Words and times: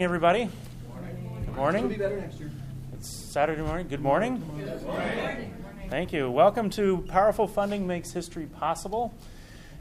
everybody. 0.00 0.48
Good 1.44 1.56
morning. 1.56 1.86
It'll 1.86 1.96
be 1.96 1.96
better 1.96 2.20
next 2.20 2.38
year. 2.38 2.52
It's 2.92 3.10
Saturday 3.32 3.62
morning. 3.62 3.88
Good 3.88 4.00
morning. 4.00 4.40
Thank 5.90 6.12
you. 6.12 6.30
Welcome 6.30 6.70
to 6.70 6.98
Powerful 7.08 7.48
Funding 7.48 7.84
Makes 7.84 8.12
History 8.12 8.46
Possible. 8.46 9.12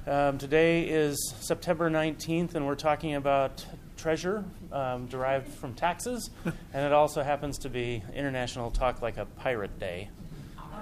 Um, 0.08 0.40
today 0.40 0.86
is 0.90 1.36
September 1.40 1.92
19th, 1.92 2.56
and 2.56 2.66
we're 2.66 2.74
talking 2.74 3.14
about 3.14 3.64
treasure 3.96 4.44
um, 4.72 5.06
derived 5.06 5.50
from 5.50 5.76
taxes, 5.76 6.32
and 6.74 6.84
it 6.84 6.94
also 6.94 7.22
happens 7.22 7.60
to 7.60 7.70
be 7.70 8.02
International 8.16 8.72
Talk 8.72 9.04
Like 9.04 9.18
a 9.18 9.26
Pirate 9.26 9.78
Day. 9.78 10.10
All 10.58 10.80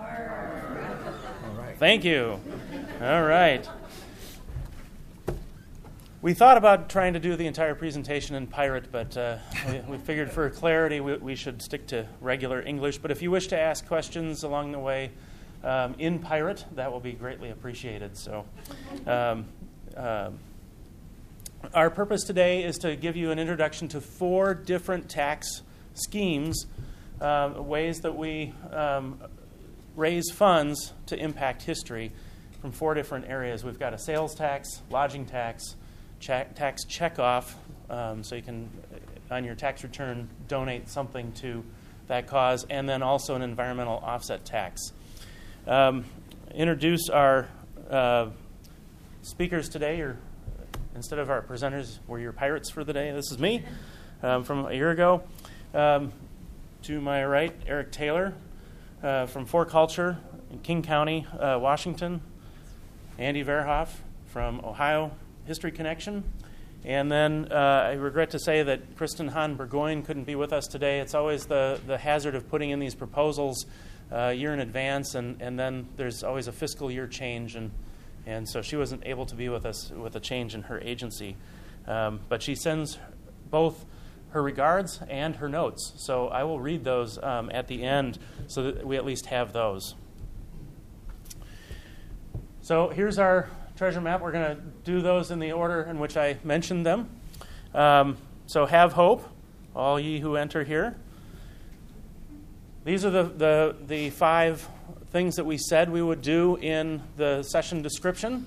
right. 1.58 1.76
Thank 1.78 2.06
you. 2.06 2.40
All 3.02 3.24
right. 3.24 3.68
We 6.26 6.34
thought 6.34 6.58
about 6.58 6.90
trying 6.90 7.14
to 7.14 7.20
do 7.20 7.36
the 7.36 7.46
entire 7.46 7.76
presentation 7.76 8.36
in 8.36 8.48
pirate, 8.48 8.92
but 8.92 9.16
uh, 9.16 9.38
we, 9.70 9.80
we, 9.82 9.98
figured 10.00 10.32
for 10.32 10.50
clarity 10.50 11.00
we, 11.00 11.18
we, 11.18 11.36
should 11.36 11.62
stick 11.62 11.86
to 11.90 12.08
regular 12.20 12.64
English. 12.64 12.98
But 12.98 13.12
if 13.12 13.22
you 13.22 13.30
wish 13.30 13.46
to 13.50 13.60
ask 13.60 13.86
questions 13.86 14.42
along 14.42 14.72
the 14.72 14.80
way 14.80 15.12
um, 15.64 15.94
in 16.00 16.18
pirate, 16.18 16.66
that 16.74 16.92
will 16.92 17.00
be 17.00 17.12
greatly 17.12 17.52
appreciated. 17.52 18.18
So, 18.18 18.44
um, 19.06 19.46
um, 19.96 20.40
our 21.76 21.92
purpose 21.92 22.24
today 22.24 22.64
is 22.64 22.80
to 22.80 22.96
give 22.96 23.16
you 23.16 23.30
an 23.30 23.38
introduction 23.38 23.88
to 23.90 24.02
four 24.02 24.56
different 24.56 25.08
tax 25.08 25.62
schemes, 25.94 26.66
uh, 27.22 27.54
ways 27.56 28.00
that 28.00 28.18
we 28.18 28.52
um, 28.72 29.20
raise 29.96 30.32
funds 30.32 30.92
to 31.06 31.16
impact 31.16 31.62
history 31.62 32.12
from 32.62 32.72
four 32.72 32.96
different 32.96 33.26
areas. 33.30 33.64
We've 33.64 33.78
got 33.78 33.94
a 33.94 34.00
sales 34.00 34.34
tax, 34.34 34.82
lodging 34.90 35.28
tax, 35.28 35.76
check, 36.20 36.56
tax 36.56 36.86
checkoff, 36.86 37.54
um, 37.90 38.24
so 38.24 38.36
you 38.36 38.42
can, 38.42 38.70
on 39.30 39.44
your 39.44 39.56
tax 39.56 39.84
return, 39.84 40.30
donate 40.48 40.90
something 40.90 41.32
to 41.34 41.64
that 42.08 42.28
cause, 42.28 42.66
and 42.70 42.88
then 42.88 43.02
also 43.02 43.36
an 43.36 43.42
environmental 43.42 43.98
offset 43.98 44.46
tax. 44.46 44.92
Um, 45.68 46.06
introduce 46.54 47.10
our 47.10 47.48
uh, 47.90 48.30
speakers 49.22 49.70
today, 49.70 50.02
or 50.02 50.18
instead 50.96 51.20
of 51.20 51.30
our 51.30 51.42
presenters, 51.42 52.00
we're 52.08 52.20
your 52.20 52.32
pirates 52.32 52.70
for 52.70 52.84
the 52.84 52.94
day. 52.94 53.12
This 53.12 53.32
is 53.32 53.40
me 53.40 53.64
um, 54.22 54.44
from 54.44 54.66
a 54.66 54.74
year 54.74 54.92
ago. 54.92 55.24
Um, 55.74 56.12
to 56.84 57.02
my 57.02 57.26
right, 57.26 57.54
Eric 57.66 57.92
Taylor 57.92 58.34
uh, 59.02 59.26
from 59.26 59.46
4Culture 59.46 60.18
in 60.52 60.60
King 60.60 60.84
County, 60.84 61.26
uh, 61.40 61.58
Washington. 61.60 62.22
Andy 63.18 63.46
Verhoff 63.46 63.88
from 64.26 64.60
Ohio 64.60 65.12
History 65.46 65.72
Connection. 65.72 66.24
And 66.84 67.12
then 67.12 67.48
uh, 67.52 67.56
I 67.56 67.94
regret 67.94 68.32
to 68.32 68.40
say 68.40 68.62
that 68.62 68.96
Kristen 68.96 69.30
Hahn 69.30 69.56
Burgoyne 69.56 70.04
couldn't 70.04 70.26
be 70.26 70.36
with 70.36 70.54
us 70.54 70.68
today. 70.68 71.00
It's 71.00 71.16
always 71.16 71.46
the, 71.46 71.80
the 71.88 71.98
hazard 71.98 72.36
of 72.36 72.48
putting 72.48 72.70
in 72.70 72.80
these 72.80 72.94
proposals 72.94 73.66
uh, 74.12 74.16
a 74.16 74.34
year 74.34 74.54
in 74.54 74.60
advance, 74.60 75.16
and, 75.16 75.42
and 75.42 75.58
then 75.58 75.88
there's 75.98 76.24
always 76.24 76.48
a 76.48 76.52
fiscal 76.52 76.92
year 76.92 77.08
change, 77.08 77.56
and, 77.56 77.72
and 78.28 78.48
so 78.48 78.62
she 78.62 78.76
wasn't 78.76 79.04
able 79.06 79.26
to 79.26 79.36
be 79.36 79.50
with 79.50 79.66
us 79.66 79.92
with 79.92 80.16
a 80.16 80.20
change 80.20 80.54
in 80.54 80.62
her 80.64 80.80
agency. 80.80 81.36
Um, 81.88 82.20
but 82.30 82.44
she 82.44 82.54
sends 82.54 83.00
both 83.50 83.86
her 84.30 84.44
regards 84.44 85.00
and 85.10 85.38
her 85.38 85.50
notes. 85.50 85.94
So 85.98 86.28
I 86.28 86.44
will 86.44 86.60
read 86.60 86.84
those 86.84 87.18
um, 87.24 87.50
at 87.52 87.68
the 87.68 87.84
end 87.84 88.20
so 88.48 88.64
that 88.64 88.86
we 88.86 88.98
at 88.98 89.06
least 89.06 89.28
have 89.28 89.54
those. 89.54 89.96
So 92.62 92.90
here's 92.90 93.18
our 93.18 93.50
treasure 93.76 94.02
map. 94.02 94.22
We're 94.22 94.32
going 94.32 94.58
to 94.58 94.62
do 94.86 95.02
those 95.02 95.32
in 95.32 95.40
the 95.40 95.52
order 95.52 95.82
in 95.82 96.00
which 96.00 96.16
I 96.16 96.38
mentioned 96.44 96.86
them. 96.86 97.10
Um, 97.74 98.18
so 98.46 98.66
have 98.66 98.94
hope, 98.94 99.28
all 99.76 100.00
ye 100.00 100.20
who 100.20 100.36
enter 100.36 100.64
here. 100.64 100.96
These 102.86 103.04
are 103.04 103.10
the, 103.10 103.24
the, 103.24 103.76
the 103.88 104.10
five 104.12 104.66
things 105.12 105.36
that 105.38 105.46
we 105.46 105.58
said 105.58 105.90
we 105.90 106.04
would 106.04 106.22
do 106.22 106.58
in 106.58 107.02
the 107.18 107.42
session 107.42 107.82
description. 107.82 108.46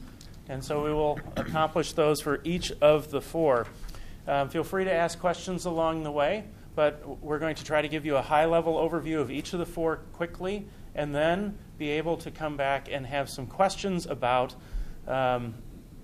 And 0.48 0.64
so 0.64 0.84
we 0.84 0.92
will 0.92 1.18
accomplish 1.36 1.92
those 1.92 2.20
for 2.20 2.40
each 2.44 2.70
of 2.80 3.10
the 3.10 3.20
four. 3.20 3.66
Um, 4.28 4.48
feel 4.48 4.64
free 4.64 4.84
to 4.84 4.92
ask 4.92 5.18
questions 5.18 5.64
along 5.64 6.04
the 6.04 6.12
way, 6.12 6.44
but 6.76 7.20
we're 7.20 7.40
going 7.40 7.56
to 7.56 7.64
try 7.64 7.82
to 7.82 7.88
give 7.88 8.06
you 8.06 8.16
a 8.16 8.22
high 8.22 8.46
level 8.46 8.76
overview 8.76 9.20
of 9.20 9.30
each 9.30 9.52
of 9.52 9.58
the 9.58 9.66
four 9.66 9.96
quickly 10.12 10.66
and 10.94 11.12
then 11.14 11.58
be 11.78 11.90
able 11.90 12.16
to 12.18 12.30
come 12.30 12.56
back 12.56 12.88
and 12.90 13.06
have 13.06 13.28
some 13.28 13.46
questions 13.46 14.06
about 14.06 14.54
um, 15.08 15.54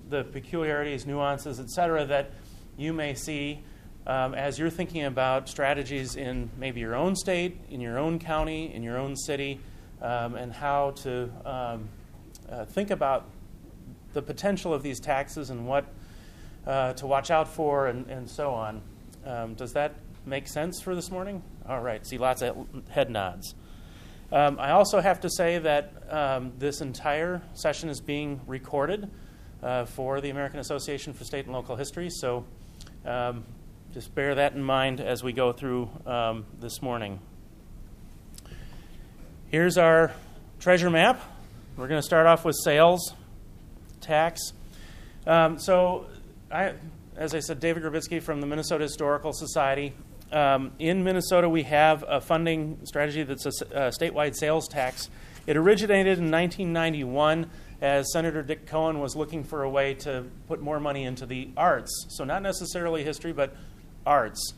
the 0.08 0.24
peculiarities, 0.24 1.06
nuances, 1.06 1.60
et 1.60 1.70
cetera, 1.70 2.04
that 2.06 2.30
you 2.76 2.92
may 2.92 3.14
see 3.14 3.60
um, 4.06 4.34
as 4.34 4.58
you're 4.58 4.70
thinking 4.70 5.04
about 5.04 5.48
strategies 5.48 6.16
in 6.16 6.50
maybe 6.58 6.80
your 6.80 6.94
own 6.94 7.16
state, 7.16 7.58
in 7.70 7.80
your 7.80 7.98
own 7.98 8.18
county, 8.18 8.74
in 8.74 8.82
your 8.82 8.98
own 8.98 9.16
city, 9.16 9.60
um, 10.02 10.34
and 10.34 10.52
how 10.52 10.90
to 10.90 11.30
um, 11.44 11.88
uh, 12.50 12.64
think 12.66 12.90
about 12.90 13.26
the 14.12 14.22
potential 14.22 14.74
of 14.74 14.82
these 14.82 15.00
taxes 15.00 15.50
and 15.50 15.66
what 15.66 15.86
uh, 16.66 16.92
to 16.94 17.06
watch 17.06 17.30
out 17.30 17.48
for 17.48 17.86
and, 17.86 18.06
and 18.10 18.28
so 18.28 18.52
on. 18.52 18.82
Um, 19.24 19.54
does 19.54 19.72
that 19.72 19.94
make 20.26 20.48
sense 20.48 20.80
for 20.80 20.94
this 20.94 21.10
morning? 21.10 21.42
All 21.66 21.80
right, 21.80 22.06
see 22.06 22.18
lots 22.18 22.42
of 22.42 22.66
head 22.90 23.10
nods. 23.10 23.54
Um, 24.32 24.58
I 24.58 24.70
also 24.70 25.00
have 25.00 25.20
to 25.20 25.30
say 25.30 25.58
that 25.58 25.92
um, 26.10 26.52
this 26.58 26.80
entire 26.80 27.42
session 27.54 27.88
is 27.88 28.00
being 28.00 28.40
recorded 28.46 29.10
uh, 29.64 29.84
for 29.86 30.20
the 30.20 30.30
American 30.30 30.60
Association 30.60 31.12
for 31.12 31.24
State 31.24 31.46
and 31.46 31.54
Local 31.54 31.74
History, 31.74 32.10
so 32.10 32.44
um, 33.04 33.44
just 33.92 34.14
bear 34.14 34.36
that 34.36 34.52
in 34.52 34.62
mind 34.62 35.00
as 35.00 35.24
we 35.24 35.32
go 35.32 35.52
through 35.52 35.90
um, 36.06 36.44
this 36.60 36.82
morning. 36.82 37.18
Here's 39.48 39.78
our 39.78 40.12
treasure 40.60 40.90
map. 40.90 41.20
We're 41.76 41.88
going 41.88 41.98
to 41.98 42.06
start 42.06 42.26
off 42.26 42.44
with 42.44 42.54
sales 42.62 43.14
tax. 44.00 44.52
Um, 45.26 45.58
so, 45.58 46.06
I, 46.50 46.74
as 47.16 47.34
I 47.34 47.40
said, 47.40 47.58
David 47.58 47.82
Grabitske 47.82 48.22
from 48.22 48.40
the 48.40 48.46
Minnesota 48.46 48.84
Historical 48.84 49.32
Society 49.32 49.94
um, 50.34 50.72
in 50.80 51.04
Minnesota, 51.04 51.48
we 51.48 51.62
have 51.62 52.04
a 52.06 52.20
funding 52.20 52.78
strategy 52.84 53.22
that's 53.22 53.46
a, 53.46 53.50
a, 53.70 53.80
statewide 53.90 54.34
sales 54.34 54.66
tax. 54.66 55.08
It 55.46 55.56
originated 55.56 56.18
in 56.18 56.30
1991 56.30 57.50
as 57.80 58.12
Senator 58.12 58.42
Dick 58.42 58.66
Cohen 58.66 59.00
was 59.00 59.16
looking 59.16 59.44
for 59.44 59.62
a 59.62 59.70
way 59.70 59.94
to 59.94 60.24
put 60.48 60.60
more 60.60 60.80
money 60.80 61.04
into 61.04 61.26
the 61.26 61.48
arts. 61.56 62.06
So, 62.10 62.24
not 62.24 62.42
necessarily 62.42 63.04
history, 63.04 63.32
but 63.32 63.54
arts. 64.06 64.54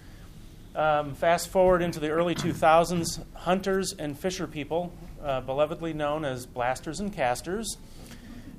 Um, 0.74 1.14
fast 1.14 1.48
forward 1.48 1.80
into 1.80 2.00
the 2.00 2.10
early 2.10 2.34
2000s, 2.34 3.24
hunters 3.34 3.94
and 3.98 4.18
fisher 4.18 4.46
people, 4.46 4.92
uh, 5.22 5.40
belovedly 5.40 5.94
known 5.94 6.24
as 6.24 6.44
blasters 6.44 7.00
and 7.00 7.12
casters, 7.12 7.78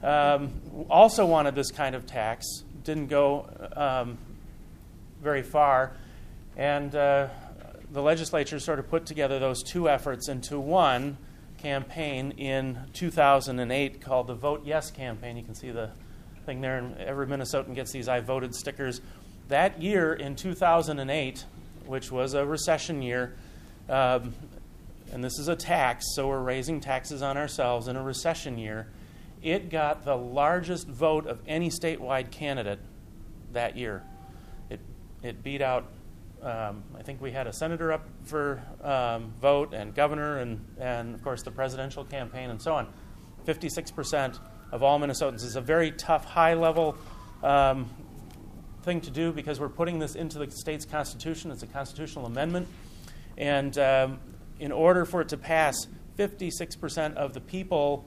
um, 0.02 0.52
also 0.90 1.26
wanted 1.26 1.54
this 1.54 1.70
kind 1.70 1.96
of 1.96 2.08
tax. 2.08 2.46
Didn't 2.84 3.08
go 3.08 3.48
um, 3.76 4.18
very 5.22 5.44
far. 5.44 5.92
And 6.56 6.96
uh, 6.96 7.28
the 7.92 8.02
legislature 8.02 8.60
sort 8.60 8.80
of 8.80 8.90
put 8.90 9.06
together 9.06 9.38
those 9.38 9.62
two 9.64 9.88
efforts 9.88 10.28
into 10.28 10.60
one 10.60 11.18
campaign 11.58 12.32
in 12.38 12.80
2008 12.94 14.02
called 14.02 14.28
the 14.28 14.36
Vote 14.36 14.62
Yes 14.66 14.92
campaign. 14.92 15.38
You 15.38 15.44
can 15.44 15.56
see 15.56 15.72
the 15.72 15.92
thing 16.46 16.62
there, 16.62 16.78
and 16.78 16.98
every 16.98 17.28
Minnesotan 17.28 17.76
gets 17.76 17.92
these 17.92 18.08
I 18.08 18.20
voted 18.20 18.56
stickers. 18.56 19.02
That 19.50 19.82
year 19.82 20.14
in 20.14 20.36
2008, 20.36 21.46
which 21.86 22.12
was 22.12 22.34
a 22.34 22.46
recession 22.46 23.02
year, 23.02 23.36
um, 23.90 24.34
and 25.12 25.24
this 25.24 25.40
is 25.40 25.48
a 25.48 25.56
tax, 25.56 26.06
so 26.16 26.28
we're 26.28 26.42
raising 26.42 26.80
taxes 26.82 27.22
on 27.22 27.38
ourselves 27.38 27.88
in 27.88 27.96
a 27.96 28.04
recession 28.04 28.58
year, 28.58 28.88
it 29.42 29.70
got 29.70 30.04
the 30.04 30.16
largest 30.16 30.88
vote 30.88 31.28
of 31.28 31.40
any 31.48 31.70
statewide 31.70 32.32
candidate 32.32 32.80
that 33.54 33.78
year. 33.78 34.04
It, 34.70 34.80
it 35.24 35.44
beat 35.44 35.62
out 35.62 35.86
um, 36.48 36.84
I 36.98 37.04
think 37.04 37.22
we 37.22 37.32
had 37.32 37.46
a 37.46 37.52
senator 37.52 37.92
up 37.92 38.08
for 38.24 38.64
um, 38.82 39.34
vote 39.42 39.74
and 39.74 39.94
governor 39.94 40.38
and, 40.38 40.66
and, 40.80 41.14
of 41.14 41.22
course, 41.22 41.44
the 41.44 41.52
presidential 41.52 42.06
campaign 42.06 42.50
and 42.50 42.62
so 42.62 42.74
on. 42.74 42.88
56% 43.46 44.40
of 44.72 44.82
all 44.82 44.98
Minnesotans 44.98 45.44
is 45.44 45.58
a 45.58 45.62
very 45.62 45.92
tough, 45.92 46.24
high 46.24 46.54
level 46.54 46.96
um, 47.44 47.90
thing 48.84 49.02
to 49.02 49.12
do 49.12 49.34
because 49.34 49.60
we're 49.60 49.68
putting 49.68 50.00
this 50.00 50.16
into 50.16 50.40
the 50.40 50.50
state's 50.50 50.86
constitution. 50.86 51.52
It's 51.52 51.64
a 51.64 51.68
constitutional 51.68 52.26
amendment. 52.26 52.70
And 53.38 53.78
um, 53.78 54.20
in 54.58 54.72
order 54.72 55.04
for 55.04 55.20
it 55.20 55.30
to 55.30 55.38
pass, 55.38 55.76
56% 56.18 57.16
of 57.16 57.34
the 57.34 57.42
people 57.42 58.06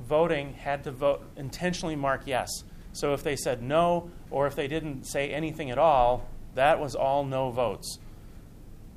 voting 0.00 0.54
had 0.54 0.82
to 0.84 0.90
vote 0.90 1.22
intentionally 1.36 1.94
mark 1.94 2.22
yes. 2.26 2.50
So 2.92 3.14
if 3.14 3.22
they 3.22 3.36
said 3.36 3.62
no, 3.62 4.10
or 4.32 4.48
if 4.48 4.56
they 4.56 4.66
didn't 4.66 5.04
say 5.04 5.30
anything 5.30 5.70
at 5.70 5.78
all, 5.78 6.28
that 6.58 6.80
was 6.80 6.94
all 6.94 7.24
no 7.24 7.50
votes. 7.50 7.98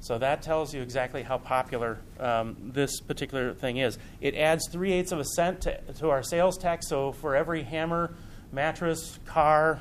So 0.02 0.18
that 0.18 0.42
tells 0.42 0.74
you 0.74 0.82
exactly 0.82 1.22
how 1.22 1.38
popular 1.38 2.00
um, 2.20 2.58
this 2.74 3.00
particular 3.02 3.54
thing 3.54 3.78
is. 3.78 4.00
It 4.20 4.34
adds 4.34 4.68
three 4.68 4.92
eighths 4.92 5.12
of 5.12 5.20
a 5.20 5.26
cent 5.26 5.62
to, 5.62 5.80
to, 6.00 6.10
our 6.10 6.24
sales 6.24 6.58
tax. 6.58 6.88
So 6.88 7.12
for 7.12 7.36
every 7.36 7.62
hammer, 7.62 8.16
mattress, 8.52 9.20
car, 9.26 9.80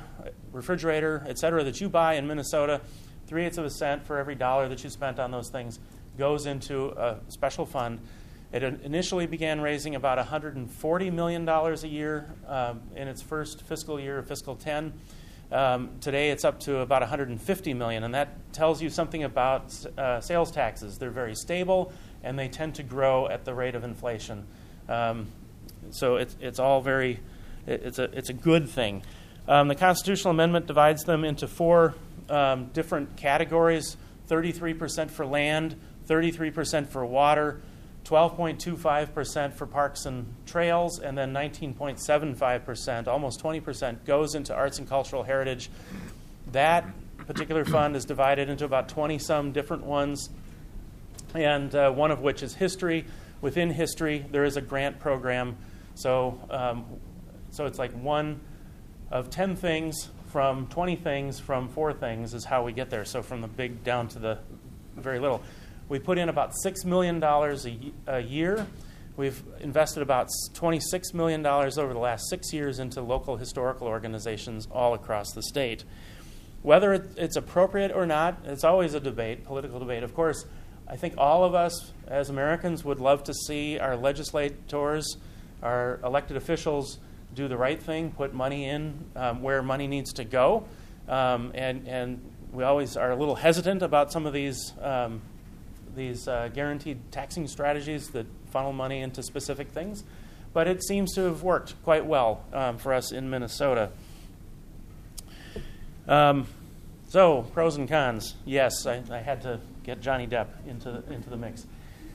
refrigerator, 0.51 1.25
etc., 1.27 1.63
that 1.63 1.81
you 1.81 1.89
buy 1.89 2.13
in 2.15 2.27
Minnesota, 2.27 2.81
three 3.25 3.45
eighths 3.45 3.57
of 3.57 3.65
a 3.65 3.71
cent 3.71 4.05
for 4.05 4.19
every 4.19 4.35
dollar 4.35 4.69
that 4.69 4.83
you 4.83 4.91
spent 4.91 5.19
on 5.19 5.31
those 5.31 5.49
things 5.49 5.79
goes 6.19 6.45
into 6.45 6.89
a 6.89 7.19
special 7.29 7.65
fund. 7.65 7.99
It 8.53 8.63
initially 8.63 9.25
began 9.25 9.59
raising 9.59 9.95
about 9.95 10.19
$140 10.19 11.13
million 11.13 11.49
a 11.49 11.87
year 11.87 12.31
um, 12.47 12.81
in 12.95 13.07
its 13.07 13.21
first 13.21 13.63
fiscal 13.63 13.99
year, 13.99 14.21
fiscal 14.21 14.55
10. 14.55 14.93
Um, 15.51 15.89
today 15.99 16.29
it's 16.31 16.45
up 16.45 16.61
to 16.61 16.77
about 16.77 17.01
150 17.01 17.73
million, 17.73 18.03
and 18.05 18.13
that 18.13 18.53
tells 18.53 18.81
you 18.81 18.89
something 18.89 19.23
about 19.23 19.73
uh, 19.97 20.21
sales 20.21 20.49
taxes. 20.49 20.97
They're 20.97 21.09
very 21.09 21.35
stable, 21.35 21.91
and 22.23 22.39
they 22.39 22.47
tend 22.47 22.75
to 22.75 22.83
grow 22.83 23.27
at 23.27 23.43
the 23.43 23.53
rate 23.53 23.75
of 23.75 23.83
inflation. 23.83 24.45
Um, 24.87 25.27
so 25.89 26.15
it's, 26.15 26.37
it's 26.39 26.59
all 26.59 26.81
very, 26.81 27.19
it's 27.67 27.99
a, 27.99 28.03
it's 28.17 28.29
a 28.29 28.33
good 28.33 28.69
thing. 28.69 29.03
Um, 29.47 29.67
the 29.67 29.75
constitutional 29.75 30.31
amendment 30.31 30.67
divides 30.67 31.03
them 31.03 31.25
into 31.25 31.47
four 31.47 31.95
um, 32.29 32.67
different 32.67 33.17
categories 33.17 33.97
33% 34.29 35.11
for 35.11 35.25
land, 35.25 35.75
33% 36.07 36.87
for 36.87 37.05
water, 37.05 37.61
12.25% 38.05 39.53
for 39.53 39.65
parks 39.65 40.05
and 40.05 40.25
trails, 40.45 40.99
and 40.99 41.17
then 41.17 41.33
19.75%, 41.33 43.07
almost 43.07 43.41
20%, 43.41 44.05
goes 44.05 44.35
into 44.35 44.53
arts 44.53 44.79
and 44.79 44.89
cultural 44.89 45.23
heritage. 45.23 45.69
That 46.51 46.85
particular 47.27 47.63
fund 47.63 47.95
is 47.95 48.05
divided 48.05 48.49
into 48.49 48.65
about 48.65 48.89
20 48.89 49.19
some 49.19 49.51
different 49.51 49.83
ones, 49.83 50.29
and 51.33 51.73
uh, 51.73 51.91
one 51.91 52.11
of 52.11 52.21
which 52.21 52.43
is 52.43 52.55
history. 52.55 53.05
Within 53.39 53.69
history, 53.69 54.25
there 54.31 54.43
is 54.43 54.57
a 54.57 54.61
grant 54.61 54.99
program. 54.99 55.57
So, 55.95 56.39
um, 56.49 56.85
so 57.51 57.65
it's 57.65 57.79
like 57.79 57.91
one 57.91 58.39
of 59.11 59.29
10 59.29 59.55
things 59.55 60.09
from 60.27 60.67
20 60.67 60.95
things 60.95 61.39
from 61.39 61.67
four 61.67 61.91
things 61.93 62.33
is 62.33 62.45
how 62.45 62.63
we 62.63 62.71
get 62.71 62.89
there. 62.89 63.05
So 63.05 63.21
from 63.21 63.41
the 63.41 63.47
big 63.47 63.83
down 63.83 64.07
to 64.09 64.19
the 64.19 64.39
very 64.95 65.19
little. 65.19 65.41
We 65.91 65.99
put 65.99 66.17
in 66.17 66.29
about 66.29 66.53
$6 66.65 66.85
million 66.85 67.21
a, 67.21 68.19
year. 68.21 68.65
We've 69.17 69.43
invested 69.59 70.01
about 70.01 70.29
$26 70.53 71.13
million 71.13 71.45
over 71.45 71.91
the 71.91 71.99
last 71.99 72.29
six 72.29 72.53
years 72.53 72.79
into 72.79 73.01
local 73.01 73.35
historical 73.35 73.87
organizations 73.87 74.69
all 74.71 74.93
across 74.93 75.33
the 75.33 75.43
state. 75.43 75.83
Whether 76.61 76.93
it's 77.17 77.35
appropriate 77.35 77.91
or 77.91 78.05
not, 78.05 78.37
it's 78.45 78.63
always 78.63 78.93
a 78.93 79.01
debate, 79.01 79.43
political 79.43 79.79
debate. 79.79 80.03
Of 80.03 80.15
course, 80.15 80.45
I 80.87 80.95
think 80.95 81.15
all 81.17 81.43
of 81.43 81.55
us 81.55 81.91
as 82.07 82.29
Americans 82.29 82.85
would 82.85 83.01
love 83.01 83.25
to 83.25 83.33
see 83.33 83.77
our 83.77 83.97
legislators, 83.97 85.17
our 85.61 85.99
elected 86.05 86.37
officials, 86.37 86.99
do 87.35 87.49
the 87.49 87.57
right 87.57 87.83
thing, 87.83 88.11
put 88.11 88.33
money 88.33 88.63
in 88.63 89.07
um, 89.17 89.41
where 89.41 89.61
money 89.61 89.87
needs 89.87 90.13
to 90.13 90.23
go. 90.23 90.63
Um, 91.09 91.51
and, 91.53 91.85
and 91.85 92.21
we 92.53 92.63
always 92.63 92.95
are 92.95 93.11
a 93.11 93.15
little 93.17 93.35
hesitant 93.35 93.81
about 93.81 94.13
some 94.13 94.25
of 94.25 94.31
these 94.31 94.71
um, 94.81 95.21
these 95.95 96.27
uh, 96.27 96.49
guaranteed 96.53 97.11
taxing 97.11 97.47
strategies 97.47 98.09
that 98.09 98.25
funnel 98.51 98.73
money 98.73 99.01
into 99.01 99.23
specific 99.23 99.69
things, 99.69 100.03
but 100.53 100.67
it 100.67 100.83
seems 100.83 101.13
to 101.15 101.21
have 101.21 101.43
worked 101.43 101.81
quite 101.83 102.05
well 102.05 102.43
um, 102.53 102.77
for 102.77 102.93
us 102.93 103.11
in 103.11 103.29
Minnesota. 103.29 103.89
Um, 106.07 106.47
so, 107.09 107.43
pros 107.53 107.75
and 107.75 107.87
cons. 107.89 108.35
Yes, 108.45 108.85
I, 108.85 109.03
I, 109.11 109.17
had 109.17 109.41
to 109.41 109.59
get 109.83 110.01
Johnny 110.01 110.27
Depp 110.27 110.47
into 110.67 110.91
the, 110.91 111.13
into 111.13 111.29
the 111.29 111.37
mix. 111.37 111.65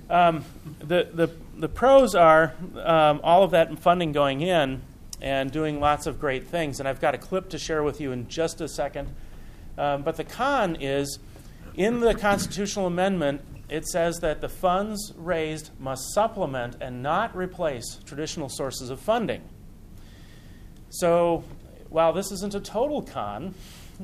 Um, 0.08 0.44
the, 0.78 1.08
the, 1.12 1.30
the 1.56 1.68
pros 1.68 2.14
are 2.14 2.54
um, 2.82 3.20
all 3.22 3.42
of 3.42 3.50
that 3.50 3.78
funding 3.78 4.12
going 4.12 4.40
in 4.40 4.82
and 5.20 5.50
doing 5.50 5.80
lots 5.80 6.06
of 6.06 6.20
great 6.20 6.46
things, 6.46 6.78
and 6.78 6.88
I've 6.88 7.00
got 7.00 7.14
a 7.14 7.18
clip 7.18 7.50
to 7.50 7.58
share 7.58 7.82
with 7.82 8.00
you 8.00 8.12
in 8.12 8.28
just 8.28 8.60
a 8.60 8.68
second. 8.68 9.08
Um, 9.78 10.02
but 10.02 10.16
the 10.16 10.24
con 10.24 10.76
is 10.76 11.18
in 11.74 12.00
the 12.00 12.14
constitutional 12.14 12.86
amendment, 12.86 13.42
it 13.68 13.86
says 13.86 14.20
that 14.20 14.40
the 14.40 14.48
funds 14.48 15.12
raised 15.16 15.70
must 15.78 16.12
supplement 16.12 16.76
and 16.80 17.02
not 17.02 17.36
replace 17.36 17.98
traditional 18.04 18.48
sources 18.48 18.90
of 18.90 19.00
funding. 19.00 19.42
So, 20.88 21.44
while 21.88 22.12
this 22.12 22.30
isn't 22.30 22.54
a 22.54 22.60
total 22.60 23.02
con, 23.02 23.54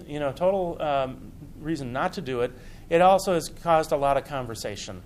you 0.07 0.19
know, 0.19 0.33
total 0.33 0.81
um, 0.83 1.33
reason 1.61 1.93
not 1.93 2.13
to 2.15 2.21
do 2.21 2.41
it, 2.41 2.53
it 2.91 3.01
also 3.01 3.35
has 3.35 3.49
caused 3.49 3.93
a 3.93 3.97
lot 3.97 4.17
of 4.17 4.25
conversation 4.25 5.03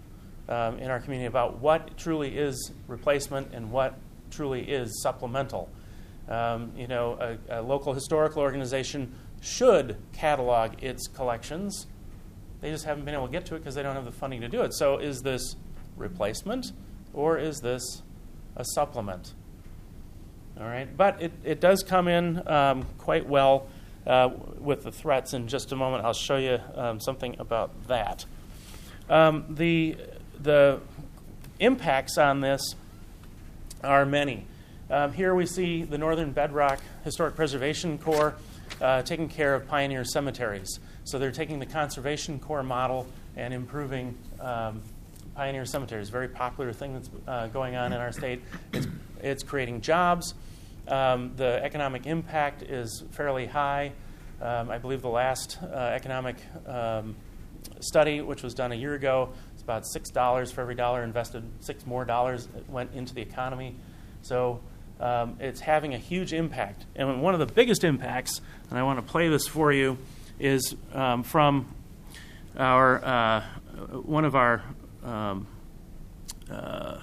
um, 0.48 0.78
in 0.78 0.90
our 0.90 1.00
community 1.00 1.26
about 1.26 1.58
what 1.58 1.96
truly 1.98 2.36
is 2.36 2.72
replacement 2.86 3.52
and 3.52 3.70
what 3.70 3.98
truly 4.30 4.62
is 4.62 5.02
supplemental. 5.02 5.68
Um, 6.28 6.72
you 6.76 6.86
know, 6.86 7.38
a, 7.48 7.60
a 7.60 7.62
local 7.62 7.92
historical 7.92 8.42
organization 8.42 9.14
should 9.40 9.96
catalog 10.12 10.82
its 10.82 11.06
collections 11.06 11.86
they 12.60 12.70
just 12.70 12.84
haven't 12.84 13.04
been 13.04 13.14
able 13.14 13.26
to 13.26 13.32
get 13.32 13.46
to 13.46 13.54
it 13.54 13.58
because 13.58 13.74
they 13.74 13.82
don't 13.82 13.94
have 13.94 14.04
the 14.04 14.12
funding 14.12 14.40
to 14.40 14.48
do 14.48 14.62
it. 14.62 14.74
So 14.74 14.98
is 14.98 15.22
this 15.22 15.56
replacement 15.96 16.72
or 17.12 17.38
is 17.38 17.60
this 17.60 18.02
a 18.56 18.64
supplement? 18.64 19.34
All 20.58 20.66
right, 20.66 20.94
but 20.96 21.20
it, 21.20 21.32
it 21.44 21.60
does 21.60 21.82
come 21.82 22.08
in 22.08 22.46
um, 22.48 22.86
quite 22.98 23.28
well 23.28 23.66
uh, 24.06 24.30
with 24.58 24.84
the 24.84 24.92
threats. 24.92 25.34
In 25.34 25.48
just 25.48 25.70
a 25.72 25.76
moment, 25.76 26.04
I'll 26.04 26.14
show 26.14 26.36
you 26.36 26.58
um, 26.74 26.98
something 26.98 27.36
about 27.38 27.88
that. 27.88 28.24
Um, 29.10 29.44
the 29.50 29.96
the 30.40 30.80
impacts 31.60 32.16
on 32.16 32.40
this 32.40 32.74
are 33.84 34.06
many. 34.06 34.46
Um, 34.88 35.12
here 35.12 35.34
we 35.34 35.46
see 35.46 35.82
the 35.82 35.98
Northern 35.98 36.32
Bedrock 36.32 36.80
Historic 37.04 37.34
Preservation 37.34 37.98
Corps 37.98 38.34
uh, 38.80 39.02
taking 39.02 39.28
care 39.28 39.54
of 39.54 39.66
pioneer 39.66 40.04
cemeteries. 40.04 40.78
So 41.06 41.20
they're 41.20 41.30
taking 41.30 41.60
the 41.60 41.66
Conservation 41.66 42.40
Corps 42.40 42.64
model 42.64 43.06
and 43.36 43.54
improving 43.54 44.18
um, 44.40 44.82
pioneer 45.36 45.64
cemeteries. 45.64 46.08
Very 46.08 46.26
popular 46.26 46.72
thing 46.72 46.94
that's 46.94 47.08
uh, 47.28 47.46
going 47.46 47.76
on 47.76 47.92
in 47.92 48.00
our 48.00 48.10
state. 48.10 48.42
It's, 48.72 48.88
it's 49.22 49.42
creating 49.44 49.82
jobs. 49.82 50.34
Um, 50.88 51.30
the 51.36 51.62
economic 51.62 52.06
impact 52.06 52.62
is 52.62 53.04
fairly 53.12 53.46
high. 53.46 53.92
Um, 54.42 54.68
I 54.68 54.78
believe 54.78 55.00
the 55.00 55.08
last 55.08 55.58
uh, 55.62 55.76
economic 55.76 56.38
um, 56.66 57.14
study, 57.78 58.20
which 58.20 58.42
was 58.42 58.52
done 58.52 58.72
a 58.72 58.76
year 58.76 58.94
ago, 58.94 59.28
it's 59.54 59.62
about 59.62 59.86
six 59.86 60.10
dollars 60.10 60.50
for 60.50 60.60
every 60.60 60.74
dollar 60.74 61.04
invested. 61.04 61.44
Six 61.60 61.86
more 61.86 62.04
dollars 62.04 62.48
went 62.68 62.92
into 62.94 63.14
the 63.14 63.22
economy. 63.22 63.76
So 64.22 64.58
um, 64.98 65.36
it's 65.38 65.60
having 65.60 65.94
a 65.94 65.98
huge 65.98 66.32
impact. 66.32 66.84
And 66.96 67.22
one 67.22 67.32
of 67.32 67.38
the 67.38 67.46
biggest 67.46 67.84
impacts, 67.84 68.40
and 68.70 68.78
I 68.78 68.82
want 68.82 68.98
to 68.98 69.08
play 69.08 69.28
this 69.28 69.46
for 69.46 69.72
you 69.72 69.98
is 70.38 70.74
um, 70.92 71.22
from 71.22 71.74
our 72.56 73.04
uh, 73.04 73.40
one 74.02 74.24
of 74.24 74.34
our 74.34 74.62
um, 75.04 75.46
uh, 76.50 76.98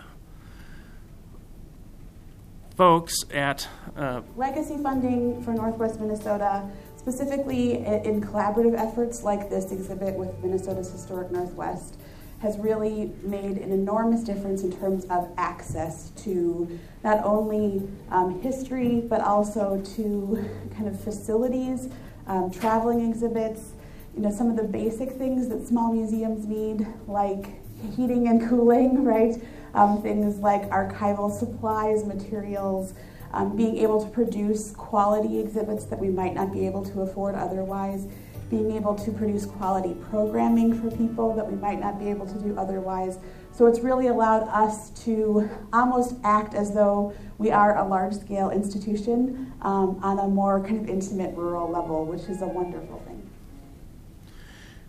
folks 2.76 3.14
at 3.32 3.68
uh, 3.96 4.22
legacy 4.36 4.78
funding 4.82 5.44
for 5.44 5.54
Northwest 5.54 6.00
Minnesota, 6.00 6.64
specifically 6.98 7.74
in 7.78 8.22
collaborative 8.22 8.78
efforts 8.78 9.24
like 9.24 9.50
this 9.50 9.72
exhibit 9.72 10.16
with 10.16 10.38
Minnesota's 10.44 10.92
Historic 10.92 11.32
Northwest, 11.32 11.98
has 12.42 12.58
really 12.58 13.12
made 13.24 13.58
an 13.58 13.72
enormous 13.72 14.24
difference 14.24 14.64
in 14.64 14.72
terms 14.72 15.06
of 15.06 15.30
access 15.38 16.10
to 16.10 16.80
not 17.04 17.24
only 17.24 17.88
um, 18.10 18.42
history 18.42 19.02
but 19.02 19.22
also 19.22 19.82
to 19.96 20.50
kind 20.76 20.88
of 20.88 21.00
facilities 21.00 21.90
um, 22.28 22.52
traveling 22.52 23.10
exhibits, 23.10 23.72
you 24.16 24.22
know, 24.22 24.32
some 24.32 24.50
of 24.50 24.56
the 24.56 24.64
basic 24.64 25.12
things 25.12 25.50
that 25.50 25.68
small 25.68 25.92
museums 25.94 26.46
need, 26.46 26.88
like 27.08 27.62
heating 27.96 28.28
and 28.28 28.48
cooling, 28.48 29.04
right? 29.06 29.36
Um, 29.74 30.02
things 30.02 30.38
like 30.38 30.70
archival 30.70 31.32
supplies, 31.32 32.06
materials, 32.06 32.94
um, 33.34 33.56
being 33.58 33.78
able 33.78 34.04
to 34.04 34.10
produce 34.10 34.72
quality 34.72 35.40
exhibits 35.40 35.86
that 35.86 36.00
we 36.00 36.10
might 36.10 36.36
not 36.36 36.54
be 36.54 36.68
able 36.68 36.86
to 36.86 37.02
afford 37.02 37.36
otherwise, 37.36 38.08
being 38.50 38.72
able 38.74 38.94
to 38.94 39.12
produce 39.12 39.46
quality 39.46 39.96
programming 40.10 40.80
for 40.80 40.96
people 40.96 41.36
that 41.36 41.50
we 41.50 41.56
might 41.56 41.80
not 41.80 41.98
be 42.00 42.10
able 42.10 42.28
to 42.28 42.40
do 42.40 42.56
otherwise. 42.58 43.18
So 43.54 43.68
it's 43.68 43.82
really 43.82 44.08
allowed 44.08 44.48
us 44.48 44.90
to 45.06 45.48
almost 45.72 46.16
act 46.24 46.56
as 46.56 46.74
though 46.74 47.14
we 47.38 47.52
are 47.52 47.78
a 47.78 47.88
large 47.88 48.16
scale 48.16 48.50
institution 48.50 49.54
um, 49.62 50.00
on 50.02 50.18
a 50.18 50.28
more 50.28 50.60
kind 50.60 50.80
of 50.80 50.90
intimate 50.90 51.36
rural 51.36 51.70
level, 51.70 52.06
which 52.06 52.24
is 52.24 52.42
a 52.42 52.48
wonderful 52.48 53.00
thing. 53.06 53.30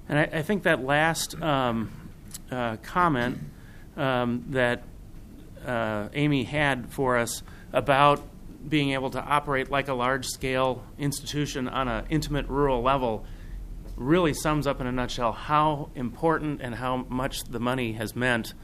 And 0.08 0.18
I, 0.18 0.38
I 0.38 0.42
think 0.42 0.62
that 0.62 0.82
last 0.82 1.40
um, 1.42 1.90
uh, 2.50 2.78
comment 2.82 3.38
um, 3.98 4.44
that 4.48 4.82
uh, 5.66 6.08
Amy 6.14 6.44
had 6.44 6.90
for 6.90 7.18
us 7.18 7.42
about 7.72 8.22
being 8.66 8.92
able 8.92 9.10
to 9.10 9.22
operate 9.22 9.70
like 9.70 9.88
a 9.88 9.94
large 9.94 10.26
scale 10.26 10.82
institution 10.98 11.68
on 11.68 11.86
an 11.86 12.06
intimate 12.08 12.48
rural 12.48 12.80
level 12.80 13.26
really 13.96 14.34
sums 14.34 14.66
up 14.66 14.80
in 14.80 14.86
a 14.86 14.92
nutshell 14.92 15.32
how 15.32 15.90
important 15.94 16.60
and 16.60 16.74
how 16.74 17.06
much 17.08 17.44
the 17.44 17.60
money 17.60 17.92
has 17.92 18.16
meant 18.16 18.54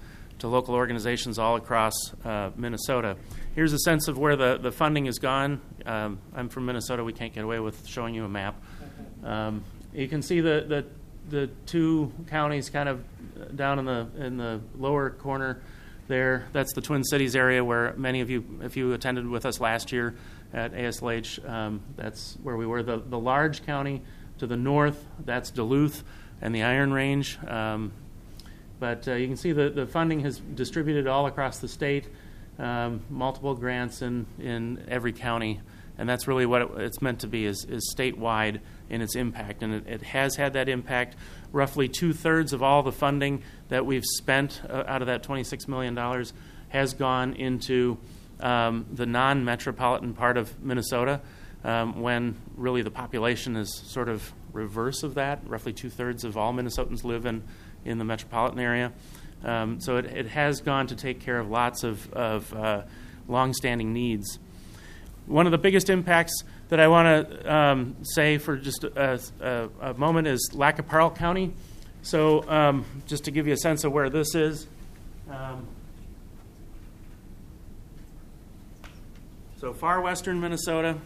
to 0.41 0.49
local 0.49 0.75
organizations 0.75 1.39
all 1.39 1.57
across 1.57 1.93
uh, 2.25 2.51
Minnesota. 2.57 3.17
Here's 3.55 3.73
a 3.73 3.79
sense 3.79 4.09
of 4.09 4.19
where 4.19 4.37
the, 4.37 4.59
the 4.59 4.73
funding 4.73 5.07
has 5.07 5.19
gone. 5.19 5.61
Um, 5.85 6.19
I'm 6.35 6.49
from 6.49 6.67
Minnesota. 6.67 7.05
We 7.05 7.13
can't 7.13 7.33
get 7.33 7.45
away 7.45 7.61
with 7.61 7.87
showing 7.87 8.15
you 8.15 8.25
a 8.25 8.29
map. 8.29 8.61
Um, 9.23 9.65
you 9.93 10.09
can 10.09 10.23
see 10.23 10.41
the, 10.41 10.65
the, 10.67 10.87
the 11.29 11.47
two 11.67 12.13
counties 12.29 12.71
kind 12.71 12.89
of 12.89 13.05
down 13.57 13.79
in 13.79 13.85
the 13.85 14.09
in 14.19 14.37
the 14.37 14.61
lower 14.77 15.11
corner 15.11 15.63
there. 16.09 16.49
That's 16.53 16.73
the 16.75 16.81
Twin 16.81 17.05
Cities 17.05 17.37
area 17.37 17.65
where 17.65 17.95
many 17.97 18.21
of 18.21 18.31
you, 18.31 18.61
if 18.63 18.77
you 18.77 18.93
attended 18.93 19.27
with 19.27 19.47
us 19.47 19.61
last 19.61 19.93
year 19.93 20.15
at 20.53 20.73
ASLH, 20.73 21.49
um, 21.49 21.83
that's 21.97 22.37
where 22.43 22.57
we 22.57 22.67
were. 22.67 22.83
The 22.83 22.99
the 22.99 23.19
large 23.19 23.65
county 23.65 24.03
to 24.41 24.47
the 24.47 24.57
north, 24.57 25.07
that's 25.25 25.51
Duluth 25.51 26.03
and 26.41 26.55
the 26.55 26.63
Iron 26.63 26.93
Range. 26.93 27.39
Um, 27.47 27.93
but 28.79 29.07
uh, 29.07 29.15
you 29.15 29.27
can 29.27 29.37
see 29.37 29.53
the, 29.53 29.69
the 29.71 29.87
funding 29.87 30.21
has 30.21 30.39
distributed 30.39 31.07
all 31.07 31.27
across 31.27 31.59
the 31.59 31.69
state, 31.69 32.09
um, 32.59 33.03
multiple 33.11 33.55
grants 33.55 34.01
in, 34.03 34.27
in 34.39 34.83
every 34.89 35.13
county, 35.13 35.61
and 35.99 36.09
that's 36.09 36.27
really 36.27 36.47
what 36.47 36.63
it, 36.63 36.69
it's 36.79 37.03
meant 37.03 37.21
to 37.21 37.27
be 37.27 37.45
is, 37.45 37.67
is 37.69 37.95
statewide 37.97 38.61
in 38.89 39.03
its 39.03 39.15
impact, 39.15 39.63
and 39.63 39.75
it, 39.75 39.87
it 39.87 40.03
has 40.03 40.37
had 40.37 40.55
that 40.55 40.69
impact. 40.69 41.17
Roughly 41.53 41.89
two 41.89 42.15
thirds 42.15 42.55
of 42.55 42.63
all 42.63 42.83
the 42.83 42.93
funding 42.93 43.43
that 43.69 43.85
we've 43.85 44.05
spent 44.05 44.63
uh, 44.69 44.85
out 44.87 45.03
of 45.03 45.09
that 45.09 45.23
$26 45.23 45.69
million 45.69 46.25
has 46.71 46.95
gone 46.95 47.35
into 47.35 47.99
um, 48.41 48.87
the 48.91 49.05
non 49.05 49.45
metropolitan 49.45 50.15
part 50.15 50.39
of 50.39 50.63
Minnesota, 50.63 51.21
um, 51.65 52.01
when 52.01 52.37
really 52.57 52.83
the 52.83 52.91
population 52.91 53.57
is 53.57 53.83
sort 53.87 54.09
of 54.09 54.33
reverse 54.53 55.03
of 55.03 55.15
that. 55.15 55.41
Roughly 55.47 55.73
two 55.73 55.91
thirds 55.91 56.25
of 56.25 56.37
all 56.37 56.53
Minnesotans 56.53 57.05
live 57.05 57.27
in, 57.27 57.43
in 57.85 57.99
the 57.99 58.05
metropolitan 58.05 58.59
area. 58.59 58.93
Um, 59.45 59.81
so 59.81 59.97
it, 59.97 60.07
it 60.07 60.27
has 60.29 60.61
gone 60.61 60.87
to 60.89 60.97
take 60.97 61.21
care 61.21 61.39
of 61.39 61.51
lots 61.51 61.83
of, 61.83 62.13
of 62.13 62.53
uh, 62.53 62.83
long-standing 63.29 63.93
needs. 63.93 64.39
One 65.27 65.47
of 65.47 65.53
the 65.53 65.59
biggest 65.59 65.91
impacts 65.91 66.43
that 66.69 66.81
I 66.81 66.89
want 66.89 67.31
to 67.31 67.55
um, 67.55 67.97
say 68.03 68.39
for 68.39 68.57
just 68.57 68.85
a, 68.85 69.21
a, 69.41 69.69
a, 69.81 69.95
moment 69.95 70.27
is 70.27 70.51
Lac 70.55 70.77
qui 70.77 70.85
Parle 70.85 71.11
County. 71.11 71.53
So 72.03 72.49
um, 72.49 72.85
just 73.07 73.25
to 73.25 73.31
give 73.31 73.47
you 73.47 73.53
a 73.53 73.57
sense 73.57 73.85
of 73.85 73.93
where 73.93 74.11
this 74.11 74.35
is. 74.35 74.67
Um, 75.31 75.67
so 79.59 79.73
far 79.73 80.01
western 80.01 80.41
Minnesota, 80.41 80.97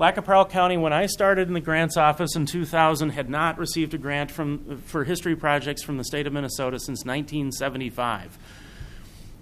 Lac 0.00 0.14
qui 0.14 0.22
Parle 0.22 0.46
County, 0.46 0.78
when 0.78 0.94
I 0.94 1.04
started 1.04 1.48
in 1.48 1.52
the 1.52 1.60
grants 1.60 1.98
office 1.98 2.34
in 2.34 2.46
2000, 2.46 3.10
had 3.10 3.28
not 3.28 3.58
received 3.58 3.92
a 3.92 3.98
grant 3.98 4.30
from, 4.30 4.80
for 4.86 5.04
history 5.04 5.36
projects 5.36 5.82
from 5.82 5.98
the 5.98 6.04
state 6.04 6.26
of 6.26 6.32
Minnesota 6.32 6.78
since 6.78 7.04
1975. 7.04 8.38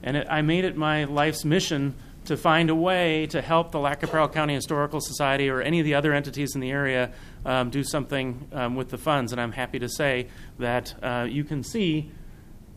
And 0.02 0.16
it, 0.16 0.26
I 0.28 0.42
made 0.42 0.64
it 0.64 0.76
my 0.76 1.04
life's 1.04 1.44
mission 1.44 1.94
to 2.24 2.36
find 2.36 2.70
a 2.70 2.74
way 2.74 3.26
to 3.26 3.40
help 3.40 3.70
the 3.70 3.78
Lac 3.78 4.00
qui 4.00 4.08
Parle 4.08 4.28
County 4.28 4.54
Historical 4.54 5.00
Society 5.00 5.48
or 5.48 5.62
any 5.62 5.78
of 5.78 5.84
the 5.84 5.94
other 5.94 6.12
entities 6.12 6.56
in 6.56 6.60
the 6.60 6.72
area 6.72 7.12
um, 7.46 7.70
do 7.70 7.84
something 7.84 8.48
um, 8.52 8.74
with 8.74 8.88
the 8.88 8.98
funds. 8.98 9.30
And 9.30 9.40
I'm 9.40 9.52
happy 9.52 9.78
to 9.78 9.88
say 9.88 10.26
that 10.58 10.92
uh, 11.00 11.28
you 11.30 11.44
can 11.44 11.62
see 11.62 12.10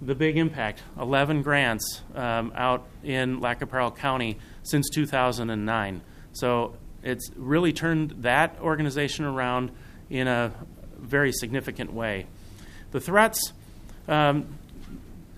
the 0.04 0.14
big 0.14 0.38
impact 0.38 0.84
11 1.00 1.42
grants 1.42 2.04
um, 2.14 2.54
out 2.56 2.86
in 3.04 3.40
Lac 3.40 3.58
qui 3.58 3.66
Parle 3.66 3.90
County 3.90 4.38
since 4.62 4.88
2009. 4.88 6.04
So 6.34 6.76
it's 7.04 7.32
really 7.36 7.74
turned 7.74 8.12
that 8.24 8.58
organization 8.62 9.26
around 9.26 9.72
in 10.10 10.28
a 10.28 10.54
very 10.98 11.32
significant 11.32 11.94
way. 11.94 12.26
The 12.92 13.00
threats, 13.00 13.54
um, 14.08 14.48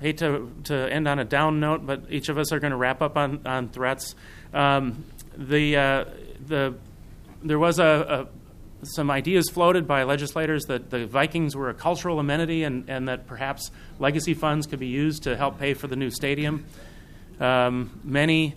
hate 0.01 0.17
to, 0.17 0.51
to 0.65 0.75
end 0.91 1.07
on 1.07 1.19
a 1.19 1.25
down 1.25 1.59
note, 1.59 1.85
but 1.85 2.03
each 2.09 2.27
of 2.29 2.37
us 2.37 2.51
are 2.51 2.59
going 2.59 2.71
to 2.71 2.77
wrap 2.77 3.01
up 3.01 3.15
on, 3.15 3.45
on 3.45 3.69
threats. 3.69 4.15
Um, 4.53 5.05
the, 5.37 5.77
uh, 5.77 6.05
the, 6.45 6.75
there 7.41 7.59
was 7.59 7.79
a, 7.79 8.27
a, 8.81 8.85
some 8.85 9.09
ideas 9.09 9.49
floated 9.49 9.87
by 9.87 10.03
legislators 10.03 10.65
that 10.65 10.89
the 10.89 11.05
Vikings 11.05 11.55
were 11.55 11.69
a 11.69 11.73
cultural 11.73 12.19
amenity 12.19 12.63
and, 12.63 12.89
and 12.89 13.07
that 13.07 13.27
perhaps 13.27 13.71
legacy 13.97 14.33
funds 14.33 14.67
could 14.67 14.79
be 14.79 14.87
used 14.87 15.23
to 15.23 15.37
help 15.37 15.57
pay 15.57 15.73
for 15.73 15.87
the 15.87 15.95
new 15.95 16.09
stadium. 16.09 16.65
Um, 17.39 17.99
many 18.03 18.55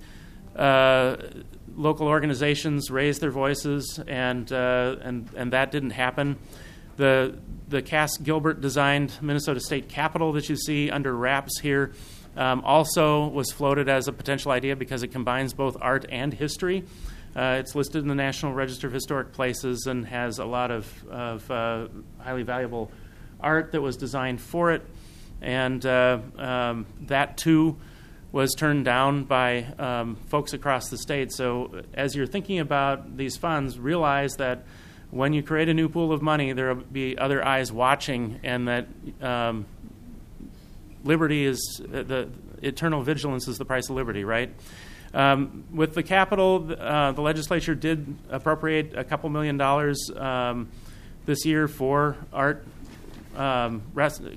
uh, 0.56 1.16
local 1.76 2.08
organizations 2.08 2.90
raised 2.90 3.20
their 3.20 3.30
voices, 3.30 4.00
and 4.06 4.50
uh, 4.50 4.96
and 5.02 5.28
and 5.36 5.52
that 5.52 5.70
didn't 5.70 5.90
happen. 5.90 6.38
The 6.96 7.38
the 7.68 7.82
Cass 7.82 8.16
Gilbert 8.16 8.60
designed 8.60 9.12
Minnesota 9.20 9.60
State 9.60 9.88
Capitol 9.88 10.32
that 10.32 10.48
you 10.48 10.56
see 10.56 10.90
under 10.90 11.14
wraps 11.14 11.60
here 11.60 11.92
um, 12.36 12.62
also 12.64 13.28
was 13.28 13.50
floated 13.50 13.88
as 13.88 14.08
a 14.08 14.12
potential 14.12 14.52
idea 14.52 14.76
because 14.76 15.02
it 15.02 15.08
combines 15.08 15.52
both 15.52 15.76
art 15.80 16.06
and 16.08 16.32
history. 16.32 16.84
Uh, 17.34 17.56
it's 17.60 17.74
listed 17.74 18.02
in 18.02 18.08
the 18.08 18.14
National 18.14 18.54
Register 18.54 18.86
of 18.86 18.92
Historic 18.92 19.32
Places 19.32 19.86
and 19.86 20.06
has 20.06 20.38
a 20.38 20.44
lot 20.44 20.70
of, 20.70 21.08
of 21.08 21.50
uh, 21.50 21.88
highly 22.18 22.42
valuable 22.42 22.90
art 23.40 23.72
that 23.72 23.82
was 23.82 23.96
designed 23.96 24.40
for 24.40 24.72
it. 24.72 24.82
And 25.42 25.84
uh, 25.84 26.20
um, 26.38 26.86
that 27.02 27.36
too 27.36 27.76
was 28.36 28.52
turned 28.52 28.84
down 28.84 29.24
by 29.24 29.62
um, 29.78 30.14
folks 30.26 30.52
across 30.52 30.90
the 30.90 30.98
state. 30.98 31.32
So, 31.32 31.80
as 31.94 32.14
you're 32.14 32.26
thinking 32.26 32.58
about 32.58 33.16
these 33.16 33.38
funds, 33.38 33.78
realize 33.78 34.34
that 34.34 34.66
when 35.10 35.32
you 35.32 35.42
create 35.42 35.70
a 35.70 35.74
new 35.74 35.88
pool 35.88 36.12
of 36.12 36.20
money, 36.20 36.52
there 36.52 36.74
will 36.74 36.82
be 36.84 37.16
other 37.16 37.42
eyes 37.42 37.72
watching, 37.72 38.38
and 38.44 38.68
that 38.68 38.88
um, 39.22 39.64
liberty 41.02 41.46
is 41.46 41.80
uh, 41.82 42.02
the 42.02 42.28
eternal 42.60 43.00
vigilance 43.02 43.48
is 43.48 43.56
the 43.56 43.64
price 43.64 43.88
of 43.88 43.96
liberty, 43.96 44.22
right? 44.22 44.50
Um, 45.14 45.64
with 45.72 45.94
the 45.94 46.02
capitol, 46.02 46.76
uh, 46.78 47.12
the 47.12 47.22
legislature 47.22 47.74
did 47.74 48.18
appropriate 48.28 48.92
a 48.98 49.04
couple 49.04 49.30
million 49.30 49.56
dollars 49.56 50.10
um, 50.14 50.68
this 51.24 51.46
year 51.46 51.68
for 51.68 52.18
art 52.34 52.66
um, 53.34 53.80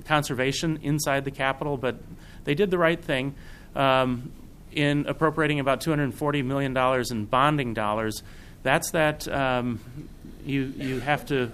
conservation 0.06 0.78
inside 0.82 1.26
the 1.26 1.30
capitol, 1.30 1.76
but 1.76 1.96
they 2.44 2.54
did 2.54 2.70
the 2.70 2.78
right 2.78 3.04
thing 3.04 3.34
um, 3.74 4.32
in 4.72 5.06
appropriating 5.06 5.60
about 5.60 5.80
$240 5.80 6.44
million 6.44 6.76
in 7.10 7.24
bonding 7.24 7.74
dollars. 7.74 8.22
That's 8.62 8.90
that 8.90 9.26
um, 9.28 9.80
you, 10.44 10.72
you 10.76 11.00
have 11.00 11.26
to 11.26 11.50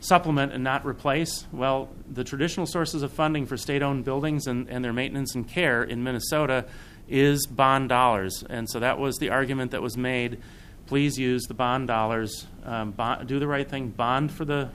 supplement 0.00 0.52
and 0.52 0.62
not 0.62 0.86
replace. 0.86 1.46
Well, 1.52 1.88
the 2.10 2.24
traditional 2.24 2.66
sources 2.66 3.02
of 3.02 3.12
funding 3.12 3.46
for 3.46 3.56
state 3.56 3.82
owned 3.82 4.04
buildings 4.04 4.46
and, 4.46 4.68
and 4.68 4.84
their 4.84 4.92
maintenance 4.92 5.34
and 5.34 5.48
care 5.48 5.82
in 5.82 6.02
Minnesota 6.02 6.66
is 7.08 7.46
bond 7.46 7.88
dollars. 7.88 8.44
And 8.48 8.68
so 8.68 8.80
that 8.80 8.98
was 8.98 9.16
the 9.16 9.30
argument 9.30 9.72
that 9.72 9.82
was 9.82 9.96
made. 9.96 10.38
Please 10.86 11.18
use 11.18 11.44
the 11.44 11.54
bond 11.54 11.88
dollars, 11.88 12.46
um, 12.64 12.92
bond, 12.92 13.28
do 13.28 13.38
the 13.38 13.46
right 13.46 13.68
thing, 13.68 13.88
bond 13.88 14.30
for 14.30 14.44
the 14.44 14.68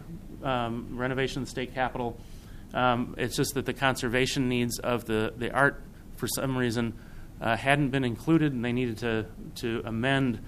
um, 0.44 0.88
renovation 0.92 1.42
of 1.42 1.48
the 1.48 1.52
state 1.52 1.74
capitol. 1.74 2.18
Um, 2.74 3.16
it's 3.18 3.36
just 3.36 3.54
that 3.54 3.66
the 3.66 3.74
conservation 3.74 4.50
needs 4.50 4.80
of 4.80 5.06
the, 5.06 5.34
the 5.38 5.52
art 5.52 5.82
for 6.24 6.28
some 6.30 6.58
reason 6.58 6.94
uh, 7.42 7.58
hadn't 7.58 7.90
been 7.90 8.06
included, 8.06 8.54
and 8.54 8.64
they 8.64 8.72
needed 8.72 8.98
to 8.98 9.26
to 9.56 9.82
amend 9.84 10.40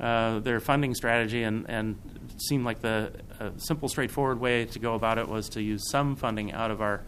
uh, 0.00 0.40
their 0.40 0.58
funding 0.58 0.92
strategy, 0.92 1.44
and 1.44 1.70
and 1.70 1.96
it 2.28 2.42
seemed 2.42 2.64
like 2.64 2.80
the 2.80 3.12
uh, 3.38 3.50
simple, 3.56 3.88
straightforward 3.88 4.40
way 4.40 4.64
to 4.64 4.80
go 4.80 4.94
about 4.94 5.18
it 5.18 5.28
was 5.28 5.48
to 5.50 5.62
use 5.62 5.88
some 5.88 6.16
funding 6.16 6.52
out 6.52 6.72
of 6.72 6.80
our 6.80 7.02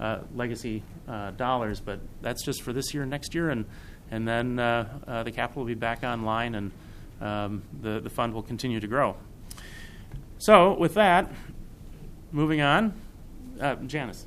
uh, 0.00 0.18
legacy 0.34 0.82
uh, 1.06 1.30
dollars, 1.30 1.78
but 1.78 2.00
that's 2.22 2.44
just 2.44 2.62
for 2.62 2.72
this 2.72 2.92
year 2.92 3.04
and 3.04 3.10
next 3.10 3.36
year, 3.36 3.50
and 3.50 3.66
and 4.10 4.26
then 4.26 4.58
uh, 4.58 5.22
the 5.24 5.30
capitol 5.30 5.62
will 5.62 5.68
be 5.68 5.74
back 5.74 6.02
online, 6.02 6.56
and 6.56 6.72
um, 7.20 7.62
the 7.82 8.00
the 8.00 8.10
fund 8.10 8.34
will 8.34 8.42
continue 8.42 8.80
to 8.80 8.88
grow. 8.88 9.14
So, 10.38 10.76
with 10.76 10.94
that, 10.94 11.30
moving 12.32 12.62
on, 12.62 12.94
Janice. 13.86 14.26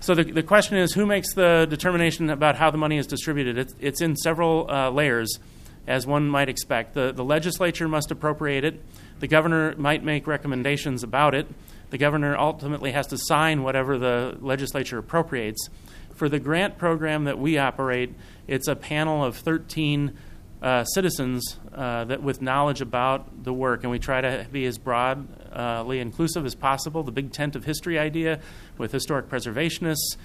So 0.00 0.14
the, 0.14 0.24
the 0.24 0.42
question 0.42 0.78
is 0.78 0.94
who 0.94 1.04
makes 1.04 1.34
the 1.34 1.66
determination 1.68 2.30
about 2.30 2.56
how 2.56 2.70
the 2.70 2.78
money 2.78 2.96
is 2.96 3.06
distributed? 3.06 3.58
It's, 3.58 3.74
it's 3.78 4.00
in 4.00 4.16
several 4.16 4.70
uh, 4.70 4.90
layers, 4.90 5.38
as 5.86 6.06
one 6.06 6.26
might 6.26 6.48
expect. 6.48 6.94
The, 6.94 7.12
the 7.12 7.24
legislature 7.24 7.86
must 7.86 8.10
appropriate 8.10 8.64
it, 8.64 8.82
the 9.20 9.26
governor 9.26 9.74
might 9.76 10.02
make 10.02 10.26
recommendations 10.26 11.02
about 11.02 11.34
it. 11.34 11.46
The 11.90 11.98
governor 11.98 12.36
ultimately 12.36 12.92
has 12.92 13.08
to 13.08 13.18
sign 13.18 13.62
whatever 13.62 13.98
the 13.98 14.38
legislature 14.40 14.96
appropriates. 14.96 15.68
For 16.14 16.28
the 16.28 16.38
grant 16.38 16.78
program 16.78 17.24
that 17.24 17.38
we 17.38 17.58
operate, 17.58 18.14
it's 18.46 18.68
a 18.68 18.76
panel 18.76 19.22
of 19.24 19.36
13 19.36 20.16
uh, 20.62 20.84
citizens 20.84 21.56
uh, 21.74 22.04
that 22.04 22.22
with 22.22 22.42
knowledge 22.42 22.80
about 22.80 23.44
the 23.44 23.52
work, 23.52 23.82
and 23.82 23.90
we 23.90 23.98
try 23.98 24.20
to 24.20 24.46
be 24.52 24.66
as 24.66 24.78
broadly 24.78 26.00
inclusive 26.00 26.44
as 26.44 26.54
possible. 26.54 27.02
The 27.02 27.12
big 27.12 27.32
tent 27.32 27.56
of 27.56 27.64
history 27.64 27.98
idea 27.98 28.40
with 28.76 28.92
historic 28.92 29.28
preservationists, 29.28 30.16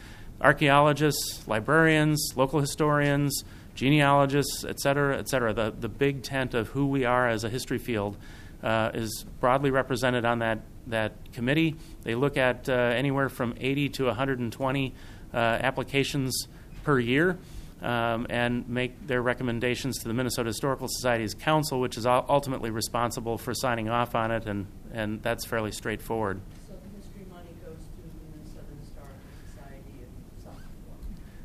archaeologists, 0.42 1.48
librarians, 1.48 2.34
local 2.36 2.60
historians, 2.60 3.44
genealogists, 3.75 4.65
et 4.65 4.80
cetera, 4.80 5.18
et 5.18 5.30
cetera. 5.30 5.54
The, 5.54 5.74
the 5.77 5.89
big 5.89 6.24
tent 6.24 6.54
of 6.54 6.70
who 6.70 6.88
we 6.88 7.06
are 7.06 7.30
as 7.30 7.44
a 7.44 7.50
history 7.50 7.77
field 7.77 8.18
uh, 8.63 8.92
is 8.94 9.25
broadly 9.39 9.70
represented 9.70 10.25
on 10.25 10.39
that, 10.39 10.60
that 10.88 11.13
committee. 11.34 11.75
They 12.04 12.15
look 12.15 12.38
at 12.38 12.68
uh, 12.68 12.74
anywhere 12.74 13.30
from 13.30 13.54
80 13.60 13.89
to 13.89 14.06
120 14.06 14.94
uh, 15.34 15.38
applications 15.38 16.48
per 16.84 17.00
year. 17.00 17.38
Um, 17.82 18.25
and 18.29 18.67
make 18.70 19.08
their 19.08 19.22
recommendations 19.22 20.00
to 20.00 20.08
the 20.08 20.13
Minnesota 20.13 20.50
Historical 20.50 20.88
Society's 20.89 21.34
council, 21.34 21.79
which 21.79 21.98
is 21.98 22.05
ultimately 22.05 22.70
responsible 22.70 23.38
for 23.38 23.53
signing 23.53 23.89
off 23.89 24.15
on 24.15 24.32
it, 24.32 24.46
and, 24.46 24.67
and 24.94 25.22
that's 25.22 25.46
fairly 25.46 25.72
straightforward. 25.72 26.39
So 26.67 26.74
the 26.74 26.98
history 26.98 27.25
money 27.29 27.50
goes 27.63 27.77
to 27.77 28.01
the 28.01 28.38
Minnesota 28.38 28.65
Historical 28.79 29.17
Society 29.51 29.94
in 30.00 30.44
some 30.44 30.53
form. 30.53 31.00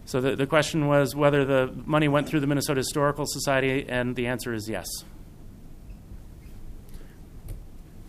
So 0.06 0.20
the, 0.20 0.36
the 0.36 0.46
question 0.46 0.86
was 0.86 1.14
whether 1.14 1.44
the 1.44 1.72
money 1.84 2.08
went 2.08 2.28
through 2.28 2.40
the 2.40 2.46
Minnesota 2.46 2.78
Historical 2.78 3.26
Society, 3.26 3.86
and 3.88 4.14
the 4.16 4.26
answer 4.26 4.54
is 4.54 4.68
yes. 4.68 4.86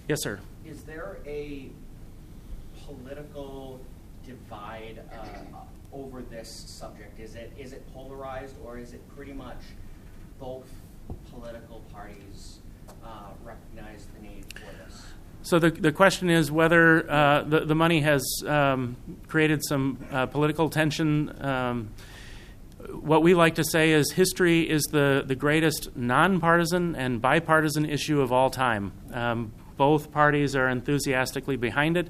Yes, 0.07 0.21
sir. 0.21 0.39
Is 0.65 0.83
there 0.83 1.17
a 1.25 1.69
political 2.85 3.79
divide 4.25 5.01
uh, 5.11 5.57
over 5.93 6.21
this 6.21 6.49
subject? 6.79 7.00
Is 7.21 7.35
it 7.35 7.53
is 7.57 7.73
it 7.73 7.85
polarized, 7.93 8.55
or 8.65 8.77
is 8.77 8.93
it 8.93 9.01
pretty 9.15 9.33
much 9.33 9.61
both 10.39 10.67
political 11.31 11.81
parties 11.93 12.59
uh, 13.03 13.29
recognize 13.43 14.07
the 14.15 14.27
need 14.27 14.45
for 14.53 14.65
this? 14.83 15.05
So 15.43 15.59
the, 15.59 15.71
the 15.71 15.91
question 15.91 16.29
is 16.29 16.51
whether 16.51 17.09
uh, 17.09 17.43
the, 17.43 17.61
the 17.61 17.75
money 17.75 18.01
has 18.01 18.23
um, 18.45 18.95
created 19.27 19.61
some 19.63 19.97
uh, 20.11 20.27
political 20.27 20.69
tension. 20.69 21.35
Um, 21.43 21.89
what 22.89 23.23
we 23.23 23.33
like 23.33 23.55
to 23.55 23.63
say 23.63 23.91
is 23.91 24.11
history 24.11 24.69
is 24.69 24.83
the, 24.91 25.23
the 25.25 25.35
greatest 25.35 25.95
nonpartisan 25.95 26.95
and 26.95 27.21
bipartisan 27.21 27.85
issue 27.85 28.21
of 28.21 28.31
all 28.31 28.49
time. 28.49 28.91
Um, 29.13 29.53
both 29.77 30.11
parties 30.11 30.55
are 30.55 30.69
enthusiastically 30.69 31.57
behind 31.57 31.97
it. 31.97 32.07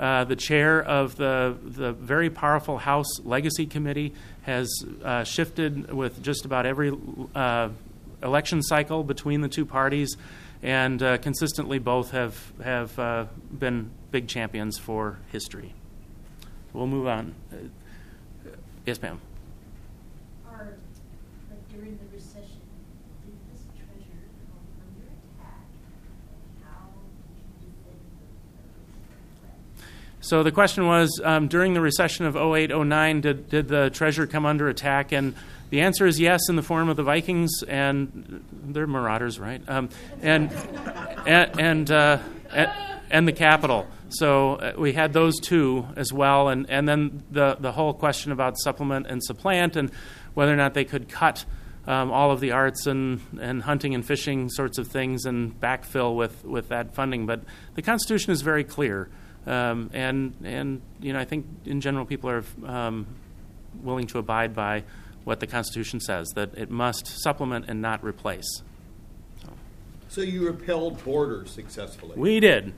Uh, 0.00 0.24
the 0.24 0.34
chair 0.34 0.82
of 0.82 1.14
the, 1.16 1.54
the 1.62 1.92
very 1.92 2.30
powerful 2.30 2.78
House 2.78 3.20
Legacy 3.22 3.66
Committee 3.66 4.14
has 4.42 4.68
uh, 5.04 5.24
shifted 5.24 5.92
with 5.92 6.22
just 6.22 6.46
about 6.46 6.64
every 6.64 6.90
uh, 7.34 7.68
election 8.22 8.62
cycle 8.62 9.04
between 9.04 9.42
the 9.42 9.48
two 9.48 9.66
parties, 9.66 10.16
and 10.62 11.02
uh, 11.02 11.18
consistently 11.18 11.78
both 11.78 12.12
have, 12.12 12.52
have 12.64 12.98
uh, 12.98 13.26
been 13.52 13.90
big 14.10 14.26
champions 14.26 14.78
for 14.78 15.18
history. 15.32 15.74
We'll 16.72 16.86
move 16.86 17.06
on. 17.06 17.34
Uh, 17.52 17.56
yes, 18.86 19.02
ma'am. 19.02 19.20
Are, 20.48 20.74
like 21.50 21.68
during 21.68 21.98
the 21.98 22.16
recession, 22.16 22.62
did 23.24 23.36
this 23.52 23.64
treasure 23.76 24.24
come 24.48 24.64
under 24.80 25.08
attack? 25.12 25.64
How 26.64 26.88
did 27.28 27.44
you 27.60 27.68
defend 27.68 28.00
the 28.20 29.20
threat? 29.40 29.58
So 30.20 30.42
the 30.42 30.52
question 30.52 30.86
was 30.86 31.20
um, 31.24 31.48
during 31.48 31.72
the 31.72 31.80
recession 31.80 32.26
of 32.26 32.36
08 32.36 32.70
09, 32.70 33.20
did, 33.20 33.48
did 33.48 33.68
the 33.68 33.90
treasure 33.90 34.26
come 34.26 34.44
under 34.44 34.68
attack? 34.68 35.12
And 35.12 35.34
the 35.70 35.80
answer 35.80 36.06
is 36.06 36.20
yes, 36.20 36.48
in 36.48 36.56
the 36.56 36.62
form 36.62 36.88
of 36.88 36.96
the 36.96 37.02
Vikings, 37.02 37.62
and 37.66 38.44
they're 38.52 38.86
marauders, 38.86 39.38
right? 39.38 39.62
Um, 39.68 39.88
and 40.20 40.50
and 41.26 41.60
and, 41.60 41.90
uh, 41.90 42.18
and 43.10 43.26
the 43.26 43.32
capitol. 43.32 43.86
So 44.10 44.56
uh, 44.56 44.72
we 44.76 44.92
had 44.92 45.12
those 45.12 45.38
two 45.38 45.86
as 45.96 46.12
well, 46.12 46.48
and, 46.48 46.68
and 46.68 46.88
then 46.88 47.22
the 47.30 47.56
the 47.58 47.72
whole 47.72 47.94
question 47.94 48.32
about 48.32 48.58
supplement 48.58 49.06
and 49.06 49.22
supplant, 49.22 49.76
and 49.76 49.90
whether 50.34 50.52
or 50.52 50.56
not 50.56 50.74
they 50.74 50.84
could 50.84 51.08
cut 51.08 51.44
um, 51.86 52.10
all 52.10 52.30
of 52.30 52.40
the 52.40 52.52
arts 52.52 52.86
and, 52.86 53.20
and 53.40 53.62
hunting 53.62 53.94
and 53.94 54.04
fishing 54.04 54.48
sorts 54.48 54.78
of 54.78 54.88
things 54.88 55.24
and 55.24 55.58
backfill 55.60 56.14
with, 56.14 56.44
with 56.44 56.68
that 56.68 56.94
funding. 56.94 57.26
But 57.26 57.42
the 57.74 57.82
Constitution 57.82 58.32
is 58.32 58.42
very 58.42 58.64
clear, 58.64 59.08
um, 59.46 59.90
and 59.92 60.34
and 60.44 60.80
you 61.00 61.12
know 61.12 61.18
I 61.18 61.24
think 61.24 61.46
in 61.64 61.80
general 61.80 62.04
people 62.04 62.30
are 62.30 62.44
um, 62.66 63.06
willing 63.82 64.06
to 64.08 64.18
abide 64.18 64.54
by 64.54 64.84
what 65.24 65.40
the 65.40 65.46
Constitution 65.46 66.00
says 66.00 66.28
that 66.34 66.56
it 66.56 66.70
must 66.70 67.06
supplement 67.22 67.66
and 67.68 67.80
not 67.80 68.02
replace. 68.02 68.62
So 70.08 70.22
you 70.22 70.46
repelled 70.46 71.04
boarders 71.04 71.50
successfully. 71.52 72.14
We 72.16 72.40
did. 72.40 72.72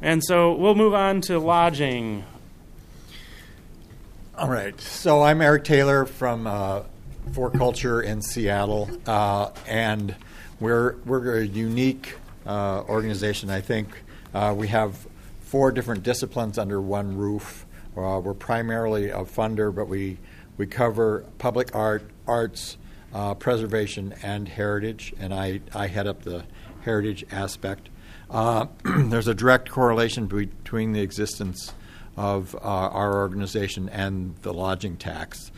And 0.00 0.22
so 0.22 0.52
we'll 0.52 0.74
move 0.74 0.94
on 0.94 1.22
to 1.22 1.38
lodging. 1.38 2.24
All 4.36 4.48
right. 4.48 4.80
So 4.80 5.22
I'm 5.22 5.40
Eric 5.40 5.64
Taylor 5.64 6.04
from 6.04 6.46
uh, 6.46 6.82
4Culture 7.30 8.04
in 8.04 8.22
Seattle, 8.22 8.88
uh, 9.06 9.50
and 9.66 10.14
we're 10.60 10.96
we're 11.04 11.40
a 11.40 11.44
unique 11.44 12.14
uh, 12.46 12.82
organization. 12.88 13.50
I 13.50 13.60
think 13.60 13.88
uh, 14.38 14.54
we 14.54 14.68
have 14.68 15.08
four 15.40 15.72
different 15.72 16.04
disciplines 16.04 16.58
under 16.58 16.80
one 16.80 17.16
roof. 17.16 17.66
Uh, 17.96 18.20
we're 18.22 18.34
primarily 18.34 19.10
a 19.10 19.24
funder, 19.24 19.74
but 19.74 19.88
we 19.88 20.16
we 20.56 20.64
cover 20.64 21.24
public 21.38 21.74
art, 21.74 22.08
arts, 22.24 22.76
uh, 23.12 23.34
preservation, 23.34 24.14
and 24.22 24.48
heritage. 24.48 25.12
And 25.18 25.34
I 25.34 25.60
I 25.74 25.88
head 25.88 26.06
up 26.06 26.22
the 26.22 26.44
heritage 26.82 27.26
aspect. 27.32 27.88
Uh, 28.30 28.66
there's 28.84 29.26
a 29.26 29.34
direct 29.34 29.70
correlation 29.70 30.26
between 30.26 30.92
the 30.92 31.00
existence 31.00 31.74
of 32.16 32.54
uh, 32.54 32.58
our 32.60 33.14
organization 33.14 33.88
and 33.88 34.36
the 34.42 34.54
lodging 34.54 34.96
tax. 34.96 35.50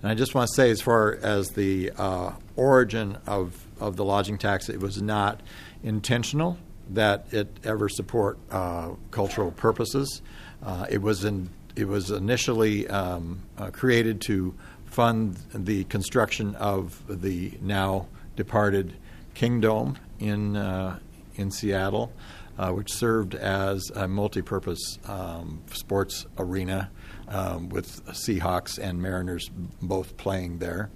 And 0.00 0.10
I 0.10 0.14
just 0.14 0.34
want 0.34 0.48
to 0.48 0.54
say, 0.54 0.70
as 0.70 0.80
far 0.80 1.18
as 1.22 1.50
the 1.50 1.92
uh, 1.98 2.32
origin 2.56 3.18
of, 3.26 3.62
of 3.78 3.96
the 3.96 4.04
lodging 4.06 4.38
tax, 4.38 4.70
it 4.70 4.80
was 4.80 5.02
not 5.02 5.40
intentional 5.82 6.56
that 6.94 7.26
it 7.32 7.48
ever 7.64 7.88
support 7.88 8.38
uh, 8.50 8.90
cultural 9.10 9.50
purposes. 9.50 10.22
Uh, 10.62 10.86
it 10.90 11.02
was 11.02 11.24
in, 11.24 11.48
it 11.76 11.86
was 11.86 12.10
initially 12.10 12.88
um, 12.88 13.40
uh, 13.58 13.70
created 13.70 14.20
to 14.22 14.54
fund 14.84 15.36
the 15.54 15.84
construction 15.84 16.54
of 16.56 17.02
the 17.08 17.52
now 17.60 18.06
departed 18.36 18.94
Kingdome 19.34 19.96
in 20.18 20.56
uh, 20.56 20.98
in 21.36 21.50
Seattle, 21.50 22.12
uh, 22.58 22.70
which 22.70 22.92
served 22.92 23.34
as 23.34 23.90
a 23.94 24.06
multi-purpose 24.06 24.98
um, 25.06 25.62
sports 25.72 26.26
arena 26.36 26.90
um, 27.28 27.70
with 27.70 28.04
Seahawks 28.06 28.78
and 28.78 29.00
Mariners 29.00 29.50
both 29.80 30.16
playing 30.18 30.58
there. 30.58 30.90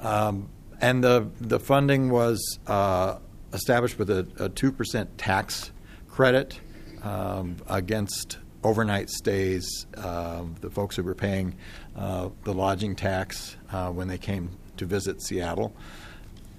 Um, 0.00 0.48
and 0.80 1.02
the 1.02 1.30
the 1.40 1.60
funding 1.60 2.10
was 2.10 2.58
uh, 2.66 3.18
established 3.52 3.98
with 3.98 4.10
a 4.10 4.50
two 4.54 4.72
percent 4.72 5.16
tax 5.18 5.70
credit 6.08 6.60
um, 7.02 7.56
against 7.68 8.38
overnight 8.64 9.08
stays. 9.10 9.86
Uh, 9.96 10.44
the 10.60 10.70
folks 10.70 10.96
who 10.96 11.02
were 11.02 11.14
paying 11.14 11.54
uh, 11.96 12.28
the 12.44 12.52
lodging 12.52 12.96
tax 12.96 13.56
uh, 13.72 13.90
when 13.90 14.08
they 14.08 14.18
came 14.18 14.50
to 14.76 14.86
visit 14.86 15.22
Seattle 15.22 15.74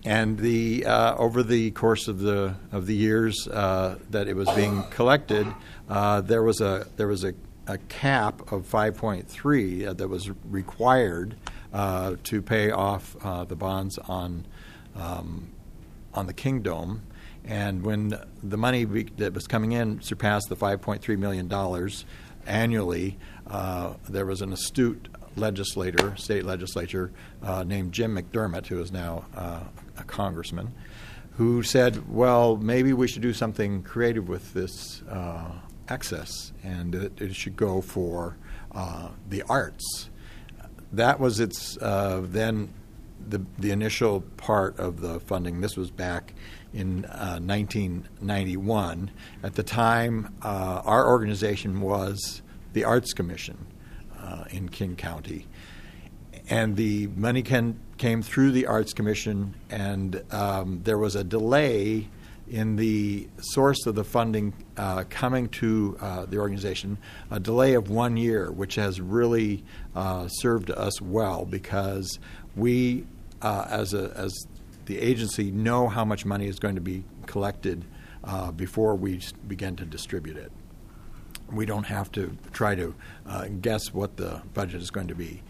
and 0.06 0.38
the 0.38 0.86
uh, 0.86 1.16
over 1.18 1.44
the 1.44 1.72
course 1.72 2.08
of 2.08 2.20
the 2.20 2.56
of 2.72 2.86
the 2.86 2.96
years 2.96 3.48
uh, 3.50 3.98
that 4.10 4.28
it 4.28 4.36
was 4.36 4.50
being 4.52 4.84
collected, 4.92 5.48
uh, 5.90 6.22
there 6.22 6.44
was 6.44 6.62
a 6.62 6.88
there 6.96 7.08
was 7.08 7.24
a, 7.24 7.34
a 7.68 7.78
cap 7.90 8.52
of 8.52 8.64
5.3 8.70 9.98
that 9.98 10.08
was 10.08 10.30
required 10.46 11.36
to 12.24 12.42
pay 12.42 12.72
off 12.72 13.16
the 13.48 13.56
bonds 13.56 13.98
on 13.98 14.46
um, 14.96 15.50
on 16.14 16.28
the 16.28 16.34
Kingdome. 16.34 17.02
And 17.46 17.84
when 17.84 18.14
the 18.44 18.58
money 18.58 18.84
that 18.84 19.34
was 19.34 19.48
coming 19.48 19.72
in 19.72 20.02
surpassed 20.02 20.50
the 20.50 20.56
5.3 20.56 21.18
million 21.18 21.48
dollars 21.48 22.06
annually, 22.46 23.18
uh, 23.48 23.94
there 24.08 24.26
was 24.26 24.42
an 24.42 24.54
astute 24.54 25.08
legislator, 25.36 26.16
state 26.18 26.46
legislature, 26.46 27.12
uh, 27.42 27.64
named 27.64 27.94
Jim 27.94 28.16
McDermott, 28.16 28.68
who 28.68 28.80
is 28.82 28.92
now 28.92 29.26
uh, 29.36 29.64
a 29.98 30.04
congressman, 30.04 30.74
who 31.38 31.64
said, 31.64 32.10
"Well, 32.14 32.58
maybe 32.58 32.94
we 32.94 33.08
should 33.08 33.22
do 33.22 33.34
something 33.34 33.84
creative 33.84 34.28
with 34.28 34.54
this 34.54 35.02
uh, 35.10 35.52
excess, 35.88 36.52
and 36.64 36.94
it, 36.96 37.22
it, 37.22 37.36
should 37.36 37.56
go 37.56 37.82
for 37.82 38.38
uh, 38.74 39.10
the 39.30 39.44
arts." 39.44 40.10
That 40.92 41.20
was 41.20 41.40
its 41.40 41.78
uh, 41.78 42.22
then 42.26 42.74
the 43.30 43.46
the 43.58 43.72
initial 43.72 44.22
part 44.38 44.80
of 44.80 45.02
the 45.02 45.20
funding. 45.20 45.62
This 45.62 45.78
was 45.78 45.92
back 45.92 46.34
in 46.74 47.04
1991. 47.04 49.12
At 49.44 49.56
the 49.56 49.64
time, 49.64 50.34
our 50.42 51.08
organization 51.08 51.82
was 51.82 52.42
the 52.74 52.84
Arts 52.84 53.14
Commission 53.14 53.58
uh, 54.20 54.46
in 54.52 54.70
King 54.70 54.96
County. 54.96 55.48
And 56.50 56.76
the 56.76 57.08
money 57.08 57.44
can, 57.44 57.80
came 57.98 58.22
through 58.22 58.52
the 58.52 58.66
Arts 58.66 58.94
Commission, 58.94 59.56
and 59.70 60.24
um, 60.32 60.82
there 60.84 60.98
was 60.98 61.16
a 61.16 61.24
delay 61.24 62.08
in 62.50 62.76
the 62.76 63.28
source 63.40 63.86
of 63.86 63.94
the 63.94 64.04
funding 64.04 64.54
uh, 64.76 65.04
coming 65.10 65.48
to 65.50 65.96
uh, 66.02 66.26
the 66.26 66.40
organization, 66.40 66.98
a 67.30 67.40
delay 67.40 67.76
of 67.76 67.92
one 67.92 68.18
year, 68.18 68.52
which 68.52 68.76
has 68.76 69.00
really 69.00 69.64
uh, 69.96 70.28
served 70.28 70.72
us 70.72 71.00
well 71.00 71.46
because 71.46 72.18
we, 72.56 73.06
uh, 73.42 73.66
as, 73.70 73.94
a, 73.94 74.14
as 74.16 74.48
the 74.86 75.00
agency, 75.00 75.52
know 75.52 75.88
how 75.88 76.06
much 76.06 76.26
money 76.26 76.48
is 76.48 76.60
going 76.60 76.76
to 76.76 76.82
be 76.82 77.04
collected 77.26 77.86
uh, 78.24 78.52
before 78.52 78.96
we 78.96 79.22
begin 79.48 79.76
to 79.76 79.86
distribute 79.86 80.38
it 80.38 80.52
we 81.52 81.66
don't 81.66 81.86
have 81.86 82.12
to 82.14 82.36
try 82.52 82.76
to 82.76 82.94
uh, 83.26 83.48
guess 83.62 83.94
what 83.94 84.18
the 84.18 84.42
budget 84.54 84.82
is 84.82 84.92
going 84.92 85.08
to 85.08 85.16
be. 85.16 85.42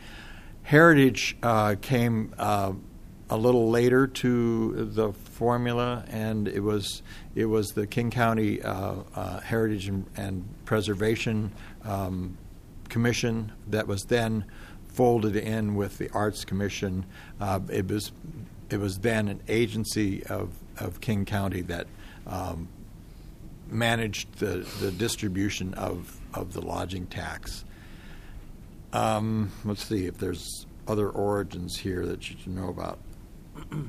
Heritage 0.64 1.38
uh, 1.42 1.76
came 1.82 2.34
uh, 2.38 2.74
a 3.30 3.38
little 3.38 3.70
later 3.70 4.08
to 4.08 4.86
the 4.86 5.14
formula, 5.14 6.06
and 6.10 6.48
it 6.48 6.62
was 6.62 7.02
it 7.36 7.46
was 7.46 7.70
the 7.70 7.88
King 7.88 8.12
County 8.12 8.62
uh, 8.62 8.96
uh, 9.16 9.40
Heritage 9.42 9.88
and, 9.88 10.06
and 10.16 10.48
Preservation 10.66 11.52
um, 11.84 12.38
Commission 12.90 13.52
that 13.68 13.88
was 13.88 14.04
then 14.04 14.46
folded 15.00 15.38
in 15.38 15.76
with 15.76 15.98
the 15.98 16.10
Arts 16.10 16.44
Commission. 16.44 17.06
Uh, 17.40 17.62
it 17.72 17.88
was 17.88 18.12
it 18.70 18.82
was 18.82 19.00
then 19.00 19.30
an 19.30 19.42
agency 19.48 20.26
of, 20.26 20.50
of 20.78 21.00
King 21.00 21.24
County 21.24 21.62
that 21.62 21.88
um, 22.28 22.68
managed 23.70 24.40
the, 24.40 24.68
the 24.82 24.92
distribution 24.92 25.74
of, 25.76 26.20
of 26.34 26.52
the 26.52 26.62
lodging 26.62 27.08
tax. 27.08 27.64
Um, 28.92 29.54
let's 29.64 29.86
see 29.86 30.06
if 30.06 30.18
there's 30.18 30.66
other 30.86 31.08
origins 31.10 31.78
here 31.78 32.06
that 32.06 32.30
you 32.30 32.36
should 32.38 32.54
know 32.54 32.68
about. 32.68 33.00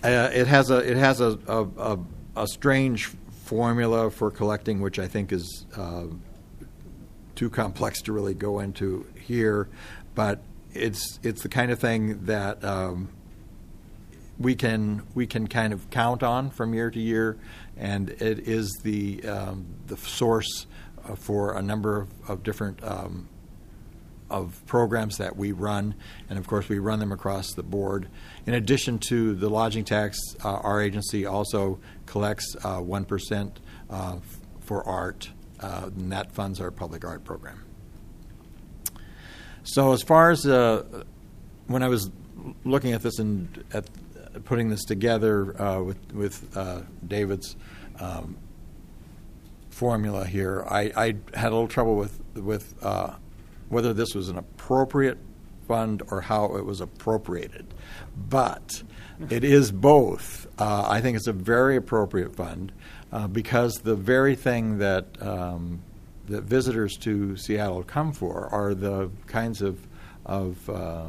Uh, 0.00 0.30
it 0.32 0.46
has 0.46 0.70
a 0.70 0.76
it 0.88 0.96
has 0.96 1.20
a, 1.20 1.36
a, 1.48 1.64
a, 1.64 1.98
a 2.36 2.46
strange 2.46 3.06
formula 3.32 4.08
for 4.12 4.30
collecting, 4.30 4.80
which 4.80 5.00
I 5.00 5.08
think 5.08 5.32
is 5.32 5.66
uh, 5.76 6.04
too 7.34 7.50
complex 7.50 8.00
to 8.02 8.12
really 8.12 8.34
go 8.34 8.60
into 8.60 9.04
here, 9.28 9.68
but 10.14 10.42
it's 10.72 11.20
it's 11.22 11.42
the 11.42 11.48
kind 11.48 11.70
of 11.70 11.78
thing 11.78 12.24
that 12.24 12.64
um, 12.64 13.10
we 14.38 14.54
can 14.54 15.02
we 15.14 15.26
can 15.26 15.46
kind 15.46 15.72
of 15.72 15.90
count 15.90 16.22
on 16.22 16.50
from 16.50 16.74
year 16.74 16.90
to 16.90 16.98
year, 16.98 17.36
and 17.76 18.10
it 18.10 18.40
is 18.40 18.80
the 18.82 19.22
um, 19.24 19.66
the 19.86 19.96
source 19.96 20.66
uh, 21.04 21.14
for 21.14 21.56
a 21.56 21.62
number 21.62 22.00
of, 22.00 22.08
of 22.28 22.42
different 22.42 22.82
um, 22.82 23.28
of 24.30 24.60
programs 24.66 25.18
that 25.18 25.36
we 25.36 25.52
run, 25.52 25.94
and 26.28 26.38
of 26.38 26.46
course 26.46 26.68
we 26.68 26.78
run 26.78 26.98
them 26.98 27.12
across 27.12 27.52
the 27.52 27.62
board. 27.62 28.08
In 28.46 28.54
addition 28.54 28.98
to 29.08 29.34
the 29.34 29.48
lodging 29.48 29.84
tax, 29.84 30.18
uh, 30.44 30.48
our 30.48 30.80
agency 30.82 31.26
also 31.26 31.78
collects 32.06 32.56
uh, 32.64 32.78
one 32.78 33.06
uh, 33.90 34.16
for 34.60 34.86
art, 34.86 35.30
uh, 35.60 35.90
and 35.96 36.12
that 36.12 36.32
funds 36.32 36.60
our 36.60 36.70
public 36.70 37.04
art 37.04 37.24
program. 37.24 37.67
So 39.68 39.92
as 39.92 40.02
far 40.02 40.30
as 40.30 40.46
uh, 40.46 40.82
when 41.66 41.82
I 41.82 41.88
was 41.88 42.10
looking 42.64 42.94
at 42.94 43.02
this 43.02 43.18
and 43.18 43.62
at 43.74 43.86
putting 44.46 44.70
this 44.70 44.82
together 44.82 45.60
uh, 45.60 45.82
with 45.82 46.14
with 46.14 46.56
uh, 46.56 46.80
David's 47.06 47.54
um, 48.00 48.38
formula 49.68 50.24
here, 50.24 50.64
I, 50.66 50.90
I, 50.96 51.06
had 51.38 51.52
a 51.52 51.54
little 51.54 51.68
trouble 51.68 51.96
with 51.96 52.18
with 52.34 52.82
uh, 52.82 53.16
whether 53.68 53.92
this 53.92 54.14
was 54.14 54.30
an 54.30 54.38
appropriate 54.38 55.18
fund 55.66 56.02
or 56.10 56.22
how 56.22 56.56
it 56.56 56.64
was 56.64 56.80
appropriated, 56.80 57.66
but 58.16 58.82
it 59.28 59.44
is 59.44 59.70
both. 59.70 60.46
Uh, 60.58 60.88
I 60.88 61.02
think 61.02 61.18
it's 61.18 61.26
a 61.26 61.32
very 61.34 61.76
appropriate 61.76 62.34
fund 62.34 62.72
uh, 63.12 63.28
because 63.28 63.74
the 63.74 63.96
very 63.96 64.34
thing 64.34 64.78
that 64.78 65.04
um, 65.20 65.82
that 66.28 66.44
visitors 66.44 66.96
to 66.98 67.36
Seattle 67.36 67.82
come 67.82 68.12
for 68.12 68.48
are 68.52 68.74
the 68.74 69.10
kinds 69.26 69.62
of 69.62 69.86
of 70.26 70.68
uh, 70.68 71.06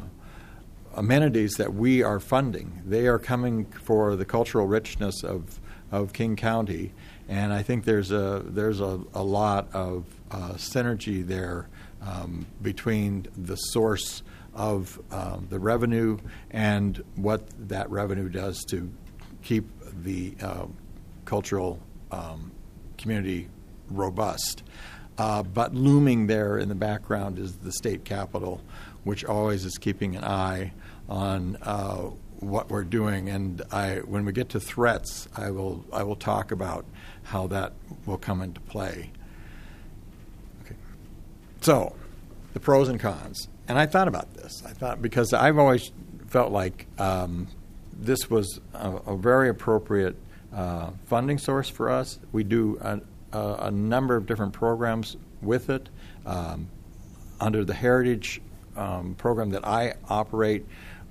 amenities 0.96 1.56
that 1.56 1.74
we 1.74 2.02
are 2.02 2.20
funding. 2.20 2.82
They 2.86 3.08
are 3.08 3.20
coming 3.20 3.66
for 3.66 4.16
the 4.16 4.26
cultural 4.26 4.66
richness 4.66 5.24
of 5.24 5.60
of 5.92 6.14
King 6.14 6.36
County, 6.36 6.94
and 7.28 7.52
I 7.52 7.64
think 7.64 7.86
there's 7.86 8.12
a 8.12 8.42
there's 8.46 8.80
a, 8.80 9.02
a 9.14 9.24
lot 9.24 9.68
of 9.74 10.06
uh, 10.32 10.54
synergy 10.54 11.26
there 11.26 11.68
um, 12.02 12.46
between 12.62 13.28
the 13.38 13.56
source 13.56 14.24
of 14.54 15.00
um, 15.12 15.48
the 15.50 15.60
revenue 15.60 16.18
and 16.52 17.04
what 17.16 17.44
that 17.70 17.90
revenue 17.90 18.30
does 18.30 18.64
to 18.66 18.92
keep 19.44 19.66
the 20.04 20.36
uh, 20.42 20.66
cultural 21.26 21.80
um, 22.12 22.52
community 22.98 23.48
robust. 23.90 24.64
Uh, 25.20 25.44
but 25.44 25.76
looming 25.76 26.28
there 26.28 26.58
in 26.58 26.70
the 26.70 26.76
background 26.76 27.38
is 27.38 27.58
the 27.58 27.74
state 27.74 28.06
capitol, 28.06 28.62
which 29.04 29.26
always 29.26 29.66
is 29.66 29.78
keeping 29.78 30.16
an 30.16 30.24
eye 30.24 30.72
on 31.10 31.58
uh, 31.62 32.04
what 32.40 32.70
we're 32.70 32.86
doing. 32.86 33.28
And 33.28 33.62
I, 33.70 33.98
when 33.98 34.24
we 34.24 34.32
get 34.32 34.48
to 34.50 34.62
threats, 34.62 35.28
I 35.36 35.52
will 35.52 35.84
I 35.92 36.04
will 36.04 36.16
talk 36.16 36.54
about 36.54 36.86
how 37.24 37.48
that 37.48 37.74
will 38.06 38.18
come 38.18 38.42
into 38.42 38.62
play. 38.62 39.12
Okay. 40.64 40.76
So, 41.60 41.98
the 42.54 42.62
pros 42.62 42.88
and 42.88 42.98
cons. 42.98 43.50
And 43.68 43.78
I 43.78 43.88
thought 43.88 44.08
about 44.08 44.34
this. 44.36 44.64
I 44.66 44.72
thought 44.72 45.02
because 45.02 45.34
I've 45.34 45.58
always 45.58 45.92
felt 46.28 46.54
like 46.54 46.88
um, 46.98 47.48
this 47.92 48.30
was 48.30 48.62
a, 48.74 48.90
a 48.90 49.18
very 49.18 49.50
appropriate 49.50 50.16
uh, 50.56 50.92
funding 51.08 51.40
source 51.40 51.68
for 51.68 51.90
us. 51.90 52.20
We 52.32 52.46
do 52.46 52.78
a, 52.80 53.02
a, 53.34 53.56
a 53.62 53.72
number 53.72 54.15
of 54.15 54.26
different 54.26 54.54
programs 54.54 55.18
with 55.42 55.70
it. 55.70 55.89
Um, 56.26 56.68
under 57.39 57.63
the 57.63 57.74
Heritage 57.74 58.42
um, 58.76 59.15
program 59.15 59.50
that 59.52 59.65
I 59.65 59.96
operate, 60.10 60.65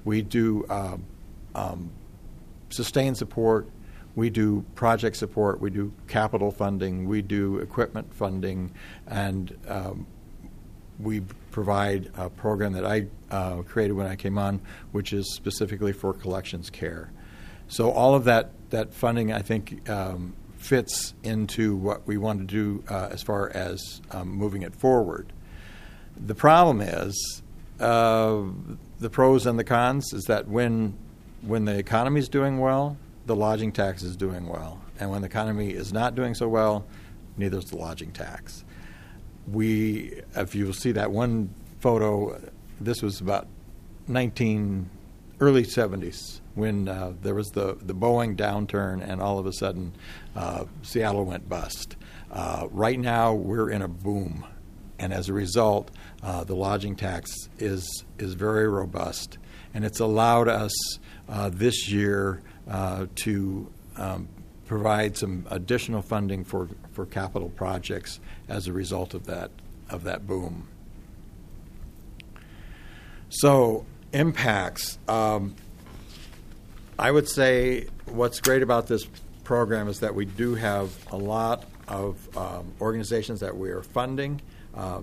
we 0.05 0.23
do 0.23 0.65
uh, 0.69 0.97
um, 1.55 1.91
sustained 2.71 3.17
support, 3.17 3.69
we 4.15 4.31
do 4.31 4.65
project 4.75 5.17
support, 5.17 5.61
we 5.61 5.71
do 5.71 5.93
capital 6.07 6.51
funding, 6.51 7.07
we 7.09 7.23
do 7.23 7.59
equipment 7.59 8.13
funding, 8.13 8.73
and 9.07 9.57
um, 9.69 10.07
we 10.99 11.21
provide 11.51 12.11
a 12.17 12.29
program 12.29 12.73
that 12.73 12.85
I 12.85 13.07
uh, 13.31 13.63
created 13.63 13.93
when 13.95 14.07
I 14.07 14.17
came 14.17 14.39
on, 14.39 14.61
which 14.93 15.13
is 15.13 15.33
specifically 15.35 15.93
for 15.93 16.13
collections 16.13 16.71
care. 16.71 17.11
So 17.69 17.91
all 17.91 18.15
of 18.15 18.25
that 18.25 18.51
that 18.71 18.93
funding, 18.93 19.33
I 19.33 19.41
think, 19.41 19.89
um, 19.89 20.35
fits 20.59 21.15
into 21.23 21.77
what 21.77 22.07
we 22.07 22.19
want 22.19 22.41
to 22.41 22.45
do 22.45 22.85
uh, 22.89 23.09
as 23.11 23.23
far 23.23 23.51
as 23.51 24.03
um, 24.11 24.29
moving 24.29 24.63
it 24.63 24.75
forward. 24.75 25.33
The 26.17 26.35
problem 26.35 26.81
is 26.81 27.43
uh, 27.81 28.43
the 28.99 29.09
pros 29.09 29.47
and 29.47 29.59
the 29.59 29.65
cons 29.65 30.13
is 30.13 30.25
that 30.25 30.49
when 30.49 30.97
when 31.43 31.65
the 31.65 31.79
economy 31.79 32.19
is 32.19 32.29
doing 32.29 32.59
well, 32.59 32.97
the 33.27 33.37
lodging 33.37 33.71
tax 33.71 34.03
is 34.03 34.17
doing 34.17 34.49
well, 34.49 34.81
and 34.99 35.09
when 35.11 35.23
the 35.23 35.29
economy 35.29 35.71
is 35.71 35.93
not 35.93 36.17
doing 36.17 36.35
so 36.35 36.49
well, 36.49 36.85
neither 37.37 37.59
is 37.59 37.67
the 37.67 37.77
lodging 37.77 38.11
tax. 38.11 38.65
We, 39.47 40.21
if 40.35 40.57
you 40.57 40.67
will 40.67 40.73
see 40.73 40.93
that 40.93 41.13
one 41.13 41.55
photo, 41.79 42.41
this 42.81 43.03
was 43.03 43.21
about 43.21 43.47
19 44.09 44.91
early 45.41 45.63
70s 45.63 46.41
when 46.55 46.89
uh, 46.89 47.13
there 47.23 47.35
was 47.35 47.51
the, 47.51 47.79
the 47.81 47.95
Boeing 47.95 48.37
downturn 48.37 49.09
and 49.09 49.23
all 49.23 49.39
of 49.39 49.47
a 49.47 49.53
sudden 49.53 49.93
uh, 50.39 50.65
Seattle 50.83 51.25
went 51.25 51.49
bust. 51.49 51.97
Uh, 52.31 52.69
right 52.71 52.99
now, 52.99 53.35
we're 53.35 53.71
in 53.71 53.83
a 53.83 53.89
boom. 53.89 54.47
And 55.01 55.13
as 55.13 55.29
a 55.29 55.33
result, 55.33 55.91
uh, 56.23 56.45
the 56.45 56.55
lodging 56.55 56.95
tax 56.95 57.31
is, 57.59 58.05
is 58.19 58.35
very 58.35 58.69
robust. 58.69 59.39
And 59.75 59.85
it's 59.85 59.99
allowed 59.99 60.47
us 60.47 60.73
uh, 61.29 61.51
this 61.53 61.89
year 61.89 62.41
uh, 62.69 63.07
to 63.17 63.73
um, 63.97 64.29
provide 64.67 65.17
some 65.17 65.45
additional 65.51 66.03
funding 66.03 66.45
for, 66.45 66.69
for 66.93 67.05
capital 67.05 67.49
projects 67.49 68.21
as 68.49 68.69
a 68.69 68.73
result 68.73 69.15
of 69.15 69.27
that, 69.27 69.51
of 69.91 70.05
that 70.05 70.25
boom. 70.25 70.69
So, 73.29 73.85
impacts. 74.13 74.99
Um, 75.09 75.57
I 76.97 77.11
would 77.11 77.29
say 77.29 77.89
what's 78.07 78.41
great 78.41 78.63
about 78.63 78.87
this 78.87 79.07
program 79.49 79.89
is 79.89 80.01
that 80.01 80.15
we 80.15 80.27
do 80.27 80.55
have 80.55 80.95
a 81.11 81.17
lot 81.17 81.65
of 81.89 82.37
um, 82.37 82.71
organizations 82.83 83.41
that 83.41 83.57
we 83.57 83.71
are 83.71 83.81
funding, 83.81 84.39
uh, 84.75 85.01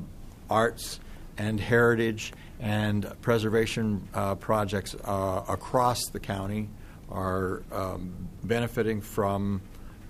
arts 0.51 0.99
and 1.39 1.60
heritage 1.60 2.31
and 2.60 3.12
preservation 3.23 4.08
uh, 4.13 4.36
projects 4.36 4.95
uh, 5.03 5.43
across 5.49 5.99
the 6.12 6.19
county 6.19 6.69
are 7.10 7.63
um, 7.71 8.13
benefiting 8.43 9.01
from 9.01 9.63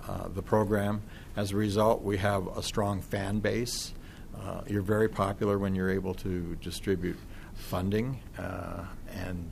uh, 0.06 0.28
the 0.28 0.42
program. 0.42 1.02
As 1.38 1.52
a 1.52 1.56
result, 1.56 2.02
we 2.02 2.18
have 2.18 2.46
a 2.58 2.62
strong 2.62 3.02
fan 3.02 3.40
base. 3.40 3.94
Uh, 4.38 4.64
you're 4.68 4.82
very 4.82 5.08
popular 5.08 5.58
when 5.58 5.74
you're 5.76 5.92
able 5.92 6.14
to 6.14 6.56
distribute 6.56 7.18
funding, 7.54 8.20
uh, 8.38 8.84
and 9.14 9.50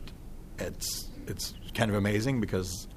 it's 0.59 1.09
it's 1.25 1.53
kind 1.73 1.89
of 1.89 1.95
amazing 1.95 2.41
because 2.41 2.89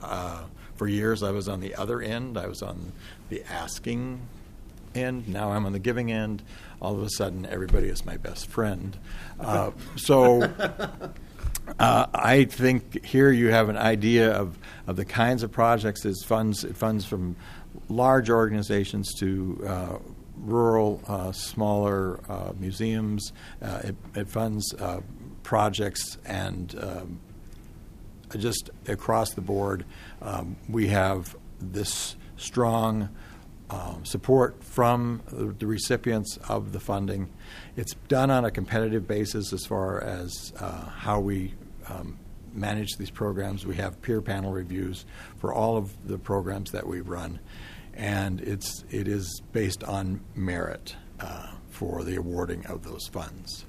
for 0.77 0.87
years 0.87 1.23
I 1.23 1.31
was 1.31 1.49
on 1.49 1.61
the 1.61 1.75
other 1.75 2.01
end. 2.01 2.39
I 2.39 2.47
was 2.47 2.63
on 2.63 2.93
the 3.29 3.43
asking 3.45 4.21
end. 4.95 5.29
Now 5.29 5.53
I'm 5.53 5.67
on 5.67 5.73
the 5.73 5.79
giving 5.79 6.13
end. 6.13 6.43
All 6.81 6.95
of 6.95 7.03
a 7.03 7.11
sudden, 7.11 7.47
everybody 7.47 7.89
is 7.89 8.05
my 8.05 8.17
best 8.17 8.47
friend. 8.49 8.97
Uh, 9.41 9.73
so. 9.97 10.51
Uh, 11.81 12.07
I 12.15 12.45
think 12.45 13.05
here 13.05 13.33
you 13.33 13.49
have 13.49 13.69
an 13.69 13.77
idea 13.77 14.31
of, 14.31 14.57
of 14.87 14.95
the 14.95 15.05
kinds 15.05 15.43
of 15.43 15.51
projects 15.51 16.05
it 16.05 16.15
funds. 16.25 16.63
It 16.63 16.77
funds 16.77 17.05
from 17.05 17.35
large 17.89 18.31
organizations 18.31 19.13
to 19.15 19.65
uh, 19.67 19.99
rural, 20.37 21.03
uh, 21.09 21.33
smaller 21.33 22.21
uh, 22.31 22.53
museums. 22.59 23.33
Uh, 23.61 23.81
it, 23.83 23.97
it, 24.15 24.29
funds 24.29 24.73
projects 25.43 26.19
and 26.25 26.75
um, 26.81 27.21
just 28.37 28.71
across 28.89 29.31
the 29.31 29.41
board, 29.41 29.85
um, 30.23 30.57
we 30.69 30.89
have 30.89 31.37
this 31.61 32.17
strong 32.37 33.09
um, 33.71 34.05
support 34.05 34.63
from 34.63 35.23
the, 35.29 35.67
recipients 35.67 36.39
of 36.49 36.73
the 36.73 36.81
funding. 36.81 37.29
It's 37.77 37.95
done 38.09 38.31
on 38.31 38.45
a 38.45 38.51
competitive 38.51 39.09
basis 39.09 39.53
as 39.53 39.67
far 39.67 40.01
as 40.03 40.53
uh, 40.61 40.87
how 40.87 41.21
we 41.21 41.55
um, 41.89 42.19
manage 42.53 42.97
these 42.97 43.11
programs. 43.11 43.67
We 43.67 43.77
have 43.77 44.01
peer 44.03 44.21
panel 44.21 44.53
reviews 44.53 45.05
for 45.39 45.53
all 45.53 45.77
of 45.77 46.07
the 46.07 46.19
programs 46.19 46.71
that 46.73 46.87
we 46.87 47.01
run, 47.01 47.41
and 47.95 48.41
it's 48.41 48.85
it 48.91 49.09
is 49.09 49.43
based 49.53 49.83
on 49.83 50.21
merit 50.35 50.95
uh, 51.21 51.53
for 51.71 52.05
the 52.05 52.17
awarding 52.17 52.65
of 52.67 52.85
those 52.85 53.07
funds. 53.09 53.65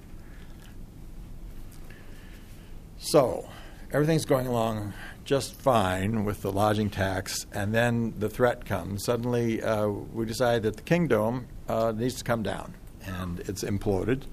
So, 3.00 3.50
everything's 3.92 4.26
going 4.26 4.48
along 4.48 4.94
just 5.28 5.54
fine 5.54 6.24
with 6.24 6.42
the 6.42 6.52
lodging 6.52 6.90
tax, 6.90 7.46
and 7.52 7.74
then 7.74 8.14
the 8.18 8.30
threat 8.30 8.66
comes. 8.66 9.04
Suddenly, 9.04 9.62
uh, 9.62 9.88
we 9.88 10.26
decide 10.26 10.64
that 10.64 10.78
the 10.78 10.82
Kingdome 10.84 11.48
uh, 11.68 11.92
needs 11.92 12.16
to 12.16 12.24
come 12.24 12.44
down, 12.44 12.74
and 13.06 13.42
it's 13.42 13.64
imploded. 13.64 14.24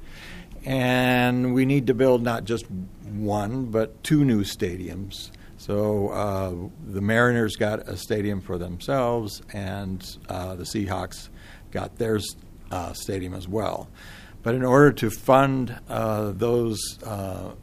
And 0.65 1.53
we 1.53 1.67
need 1.67 1.89
to 1.89 1.95
build 1.95 2.23
not 2.23 2.45
just 2.45 2.71
one, 2.71 3.67
but 3.67 4.03
two 4.05 4.25
new 4.25 4.45
stadiums. 4.45 5.33
So 5.57 6.09
uh, 6.11 6.55
the 6.87 7.01
Mariners 7.01 7.57
got 7.57 7.81
a 7.89 7.97
stadium 7.97 8.41
for 8.41 8.57
themselves, 8.57 9.43
and 9.53 10.05
uh, 10.29 10.55
the 10.55 10.65
Seahawks 10.65 11.29
got 11.73 11.97
their 11.97 12.21
uh, 12.71 12.93
stadium 12.93 13.35
as 13.35 13.49
well. 13.49 13.89
But 14.45 14.55
in 14.55 14.65
order 14.65 14.93
to 14.93 15.11
fund 15.11 15.77
uh, 15.89 16.33
those 16.33 16.79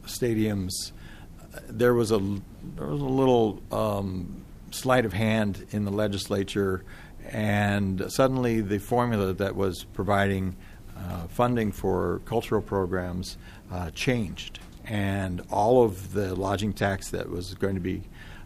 stadiums, 0.06 0.70
there 1.68 1.94
was 1.94 2.10
a 2.10 2.18
there 2.76 2.86
was 2.86 3.00
a 3.00 3.04
little 3.04 3.62
um, 3.70 4.42
sleight 4.70 5.04
of 5.04 5.12
hand 5.12 5.66
in 5.70 5.84
the 5.84 5.90
legislature, 5.90 6.84
and 7.30 8.10
suddenly 8.10 8.60
the 8.60 8.78
formula 8.78 9.32
that 9.34 9.54
was 9.54 9.84
providing 9.84 10.56
uh, 10.96 11.26
funding 11.28 11.72
for 11.72 12.20
cultural 12.24 12.62
programs 12.62 13.36
uh, 13.70 13.90
changed, 13.90 14.60
and 14.84 15.42
all 15.50 15.84
of 15.84 16.12
the 16.12 16.34
lodging 16.34 16.72
tax 16.72 17.10
that 17.10 17.28
was 17.28 17.54
going 17.54 17.74
to 17.74 17.80
be 17.80 18.02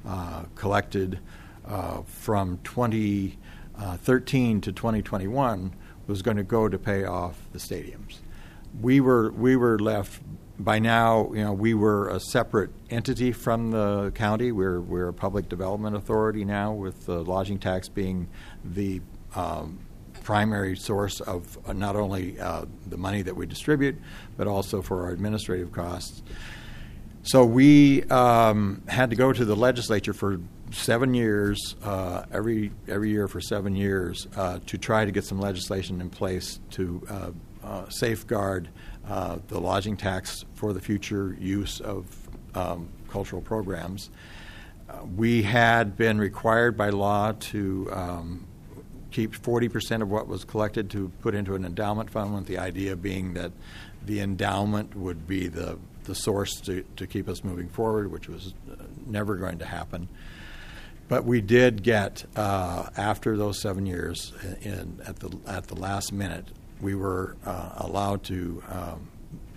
uh, 0.06 0.44
collected 0.54 1.18
uh, 1.66 2.02
from 2.02 2.58
2013 2.64 4.60
to 4.60 4.72
2021 4.72 5.72
was 6.06 6.22
going 6.22 6.36
to 6.36 6.44
go 6.44 6.68
to 6.68 6.78
pay 6.78 7.04
off 7.04 7.36
the 7.52 7.58
stadiums. 7.58 8.18
We 8.80 9.00
were 9.00 9.30
we 9.32 9.56
were 9.56 9.78
left 9.78 10.20
by 10.58 10.78
now, 10.78 11.32
you 11.32 11.42
know, 11.42 11.52
we 11.52 11.74
were 11.74 12.08
a 12.08 12.20
separate 12.20 12.70
entity 12.90 13.32
from 13.32 13.70
the 13.70 14.10
county. 14.14 14.52
We're 14.52 14.80
we're 14.80 15.08
a 15.08 15.12
public 15.12 15.48
development 15.48 15.96
authority 15.96 16.44
now, 16.44 16.72
with 16.72 17.06
the 17.06 17.22
lodging 17.22 17.58
tax 17.58 17.88
being 17.88 18.28
the 18.64 19.00
um, 19.34 19.78
primary 20.22 20.76
source 20.76 21.20
of 21.20 21.58
uh, 21.66 21.72
not 21.72 21.94
only 21.94 22.40
uh, 22.40 22.64
the 22.86 22.96
money 22.96 23.22
that 23.22 23.36
we 23.36 23.46
distribute, 23.46 23.96
but 24.36 24.46
also 24.46 24.82
for 24.82 25.04
our 25.04 25.10
administrative 25.10 25.72
costs. 25.72 26.22
So 27.22 27.44
we 27.44 28.04
um, 28.04 28.82
had 28.88 29.10
to 29.10 29.16
go 29.16 29.32
to 29.32 29.44
the 29.44 29.56
legislature 29.56 30.12
for 30.12 30.40
seven 30.70 31.12
years, 31.12 31.76
uh, 31.82 32.24
every 32.32 32.72
every 32.88 33.10
year 33.10 33.28
for 33.28 33.40
seven 33.40 33.76
years, 33.76 34.26
uh, 34.36 34.60
to 34.66 34.78
try 34.78 35.04
to 35.04 35.10
get 35.10 35.24
some 35.24 35.40
legislation 35.40 36.00
in 36.00 36.08
place 36.08 36.60
to 36.70 37.02
uh, 37.10 37.30
uh, 37.62 37.88
safeguard 37.88 38.68
uh, 39.08 39.38
the 39.48 39.60
lodging 39.60 39.96
tax 39.96 40.44
for 40.54 40.72
the 40.72 40.80
future 40.80 41.36
use 41.38 41.80
of 41.80 42.06
um, 42.54 42.88
cultural 43.08 43.42
programs. 43.42 44.10
Uh, 44.88 45.04
we 45.16 45.42
had 45.42 45.96
been 45.96 46.18
required 46.18 46.76
by 46.76 46.90
law 46.90 47.32
to 47.32 47.88
um, 47.92 48.46
keep 49.10 49.32
40% 49.32 50.02
of 50.02 50.10
what 50.10 50.28
was 50.28 50.44
collected 50.44 50.90
to 50.90 51.10
put 51.20 51.34
into 51.34 51.54
an 51.54 51.64
endowment 51.64 52.10
fund, 52.10 52.34
with 52.34 52.46
the 52.46 52.58
idea 52.58 52.96
being 52.96 53.34
that 53.34 53.52
the 54.04 54.20
endowment 54.20 54.94
would 54.94 55.26
be 55.26 55.48
the, 55.48 55.78
the 56.04 56.14
source 56.14 56.60
to, 56.60 56.84
to 56.96 57.06
keep 57.06 57.28
us 57.28 57.42
moving 57.42 57.68
forward, 57.68 58.12
which 58.12 58.28
was 58.28 58.54
uh, 58.70 58.74
never 59.06 59.36
going 59.36 59.58
to 59.58 59.64
happen. 59.64 60.08
But 61.08 61.24
we 61.24 61.40
did 61.40 61.82
get, 61.82 62.24
uh, 62.34 62.88
after 62.96 63.36
those 63.36 63.60
seven 63.60 63.86
years, 63.86 64.32
in, 64.62 65.00
at, 65.06 65.20
the, 65.20 65.36
at 65.46 65.68
the 65.68 65.76
last 65.76 66.12
minute, 66.12 66.48
we 66.80 66.94
were 66.94 67.36
uh, 67.44 67.72
allowed 67.76 68.22
to 68.24 68.62
um, 68.68 69.08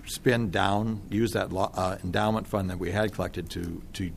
spin 0.06 0.50
down, 0.50 1.02
use 1.10 1.32
that 1.32 1.52
lo- 1.52 1.72
uh, 1.76 1.98
endowment 2.04 2.48
fund 2.48 2.70
that 2.70 2.80
we 2.80 2.92
had 2.92 3.14
collected 3.14 3.50
to, 3.52 3.82
to 3.94 4.12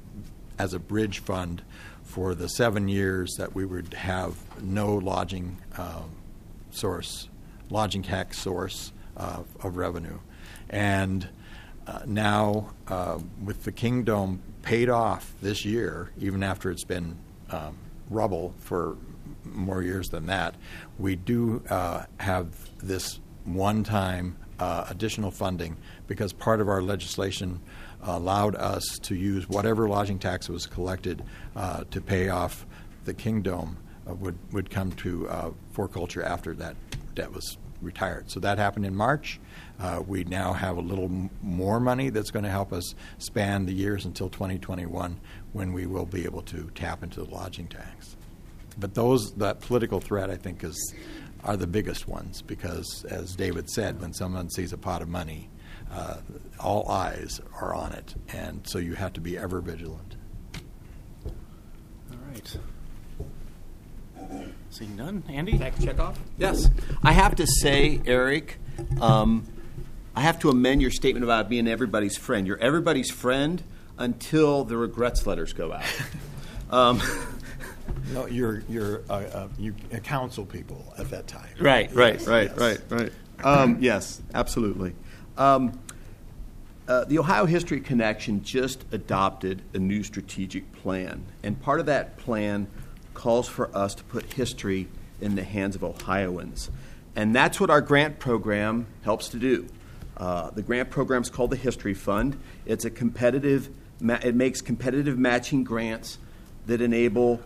as 0.58 0.74
a 0.74 0.78
bridge 0.78 1.18
fund 1.18 1.62
for 2.02 2.34
the 2.34 2.48
seven 2.48 2.88
years 2.88 3.34
that 3.38 3.54
we 3.54 3.64
would 3.64 3.94
have 3.94 4.36
no 4.62 4.94
lodging 4.94 5.56
um, 5.76 6.10
source, 6.70 7.28
lodging 7.70 8.02
tax 8.02 8.38
source 8.38 8.92
uh, 9.16 9.42
of 9.60 9.76
revenue. 9.76 10.18
And 10.70 11.28
uh, 11.86 12.00
now, 12.06 12.72
uh, 12.88 13.18
with 13.42 13.64
the 13.64 13.72
Kingdome 13.72 14.40
paid 14.62 14.88
off 14.88 15.34
this 15.42 15.64
year, 15.64 16.10
even 16.18 16.42
after 16.42 16.70
it's 16.70 16.84
been 16.84 17.16
um, 17.50 17.76
rubble 18.08 18.54
for 18.58 18.96
more 19.44 19.83
years 19.83 20.09
than 20.11 20.26
that, 20.26 20.55
we 20.98 21.16
do 21.16 21.62
uh, 21.68 22.05
have 22.18 22.46
this 22.78 23.20
one 23.44 23.85
time 23.85 24.37
uh, 24.59 24.87
additional 24.90 25.31
funding 25.31 25.76
because 26.07 26.33
part 26.33 26.61
of 26.61 26.68
our 26.68 26.83
legislation 26.83 27.61
allowed 28.02 28.55
us 28.57 28.98
to 29.02 29.14
use 29.14 29.48
whatever 29.48 29.88
lodging 29.88 30.18
tax 30.18 30.48
was 30.48 30.66
collected 30.66 31.22
uh, 31.57 31.85
to 31.90 32.00
pay 32.00 32.28
off 32.28 32.66
the 33.05 33.14
Kingdome 33.14 33.76
uh, 34.09 34.14
would, 34.14 34.38
would 34.52 34.70
come 34.70 34.92
to 34.92 35.28
uh, 35.28 35.50
culture 35.88 36.22
after 36.22 36.55
that 36.55 36.76
debt 37.14 37.33
was 37.33 37.57
retired. 37.81 38.31
So 38.31 38.40
that 38.40 38.59
happened 38.59 38.87
in 38.87 38.94
March. 38.94 39.40
Uh, 39.81 40.02
we 40.07 40.24
now 40.24 40.52
have 40.52 40.76
a 40.76 40.81
little 40.81 41.07
m- 41.07 41.31
more 41.42 41.81
money 41.81 42.11
that's 42.11 42.31
going 42.31 42.44
to 42.44 42.50
help 42.50 42.72
us 42.72 42.94
span 43.18 43.66
the 43.66 43.72
years 43.72 44.05
until 44.05 44.28
2021 44.28 45.20
when 45.52 45.72
we 45.72 45.87
will 45.87 46.07
be 46.07 46.24
able 46.24 46.42
to 46.42 46.70
tap 46.74 47.02
into 47.02 47.24
the 47.24 47.31
lodging 47.31 47.66
tax. 47.66 48.16
But 48.78 48.94
those 48.94 49.32
that 49.35 49.61
political 49.61 50.00
threat, 50.00 50.30
I 50.30 50.37
think, 50.37 50.64
is 50.64 50.94
are 51.44 51.56
the 51.56 51.66
biggest 51.66 52.06
ones 52.06 52.42
because, 52.42 53.04
as 53.08 53.35
David 53.35 53.68
said, 53.68 54.00
when 54.00 54.12
someone 54.12 54.48
sees 54.50 54.72
a 54.72 54.78
pot 54.78 55.02
of 55.02 55.08
money, 55.08 55.50
uh, 55.92 56.18
all 56.61 56.88
eyes 56.88 57.40
are 57.61 57.74
on 57.74 57.92
it, 57.92 58.14
and 58.32 58.66
so 58.66 58.78
you 58.78 58.94
have 58.94 59.12
to 59.14 59.20
be 59.20 59.37
ever 59.37 59.61
vigilant. 59.61 60.16
All 62.11 62.18
right. 62.30 62.56
Seeing 64.70 64.96
none, 64.96 65.22
Andy. 65.28 65.58
Tax 65.58 65.85
check 65.85 65.98
off? 65.98 66.18
Yes. 66.38 66.70
I 67.02 67.12
have 67.12 67.37
to 67.37 67.46
say, 67.46 68.00
Eric, 68.06 68.58
um, 69.00 69.46
I 70.14 70.22
have 70.22 70.38
to 70.40 70.48
amend 70.48 70.80
your 70.80 70.90
statement 70.90 71.24
about 71.24 71.50
being 71.50 71.68
everybody's 71.68 72.16
friend. 72.16 72.46
You're 72.46 72.58
everybody's 72.58 73.11
friend 73.11 73.62
until 73.98 74.64
the 74.64 74.78
regrets 74.78 75.26
letters 75.26 75.52
go 75.52 75.72
out. 75.72 75.85
um, 76.70 77.02
No, 78.12 78.26
you're 78.26 78.62
you're 78.68 79.02
uh, 79.09 79.12
uh, 79.14 79.48
you 79.59 79.72
counsel 80.02 80.44
people 80.44 80.92
at 80.98 81.11
that 81.11 81.26
time. 81.26 81.48
Right, 81.61 81.92
right, 81.94 82.14
Yes, 82.14 82.26
right, 82.26 82.50
yes. 82.50 82.59
right, 82.59 82.81
right. 82.90 83.12
Um, 83.44 83.78
yes, 83.81 84.20
absolutely. 84.35 84.94
Um, 85.37 85.78
uh, 86.88 87.05
the 87.05 87.18
Ohio 87.18 87.46
History 87.46 87.81
Connection 87.81 88.42
just 88.42 88.85
adopted 88.92 89.62
a 89.72 89.78
new 89.78 90.02
strategic 90.02 90.72
plan, 90.72 91.24
and 91.42 91.61
part 91.61 91.81
of 91.81 91.87
that 91.87 92.18
plan 92.18 92.66
calls 93.14 93.48
for 93.48 93.74
us 93.76 93.94
to 93.94 94.05
put 94.05 94.33
history 94.35 94.88
in 95.20 95.35
the 95.35 95.44
hands 95.44 95.76
of 95.76 95.85
Ohioans, 95.85 96.70
and 97.16 97.35
that's 97.35 97.61
what 97.61 97.70
our 97.70 97.81
grant 97.81 98.18
program 98.18 98.87
helps 99.02 99.28
to 99.31 99.38
do. 99.38 99.66
Uh, 100.16 100.50
the 100.50 100.62
grant 100.62 100.90
program 100.90 101.22
is 101.22 101.31
called 101.31 101.50
the 101.50 101.57
History 101.57 101.94
Fund. 101.94 102.38
It's 102.66 102.85
a 102.85 102.90
competitive. 102.90 103.70
Ma- 104.00 104.18
it 104.22 104.35
makes 104.35 104.61
competitive 104.61 105.18
matching 105.18 105.64
grants 105.64 106.18
that 106.66 106.81
enable 106.81 107.40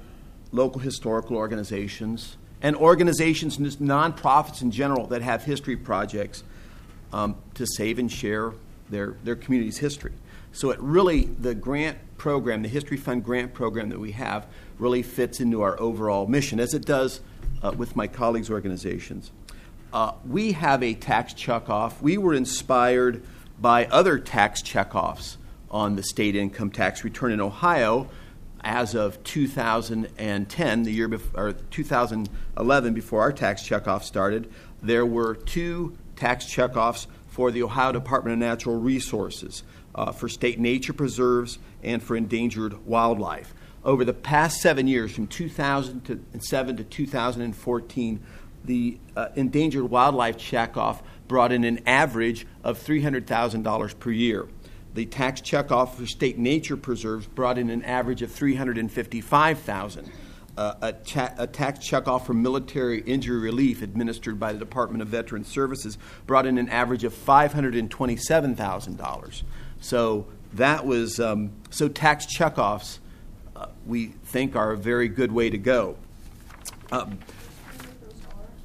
local 0.52 0.80
historical 0.80 1.36
organizations 1.36 2.36
and 2.62 2.74
organizations, 2.76 3.58
nonprofits 3.58 4.62
in 4.62 4.70
general, 4.70 5.06
that 5.08 5.22
have 5.22 5.44
history 5.44 5.76
projects 5.76 6.42
um, 7.12 7.36
to 7.54 7.66
save 7.66 7.98
and 7.98 8.10
share 8.10 8.52
their, 8.90 9.16
their 9.24 9.36
community's 9.36 9.78
history. 9.78 10.12
So 10.52 10.70
it 10.70 10.80
really, 10.80 11.24
the 11.26 11.54
grant 11.54 11.98
program, 12.16 12.62
the 12.62 12.68
History 12.68 12.96
Fund 12.96 13.24
grant 13.24 13.52
program 13.52 13.90
that 13.90 14.00
we 14.00 14.12
have, 14.12 14.46
really 14.78 15.02
fits 15.02 15.40
into 15.40 15.60
our 15.62 15.78
overall 15.78 16.26
mission, 16.26 16.58
as 16.58 16.72
it 16.72 16.86
does 16.86 17.20
uh, 17.62 17.72
with 17.76 17.94
my 17.94 18.06
colleagues' 18.06 18.50
organizations. 18.50 19.32
Uh, 19.92 20.12
we 20.26 20.52
have 20.52 20.82
a 20.82 20.94
tax 20.94 21.34
checkoff. 21.34 22.00
We 22.00 22.18
were 22.18 22.34
inspired 22.34 23.22
by 23.60 23.86
other 23.86 24.18
tax 24.18 24.62
checkoffs 24.62 25.36
on 25.70 25.96
the 25.96 26.02
state 26.02 26.34
income 26.34 26.70
tax 26.70 27.04
return 27.04 27.32
in 27.32 27.40
Ohio 27.40 28.08
as 28.66 28.96
of 28.96 29.22
2010, 29.22 30.82
the 30.82 30.90
year 30.90 31.06
before, 31.06 31.48
or 31.48 31.52
2011, 31.52 32.94
before 32.94 33.20
our 33.20 33.32
tax 33.32 33.62
checkoff 33.62 34.02
started. 34.02 34.52
There 34.82 35.06
were 35.06 35.36
two 35.36 35.96
tax 36.16 36.46
checkoffs 36.46 37.06
for 37.28 37.52
the 37.52 37.62
Ohio 37.62 37.92
Department 37.92 38.32
of 38.32 38.38
Natural 38.40 38.76
Resources, 38.76 39.62
uh, 39.94 40.10
for 40.10 40.28
state 40.28 40.58
nature 40.58 40.92
preserves, 40.92 41.58
and 41.84 42.02
for 42.02 42.16
endangered 42.16 42.84
wildlife. 42.84 43.54
Over 43.84 44.04
the 44.04 44.12
past 44.12 44.60
seven 44.60 44.88
years, 44.88 45.12
from 45.12 45.28
2007 45.28 46.76
to 46.76 46.84
2014, 46.84 48.20
the 48.64 48.98
uh, 49.14 49.28
endangered 49.36 49.84
wildlife 49.84 50.38
checkoff 50.38 51.02
brought 51.28 51.52
in 51.52 51.62
an 51.62 51.80
average 51.86 52.48
of 52.64 52.84
$300,000 52.84 53.98
per 54.00 54.10
year. 54.10 54.48
The 54.96 55.06
tax 55.06 55.40
checkoff 55.42 55.94
for 55.94 56.06
state 56.06 56.38
nature 56.38 56.76
preserves 56.78 57.26
brought 57.26 57.58
in 57.58 57.68
an 57.68 57.84
average 57.84 58.22
of 58.22 58.32
355,000. 58.32 60.10
Uh, 60.56 60.74
a, 60.80 60.94
cha- 60.94 61.34
a 61.36 61.46
tax 61.46 61.80
checkoff 61.80 62.24
for 62.24 62.32
military 62.32 63.02
injury 63.02 63.38
relief 63.38 63.82
administered 63.82 64.40
by 64.40 64.54
the 64.54 64.58
Department 64.58 65.02
of 65.02 65.08
Veterans 65.08 65.48
Services 65.48 65.98
brought 66.26 66.46
in 66.46 66.56
an 66.56 66.70
average 66.70 67.04
of 67.04 67.12
$527,000. 67.12 69.42
So 69.82 70.26
that 70.54 70.86
was 70.86 71.20
um, 71.20 71.52
so 71.68 71.88
tax 71.88 72.24
checkoffs 72.24 73.00
uh, 73.54 73.66
we 73.84 74.14
think 74.24 74.56
are 74.56 74.72
a 74.72 74.78
very 74.78 75.08
good 75.08 75.30
way 75.30 75.50
to 75.50 75.58
go. 75.58 75.98
Um, 76.90 77.18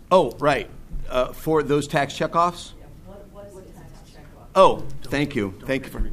oh, 0.09 0.31
right. 0.39 0.69
Uh, 1.09 1.33
for 1.33 1.61
those 1.61 1.89
tax 1.89 2.13
checkoffs? 2.13 2.71
What, 3.05 3.27
what's 3.33 3.53
the 3.53 3.63
tax 3.63 3.89
checkoff? 4.09 4.40
Oh, 4.55 4.83
thank 5.03 5.35
you. 5.35 5.53
Thank 5.65 5.85
you 5.85 5.91
for. 5.91 6.11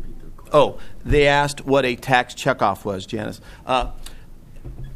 Oh, 0.52 0.78
they 1.04 1.26
asked 1.26 1.66
what 1.66 1.84
a 1.84 1.96
tax 1.96 2.34
checkoff 2.34 2.84
was, 2.84 3.04
Janice. 3.04 3.40
Uh, 3.66 3.90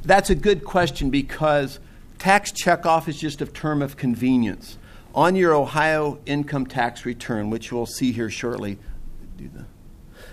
that's 0.03 0.31
a 0.31 0.35
good 0.35 0.65
question 0.65 1.11
because 1.11 1.79
tax 2.19 2.53
checkoff 2.53 3.09
is 3.09 3.19
just 3.19 3.43
a 3.43 3.47
term 3.47 3.83
of 3.83 3.97
convenience. 3.97 4.79
On 5.15 5.37
your 5.37 5.55
Ohio 5.55 6.19
income 6.25 6.67
tax 6.67 7.05
return, 7.05 7.51
which 7.51 7.71
we'll 7.71 7.85
see 7.87 8.13
here 8.13 8.31
shortly, 8.31 8.79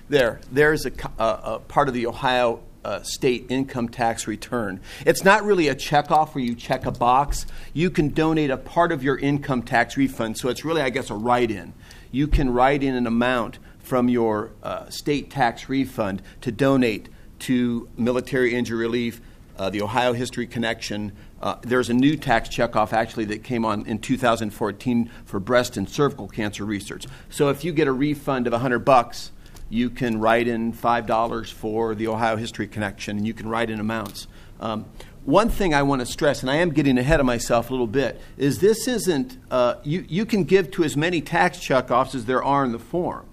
there, 0.07 0.39
there's 0.51 0.85
a, 0.85 0.91
a, 1.17 1.39
a 1.43 1.59
part 1.59 1.87
of 1.87 1.93
the 1.93 2.07
Ohio 2.07 2.61
uh, 2.83 3.01
state 3.03 3.45
income 3.49 3.89
tax 3.89 4.27
return. 4.27 4.79
It's 5.05 5.23
not 5.23 5.43
really 5.43 5.67
a 5.67 5.75
checkoff 5.75 6.33
where 6.33 6.43
you 6.43 6.55
check 6.55 6.85
a 6.85 6.91
box. 6.91 7.45
You 7.73 7.89
can 7.89 8.09
donate 8.09 8.49
a 8.49 8.57
part 8.57 8.91
of 8.91 9.03
your 9.03 9.17
income 9.17 9.63
tax 9.63 9.97
refund, 9.97 10.37
so 10.37 10.49
it's 10.49 10.63
really, 10.63 10.81
I 10.81 10.89
guess, 10.89 11.09
a 11.09 11.15
write 11.15 11.51
in. 11.51 11.73
You 12.11 12.27
can 12.27 12.51
write 12.51 12.83
in 12.83 12.95
an 12.95 13.07
amount 13.07 13.59
from 13.79 14.09
your 14.09 14.51
uh, 14.63 14.89
state 14.89 15.29
tax 15.29 15.69
refund 15.69 16.21
to 16.41 16.51
donate 16.51 17.09
to 17.39 17.89
military 17.97 18.53
injury 18.53 18.77
relief, 18.77 19.21
uh, 19.57 19.69
the 19.69 19.81
Ohio 19.81 20.13
History 20.13 20.47
Connection. 20.47 21.11
Uh, 21.41 21.55
there's 21.61 21.89
a 21.89 21.93
new 21.93 22.15
tax 22.15 22.49
checkoff 22.49 22.93
actually 22.93 23.25
that 23.25 23.43
came 23.43 23.65
on 23.65 23.85
in 23.85 23.99
2014 23.99 25.09
for 25.25 25.39
breast 25.39 25.77
and 25.77 25.89
cervical 25.89 26.27
cancer 26.27 26.65
research. 26.65 27.05
So 27.29 27.49
if 27.49 27.63
you 27.63 27.71
get 27.71 27.87
a 27.87 27.91
refund 27.91 28.47
of 28.47 28.53
100 28.53 28.79
bucks, 28.79 29.31
you 29.69 29.89
can 29.89 30.19
write 30.19 30.47
in 30.47 30.73
$5 30.73 31.51
for 31.53 31.93
the 31.93 32.07
Ohio 32.07 32.35
History 32.35 32.67
Connection, 32.67 33.17
and 33.17 33.27
you 33.27 33.33
can 33.33 33.47
write 33.47 33.69
in 33.69 33.79
amounts. 33.79 34.27
Um, 34.59 34.85
one 35.29 35.49
thing 35.49 35.73
I 35.73 35.83
want 35.83 35.99
to 35.99 36.05
stress, 36.05 36.41
and 36.41 36.49
I 36.49 36.55
am 36.55 36.71
getting 36.71 36.97
ahead 36.97 37.19
of 37.19 37.25
myself 37.25 37.69
a 37.69 37.73
little 37.73 37.87
bit, 37.87 38.19
is 38.37 38.59
this 38.59 38.87
isn't, 38.87 39.37
uh, 39.51 39.75
you, 39.83 40.03
you 40.09 40.25
can 40.25 40.43
give 40.43 40.71
to 40.71 40.83
as 40.83 40.97
many 40.97 41.21
tax 41.21 41.59
checkoffs 41.59 42.15
as 42.15 42.25
there 42.25 42.43
are 42.43 42.65
in 42.65 42.71
the 42.71 42.79
form. 42.79 43.25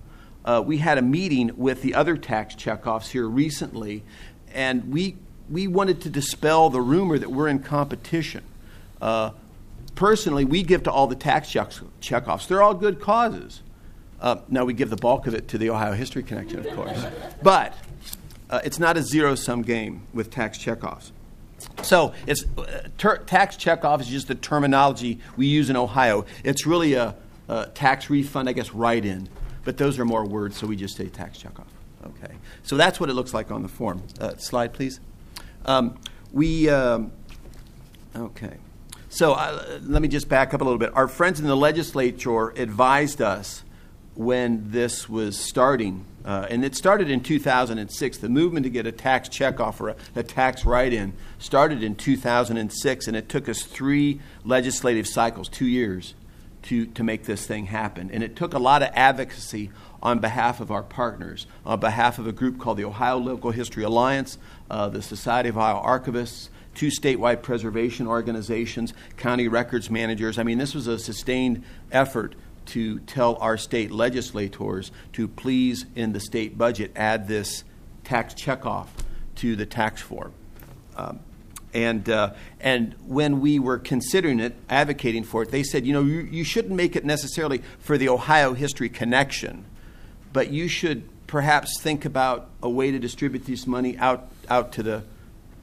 Uh, 0.44 0.62
we 0.64 0.78
had 0.78 0.98
a 0.98 1.02
meeting 1.02 1.50
with 1.56 1.82
the 1.82 1.94
other 1.94 2.16
tax 2.16 2.54
checkoffs 2.54 3.08
here 3.08 3.26
recently, 3.26 4.04
and 4.52 4.92
we, 4.92 5.16
we 5.50 5.66
wanted 5.66 6.00
to 6.02 6.10
dispel 6.10 6.68
the 6.70 6.80
rumor 6.80 7.18
that 7.18 7.30
we're 7.30 7.48
in 7.48 7.58
competition. 7.58 8.44
Uh, 9.00 9.30
personally, 9.94 10.44
we 10.44 10.62
give 10.62 10.82
to 10.82 10.92
all 10.92 11.06
the 11.06 11.16
tax 11.16 11.48
checkoffs. 11.48 12.46
They're 12.46 12.62
all 12.62 12.74
good 12.74 13.00
causes. 13.00 13.62
Uh, 14.20 14.36
now, 14.48 14.64
we 14.64 14.74
give 14.74 14.90
the 14.90 14.96
bulk 14.96 15.26
of 15.26 15.34
it 15.34 15.48
to 15.48 15.58
the 15.58 15.70
Ohio 15.70 15.92
History 15.92 16.22
Connection, 16.22 16.58
of 16.58 16.74
course. 16.74 17.06
But 17.42 17.74
uh, 18.48 18.60
it's 18.64 18.78
not 18.78 18.96
a 18.96 19.02
zero 19.02 19.34
sum 19.34 19.62
game 19.62 20.02
with 20.12 20.30
tax 20.30 20.58
checkoffs. 20.58 21.10
So, 21.82 22.12
it's, 22.26 22.44
uh, 22.58 22.88
ter- 22.98 23.18
tax 23.18 23.56
checkoff 23.56 24.00
is 24.00 24.08
just 24.08 24.28
the 24.28 24.34
terminology 24.34 25.20
we 25.36 25.46
use 25.46 25.70
in 25.70 25.76
Ohio. 25.76 26.26
It's 26.44 26.66
really 26.66 26.94
a, 26.94 27.14
a 27.48 27.66
tax 27.66 28.10
refund, 28.10 28.48
I 28.48 28.52
guess, 28.52 28.72
write 28.72 29.04
in. 29.04 29.28
But 29.64 29.78
those 29.78 29.98
are 29.98 30.04
more 30.04 30.24
words, 30.24 30.56
so 30.56 30.66
we 30.66 30.76
just 30.76 30.96
say 30.96 31.08
tax 31.08 31.38
checkoff. 31.38 31.66
Okay. 32.04 32.34
So 32.62 32.76
that's 32.76 33.00
what 33.00 33.10
it 33.10 33.14
looks 33.14 33.34
like 33.34 33.50
on 33.50 33.62
the 33.62 33.68
form. 33.68 34.02
Uh, 34.20 34.36
slide, 34.36 34.72
please. 34.72 35.00
Um, 35.64 35.98
we, 36.32 36.68
um, 36.68 37.10
okay. 38.14 38.58
So 39.08 39.32
uh, 39.32 39.80
let 39.82 40.02
me 40.02 40.08
just 40.08 40.28
back 40.28 40.54
up 40.54 40.60
a 40.60 40.64
little 40.64 40.78
bit. 40.78 40.94
Our 40.94 41.08
friends 41.08 41.40
in 41.40 41.46
the 41.46 41.56
legislature 41.56 42.50
advised 42.50 43.22
us 43.22 43.64
when 44.14 44.70
this 44.70 45.08
was 45.08 45.36
starting, 45.38 46.04
uh, 46.26 46.46
and 46.50 46.64
it 46.64 46.74
started 46.74 47.08
in 47.08 47.22
2006. 47.22 48.18
The 48.18 48.28
movement 48.28 48.64
to 48.64 48.70
get 48.70 48.86
a 48.86 48.92
tax 48.92 49.28
checkoff 49.28 49.80
or 49.80 49.90
a, 49.90 49.96
a 50.16 50.22
tax 50.24 50.64
write 50.64 50.92
in 50.92 51.12
started 51.38 51.82
in 51.82 51.94
2006, 51.94 53.06
and 53.06 53.16
it 53.16 53.28
took 53.28 53.48
us 53.48 53.62
three 53.62 54.20
legislative 54.44 55.06
cycles, 55.06 55.48
two 55.48 55.66
years, 55.66 56.14
to, 56.62 56.86
to 56.86 57.04
make 57.04 57.24
this 57.24 57.46
thing 57.46 57.66
happen. 57.66 58.10
And 58.10 58.24
it 58.24 58.34
took 58.34 58.54
a 58.54 58.58
lot 58.58 58.82
of 58.82 58.90
advocacy 58.92 59.70
on 60.02 60.18
behalf 60.18 60.60
of 60.60 60.72
our 60.72 60.82
partners, 60.82 61.46
on 61.64 61.78
behalf 61.78 62.18
of 62.18 62.26
a 62.26 62.32
group 62.32 62.58
called 62.58 62.78
the 62.78 62.84
Ohio 62.84 63.18
Local 63.18 63.52
History 63.52 63.84
Alliance, 63.84 64.36
uh, 64.68 64.88
the 64.88 65.02
Society 65.02 65.48
of 65.48 65.56
Ohio 65.56 65.80
Archivists, 65.80 66.48
two 66.74 66.88
statewide 66.88 67.42
preservation 67.42 68.06
organizations, 68.08 68.92
county 69.16 69.46
records 69.46 69.90
managers. 69.90 70.38
I 70.38 70.42
mean, 70.42 70.58
this 70.58 70.74
was 70.74 70.88
a 70.88 70.98
sustained 70.98 71.62
effort 71.92 72.34
to 72.66 72.98
tell 73.00 73.36
our 73.36 73.56
state 73.56 73.90
legislators 73.90 74.90
to 75.12 75.28
please, 75.28 75.86
in 75.94 76.12
the 76.12 76.20
state 76.20 76.58
budget, 76.58 76.92
add 76.96 77.28
this 77.28 77.64
tax 78.04 78.34
checkoff 78.34 78.88
to 79.36 79.56
the 79.56 79.66
tax 79.66 80.00
form. 80.00 80.32
Um, 80.96 81.20
and, 81.74 82.08
uh, 82.08 82.32
and 82.60 82.94
when 83.06 83.40
we 83.40 83.58
were 83.58 83.78
considering 83.78 84.40
it, 84.40 84.54
advocating 84.70 85.24
for 85.24 85.42
it, 85.42 85.50
they 85.50 85.62
said, 85.62 85.84
you 85.84 85.92
know, 85.92 86.02
you, 86.02 86.20
you 86.20 86.42
shouldn't 86.42 86.74
make 86.74 86.96
it 86.96 87.04
necessarily 87.04 87.62
for 87.78 87.98
the 87.98 88.08
Ohio 88.08 88.54
History 88.54 88.88
Connection, 88.88 89.64
but 90.32 90.50
you 90.50 90.68
should 90.68 91.06
perhaps 91.26 91.80
think 91.80 92.04
about 92.04 92.48
a 92.62 92.70
way 92.70 92.90
to 92.90 92.98
distribute 92.98 93.44
this 93.44 93.66
money 93.66 93.98
out, 93.98 94.28
out 94.48 94.72
to 94.72 94.82
the 94.82 95.02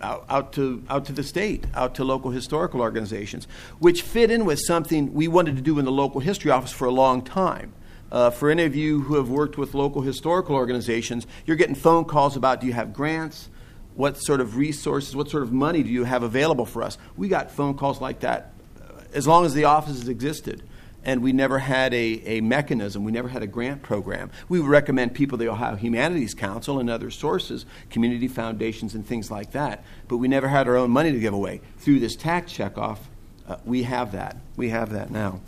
out, 0.03 0.25
out, 0.29 0.53
to, 0.53 0.83
out 0.89 1.05
to 1.05 1.13
the 1.13 1.23
state, 1.23 1.65
out 1.73 1.95
to 1.95 2.03
local 2.03 2.31
historical 2.31 2.81
organizations, 2.81 3.47
which 3.79 4.01
fit 4.01 4.29
in 4.29 4.45
with 4.45 4.59
something 4.59 5.13
we 5.13 5.27
wanted 5.27 5.55
to 5.55 5.61
do 5.61 5.79
in 5.79 5.85
the 5.85 5.91
local 5.91 6.19
history 6.19 6.51
office 6.51 6.71
for 6.71 6.85
a 6.85 6.91
long 6.91 7.21
time. 7.21 7.73
Uh, 8.11 8.29
for 8.29 8.51
any 8.51 8.63
of 8.63 8.75
you 8.75 9.01
who 9.01 9.15
have 9.15 9.29
worked 9.29 9.57
with 9.57 9.73
local 9.73 10.01
historical 10.01 10.55
organizations, 10.55 11.25
you're 11.45 11.57
getting 11.57 11.73
phone 11.73 12.05
calls 12.05 12.35
about 12.35 12.61
do 12.61 12.67
you 12.67 12.73
have 12.73 12.93
grants? 12.93 13.49
What 13.95 14.17
sort 14.17 14.41
of 14.41 14.57
resources, 14.57 15.15
what 15.15 15.29
sort 15.29 15.43
of 15.43 15.51
money 15.51 15.81
do 15.81 15.89
you 15.89 16.03
have 16.03 16.21
available 16.21 16.65
for 16.65 16.83
us? 16.83 16.97
We 17.17 17.27
got 17.27 17.49
phone 17.49 17.75
calls 17.75 18.01
like 18.01 18.19
that 18.19 18.53
uh, 18.81 19.01
as 19.13 19.25
long 19.25 19.45
as 19.45 19.53
the 19.53 19.63
offices 19.63 20.09
existed 20.09 20.63
and 21.05 21.21
we 21.21 21.33
never 21.33 21.59
had 21.59 21.93
a, 21.93 22.21
a 22.25 22.41
mechanism. 22.41 23.03
We 23.03 23.11
never 23.11 23.27
had 23.27 23.43
a 23.43 23.47
grant 23.47 23.81
program. 23.81 24.31
We 24.49 24.59
would 24.59 24.69
recommend 24.69 25.13
people 25.13 25.37
the 25.37 25.49
Ohio 25.49 25.75
Humanities 25.75 26.33
Council 26.33 26.79
and 26.79 26.89
other 26.89 27.11
sources, 27.11 27.65
community 27.89 28.27
foundations, 28.27 28.95
and 28.95 29.05
things 29.05 29.29
like 29.29 29.51
that. 29.51 29.83
But 30.07 30.17
we 30.17 30.27
never 30.27 30.47
had 30.47 30.67
our 30.67 30.75
own 30.75 30.91
money 30.91 31.11
to 31.11 31.19
give 31.19 31.33
away. 31.33 31.61
Through 31.77 31.99
this 31.99 32.15
tax 32.15 32.53
checkoff, 32.53 32.99
uh, 33.47 33.57
we 33.65 33.83
have 33.83 34.13
that. 34.13 34.37
We 34.55 34.69
have 34.69 34.91
that 34.91 35.11
now. 35.11 35.41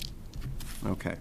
Okay. 0.86 1.16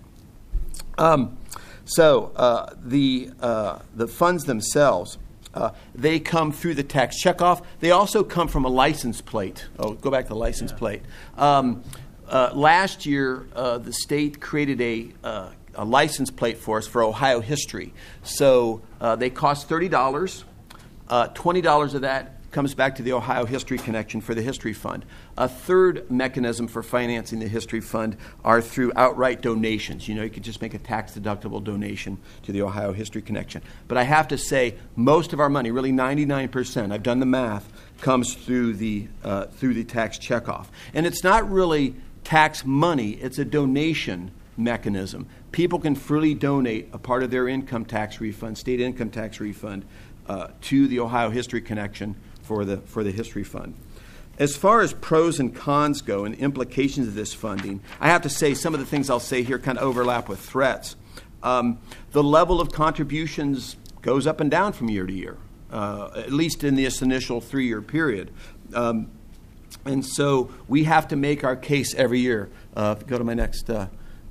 Um, 0.99 1.38
so 1.85 2.33
uh, 2.37 2.75
the 2.83 3.31
uh, 3.40 3.79
the 3.94 4.09
funds 4.09 4.44
themselves. 4.44 5.18
Uh, 5.53 5.70
they 5.94 6.18
come 6.18 6.51
through 6.51 6.75
the 6.75 6.83
tax 6.83 7.23
checkoff. 7.23 7.64
They 7.79 7.92
also 7.92 8.25
come 8.25 8.49
from 8.49 8.64
a 8.64 8.68
license 8.68 9.20
plate. 9.20 9.66
Oh, 9.79 9.92
go 9.92 10.11
back 10.11 10.25
to 10.25 10.31
the 10.31 10.35
license 10.35 10.73
plate. 10.73 11.03
Um, 11.38 11.85
uh, 12.29 12.51
last 12.55 13.07
year, 13.07 13.47
uh, 13.55 13.79
the 13.79 13.93
state 13.93 14.41
created 14.41 14.81
a, 14.81 15.09
uh, 15.23 15.51
a 15.75 15.85
license 15.85 16.31
plate 16.31 16.59
for 16.59 16.79
us 16.79 16.87
for 16.87 17.03
Ohio 17.03 17.41
history. 17.41 17.93
So 18.23 18.83
uh, 19.01 19.17
they 19.17 19.31
cost 19.31 19.69
$30. 19.69 20.44
Uh, 21.09 21.29
$20 21.29 21.94
of 21.94 22.01
that 22.03 22.35
comes 22.55 22.73
back 22.73 22.94
to 22.94 23.03
the 23.03 23.13
Ohio 23.13 23.44
History 23.44 23.79
Connection 23.79 24.21
for 24.21 24.33
the 24.33 24.40
History 24.40 24.73
Fund. 24.73 25.05
A 25.37 25.48
third 25.48 26.09
mechanism 26.09 26.69
for 26.69 26.85
financing 26.85 27.40
the 27.40 27.48
History 27.48 27.81
Fund 27.81 28.17
are 28.44 28.63
through 28.63 28.92
outright 28.94 29.42
donations. 29.42 30.09
You 30.09 30.15
know, 30.15 30.23
you 30.23 30.31
could 30.31 30.44
just 30.44 30.63
make 30.63 30.73
a 30.73 30.79
tax 30.79 31.19
deductible 31.19 31.63
donation 31.63 32.17
to 32.44 32.53
the 32.53 32.63
Ohio 32.63 32.92
History 32.92 33.23
Connection. 33.23 33.61
But 33.88 33.98
I 33.98 34.05
have 34.05 34.29
to 34.29 34.38
say, 34.38 34.77
most 34.94 35.33
of 35.33 35.40
our 35.40 35.51
money, 35.51 35.73
really 35.73 35.90
99%, 35.90 36.92
I've 36.92 37.03
done 37.03 37.19
the 37.19 37.27
math, 37.27 37.69
comes 38.01 38.35
through 38.35 38.75
the, 38.75 39.09
uh, 39.25 39.46
through 39.46 39.75
the 39.75 39.83
tax 39.83 40.17
checkoff. 40.17 40.67
And 40.94 41.07
it's 41.07 41.25
not 41.25 41.51
really 41.51 41.96
tax 42.25 42.64
money, 42.64 43.12
it's 43.12 43.38
a 43.38 43.44
donation 43.44 44.33
mechanism. 44.56 45.27
People 45.52 45.79
can 45.79 45.94
freely 45.94 46.35
donate 46.35 46.88
a 46.92 46.98
part 46.98 47.22
of 47.22 47.31
their 47.31 47.48
income 47.48 47.85
tax 47.85 48.20
refund, 48.20 48.58
state 48.58 48.81
income 48.81 49.10
tax 49.10 49.40
refund, 49.40 49.85
uh, 50.27 50.48
to 50.62 50.88
the 50.88 51.00
Ohio 51.00 51.31
History 51.31 51.60
Connection 51.60 52.16
for 52.42 52.64
the, 52.64 52.79
for 52.79 53.04
the 53.04 53.12
History 53.12 53.44
Fund. 53.44 53.75
As 54.38 54.56
far 54.56 54.81
as 54.81 54.92
pros 54.92 55.38
and 55.38 55.54
cons 55.54 56.02
go 56.02 56.25
and 56.25 56.35
implications 56.35 57.06
of 57.06 57.14
this 57.14 57.33
funding, 57.33 57.81
I 58.00 58.08
have 58.08 58.22
to 58.22 58.29
say 58.29 58.54
some 58.54 58.75
of 58.75 58.81
the 58.81 58.87
things 58.87 59.08
I'll 59.08 59.20
say 59.20 59.42
here 59.42 59.58
kind 59.58 59.79
of 59.79 59.85
overlap 59.85 60.29
with 60.29 60.40
threats. 60.40 60.96
Um, 61.42 61.79
the 62.12 62.22
level 62.22 62.60
of 62.60 62.72
contributions 62.72 63.77
goes 64.02 64.27
up 64.27 64.40
and 64.40 64.50
down 64.50 64.72
from 64.72 64.90
year 64.90 65.06
to 65.06 65.12
year, 65.12 65.37
uh, 65.70 66.10
at 66.16 66.33
least 66.33 66.64
in 66.64 66.75
this 66.75 67.00
initial 67.00 67.40
three 67.40 67.66
year 67.66 67.81
period. 67.81 68.33
Um, 68.72 69.10
and 69.85 70.05
so 70.05 70.51
we 70.69 70.85
have 70.85 71.09
to 71.09 71.17
make 71.17 71.45
our 71.45 71.57
case 71.57 71.95
every 71.95 72.21
year. 72.21 72.51
Uh, 72.77 72.95
go 72.95 73.19
to 73.19 73.25
my 73.25 73.35
next 73.35 73.69
uh, 73.71 73.89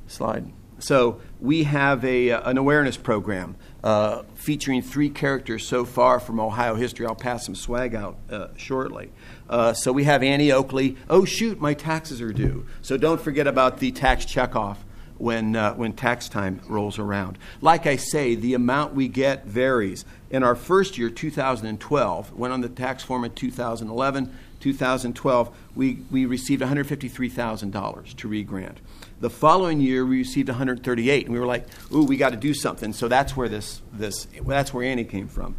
slide. 0.08 0.52
So 0.80 1.22
we 1.40 1.64
have 1.64 2.04
a, 2.04 2.32
uh, 2.32 2.50
an 2.50 2.58
awareness 2.58 2.98
program 2.98 3.56
uh, 3.84 4.24
featuring 4.36 4.82
three 4.82 5.10
characters 5.10 5.66
so 5.66 5.86
far 5.86 6.20
from 6.20 6.40
Ohio 6.40 6.76
history. 6.76 7.06
I'll 7.06 7.16
pass 7.16 7.46
some 7.46 7.56
swag 7.56 7.96
out 7.96 8.18
uh, 8.30 8.48
shortly. 8.58 9.12
Uh, 9.50 9.74
so 9.74 9.94
we 9.94 10.04
have 10.04 10.24
Annie 10.24 10.52
Oakley. 10.52 10.98
Oh 11.10 11.24
shoot, 11.24 11.62
my 11.62 11.74
taxes 11.74 12.22
are 12.22 12.34
due. 12.34 12.66
So 12.82 12.98
don't 12.98 13.22
forget 13.22 13.48
about 13.48 13.78
the 13.80 13.92
tax 13.92 14.26
checkoff 14.26 14.78
when 15.18 15.56
uh, 15.56 15.74
when 15.76 15.94
tax 15.94 16.28
time 16.28 16.60
rolls 16.68 17.00
around. 17.00 17.38
Like 17.62 17.86
I 17.86 17.96
say, 17.96 18.36
the 18.36 18.54
amount 18.54 18.94
we 18.94 19.08
get 19.08 19.46
varies. 19.46 20.04
In 20.30 20.44
our 20.44 20.56
first 20.56 20.98
year, 20.98 21.10
2012, 21.10 22.34
went 22.34 22.54
on 22.54 22.62
the 22.62 22.70
tax 22.70 23.04
form 23.04 23.24
in 23.24 23.32
2011. 23.32 24.36
2012, 24.64 25.56
we, 25.76 26.00
we 26.10 26.26
received 26.26 26.62
$153,000 26.62 28.16
to 28.16 28.28
re-grant. 28.30 28.80
The 29.20 29.30
following 29.30 29.82
year, 29.82 30.06
we 30.06 30.18
received 30.20 30.48
138, 30.48 31.26
and 31.26 31.34
we 31.34 31.40
were 31.40 31.46
like, 31.46 31.66
"Ooh, 31.94 32.04
we 32.04 32.18
got 32.18 32.30
to 32.30 32.38
do 32.38 32.54
something." 32.54 32.94
So 32.94 33.08
that's 33.08 33.36
where 33.38 33.50
this 33.50 33.82
this 33.92 34.28
that's 34.46 34.74
where 34.74 34.84
Annie 34.86 35.04
came 35.04 35.28
from. 35.28 35.56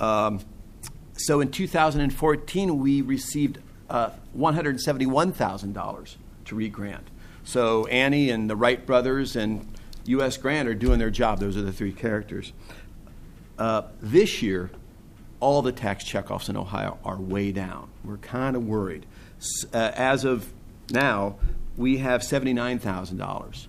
Um, 0.00 0.40
so 1.16 1.40
in 1.40 1.50
2014, 1.50 2.78
we 2.78 3.00
received 3.00 3.58
uh, 3.88 4.10
$171,000 4.36 6.16
to 6.44 6.54
re-grant. 6.54 7.08
So 7.44 7.86
Annie 7.86 8.30
and 8.30 8.50
the 8.50 8.56
Wright 8.56 8.84
brothers 8.84 9.36
and 9.36 9.66
U.S. 10.06 10.36
Grant 10.36 10.68
are 10.68 10.74
doing 10.74 10.98
their 10.98 11.10
job. 11.10 11.38
Those 11.40 11.56
are 11.56 11.62
the 11.62 11.72
three 11.72 11.92
characters. 11.92 12.52
Uh, 13.58 13.82
this 14.00 14.42
year, 14.42 14.70
all 15.46 15.62
the 15.62 15.70
tax 15.70 16.02
checkoffs 16.02 16.48
in 16.48 16.56
Ohio 16.56 16.98
are 17.04 17.20
way 17.20 17.52
down. 17.52 17.88
We're 18.02 18.16
kind 18.16 18.56
of 18.56 18.66
worried. 18.66 19.06
Uh, 19.72 19.92
as 19.94 20.24
of 20.24 20.52
now, 20.90 21.36
we 21.76 21.98
have 21.98 22.24
seventy-nine 22.24 22.80
thousand 22.80 23.20
uh, 23.20 23.26
dollars, 23.26 23.68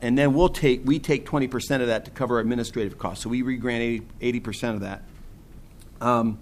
and 0.00 0.16
then 0.16 0.34
we'll 0.34 0.48
take 0.48 0.82
we 0.84 1.00
take 1.00 1.26
twenty 1.26 1.48
percent 1.48 1.82
of 1.82 1.88
that 1.88 2.04
to 2.04 2.12
cover 2.12 2.38
administrative 2.38 2.96
costs. 2.96 3.24
So 3.24 3.30
we 3.30 3.42
regrant 3.42 4.06
80 4.20 4.40
percent 4.40 4.74
of 4.76 4.82
that. 4.82 5.02
Um, 6.00 6.38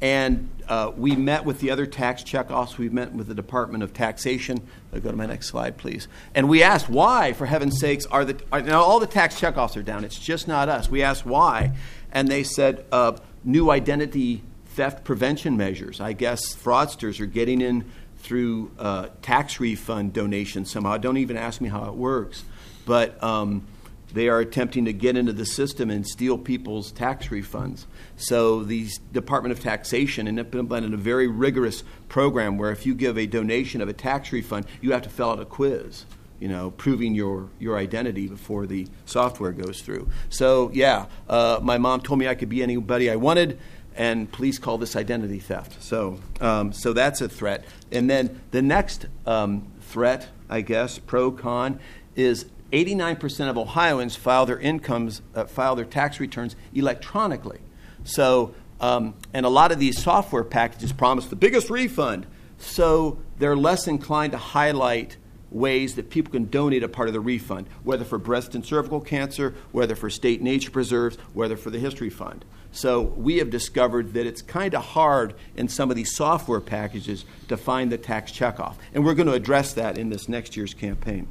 and 0.00 0.48
uh, 0.68 0.92
we 0.96 1.16
met 1.16 1.44
with 1.44 1.58
the 1.58 1.72
other 1.72 1.86
tax 1.86 2.22
checkoffs. 2.22 2.78
We 2.78 2.88
met 2.90 3.12
with 3.12 3.26
the 3.26 3.34
Department 3.34 3.82
of 3.82 3.92
Taxation. 3.92 4.60
Uh, 4.92 5.00
go 5.00 5.10
to 5.10 5.16
my 5.16 5.26
next 5.26 5.48
slide, 5.48 5.76
please. 5.76 6.06
And 6.36 6.48
we 6.48 6.62
asked 6.62 6.88
why, 6.88 7.32
for 7.32 7.46
heaven's 7.46 7.80
sakes, 7.80 8.06
are 8.06 8.24
the 8.24 8.40
are, 8.52 8.62
now 8.62 8.80
all 8.80 9.00
the 9.00 9.08
tax 9.08 9.40
checkoffs 9.40 9.76
are 9.76 9.82
down. 9.82 10.04
It's 10.04 10.20
just 10.20 10.46
not 10.46 10.68
us. 10.68 10.88
We 10.88 11.02
asked 11.02 11.26
why, 11.26 11.72
and 12.12 12.28
they 12.28 12.44
said 12.44 12.84
uh, 12.92 13.16
new 13.44 13.70
identity 13.70 14.42
theft 14.66 15.04
prevention 15.04 15.56
measures. 15.56 16.00
I 16.00 16.12
guess 16.12 16.54
fraudsters 16.54 17.20
are 17.20 17.26
getting 17.26 17.60
in 17.60 17.90
through 18.18 18.70
uh, 18.78 19.08
tax 19.22 19.60
refund 19.60 20.12
donations 20.12 20.70
somehow. 20.70 20.96
Don't 20.96 21.18
even 21.18 21.36
ask 21.36 21.60
me 21.60 21.68
how 21.68 21.84
it 21.84 21.94
works, 21.94 22.44
but. 22.86 23.22
Um, 23.22 23.66
they 24.14 24.28
are 24.28 24.38
attempting 24.38 24.84
to 24.84 24.92
get 24.92 25.16
into 25.16 25.32
the 25.32 25.44
system 25.44 25.90
and 25.90 26.06
steal 26.06 26.38
people's 26.38 26.92
tax 26.92 27.28
refunds. 27.28 27.84
So 28.16 28.62
the 28.62 28.88
Department 29.12 29.50
of 29.52 29.60
Taxation 29.60 30.28
implemented 30.38 30.94
a 30.94 30.96
very 30.96 31.26
rigorous 31.26 31.82
program 32.08 32.56
where 32.56 32.70
if 32.70 32.86
you 32.86 32.94
give 32.94 33.18
a 33.18 33.26
donation 33.26 33.80
of 33.80 33.88
a 33.88 33.92
tax 33.92 34.32
refund, 34.32 34.66
you 34.80 34.92
have 34.92 35.02
to 35.02 35.08
fill 35.08 35.30
out 35.30 35.40
a 35.40 35.44
quiz, 35.44 36.06
you 36.40 36.48
know, 36.48 36.70
proving 36.72 37.14
your, 37.14 37.48
your 37.58 37.76
identity 37.76 38.26
before 38.28 38.66
the 38.66 38.86
software 39.06 39.52
goes 39.52 39.80
through. 39.80 40.08
So 40.28 40.70
yeah, 40.72 41.06
uh, 41.28 41.60
my 41.62 41.78
mom 41.78 42.00
told 42.00 42.18
me 42.18 42.28
I 42.28 42.34
could 42.34 42.48
be 42.48 42.62
anybody 42.62 43.10
I 43.10 43.16
wanted. 43.16 43.58
And 43.96 44.30
police 44.32 44.58
call 44.58 44.76
this 44.76 44.96
identity 44.96 45.38
theft. 45.38 45.80
So, 45.80 46.18
um, 46.40 46.72
so 46.72 46.92
that's 46.92 47.20
a 47.20 47.28
threat. 47.28 47.64
And 47.92 48.10
then 48.10 48.40
the 48.50 48.60
next 48.60 49.06
um, 49.24 49.70
threat, 49.82 50.28
I 50.50 50.62
guess, 50.62 50.98
pro 50.98 51.30
con, 51.30 51.78
is 52.16 52.46
89% 52.72 53.48
of 53.48 53.56
Ohioans 53.56 54.16
file 54.16 54.46
their 54.46 54.58
incomes, 54.58 55.22
uh, 55.36 55.44
file 55.44 55.76
their 55.76 55.84
tax 55.84 56.18
returns 56.18 56.56
electronically. 56.74 57.60
So, 58.02 58.52
um, 58.80 59.14
and 59.32 59.46
a 59.46 59.48
lot 59.48 59.70
of 59.70 59.78
these 59.78 60.02
software 60.02 60.42
packages 60.42 60.92
promise 60.92 61.26
the 61.26 61.36
biggest 61.36 61.70
refund. 61.70 62.26
So 62.58 63.18
they're 63.38 63.56
less 63.56 63.86
inclined 63.86 64.32
to 64.32 64.38
highlight 64.38 65.16
ways 65.54 65.94
that 65.94 66.10
people 66.10 66.32
can 66.32 66.46
donate 66.46 66.82
a 66.82 66.88
part 66.88 67.08
of 67.08 67.14
the 67.14 67.20
refund, 67.20 67.66
whether 67.84 68.04
for 68.04 68.18
breast 68.18 68.54
and 68.54 68.66
cervical 68.66 69.00
cancer, 69.00 69.54
whether 69.72 69.94
for 69.94 70.10
state 70.10 70.42
nature 70.42 70.70
preserves, 70.70 71.16
whether 71.32 71.56
for 71.56 71.70
the 71.70 71.78
history 71.78 72.10
fund. 72.10 72.44
So 72.72 73.02
we 73.02 73.38
have 73.38 73.50
discovered 73.50 74.14
that 74.14 74.26
it's 74.26 74.42
kind 74.42 74.74
of 74.74 74.84
hard 74.84 75.34
in 75.56 75.68
some 75.68 75.90
of 75.90 75.96
these 75.96 76.14
software 76.14 76.60
packages 76.60 77.24
to 77.48 77.56
find 77.56 77.92
the 77.92 77.98
tax 77.98 78.32
checkoff. 78.32 78.74
And 78.92 79.04
we're 79.04 79.14
going 79.14 79.28
to 79.28 79.34
address 79.34 79.74
that 79.74 79.96
in 79.96 80.10
this 80.10 80.28
next 80.28 80.56
year's 80.56 80.74
campaign. 80.74 81.28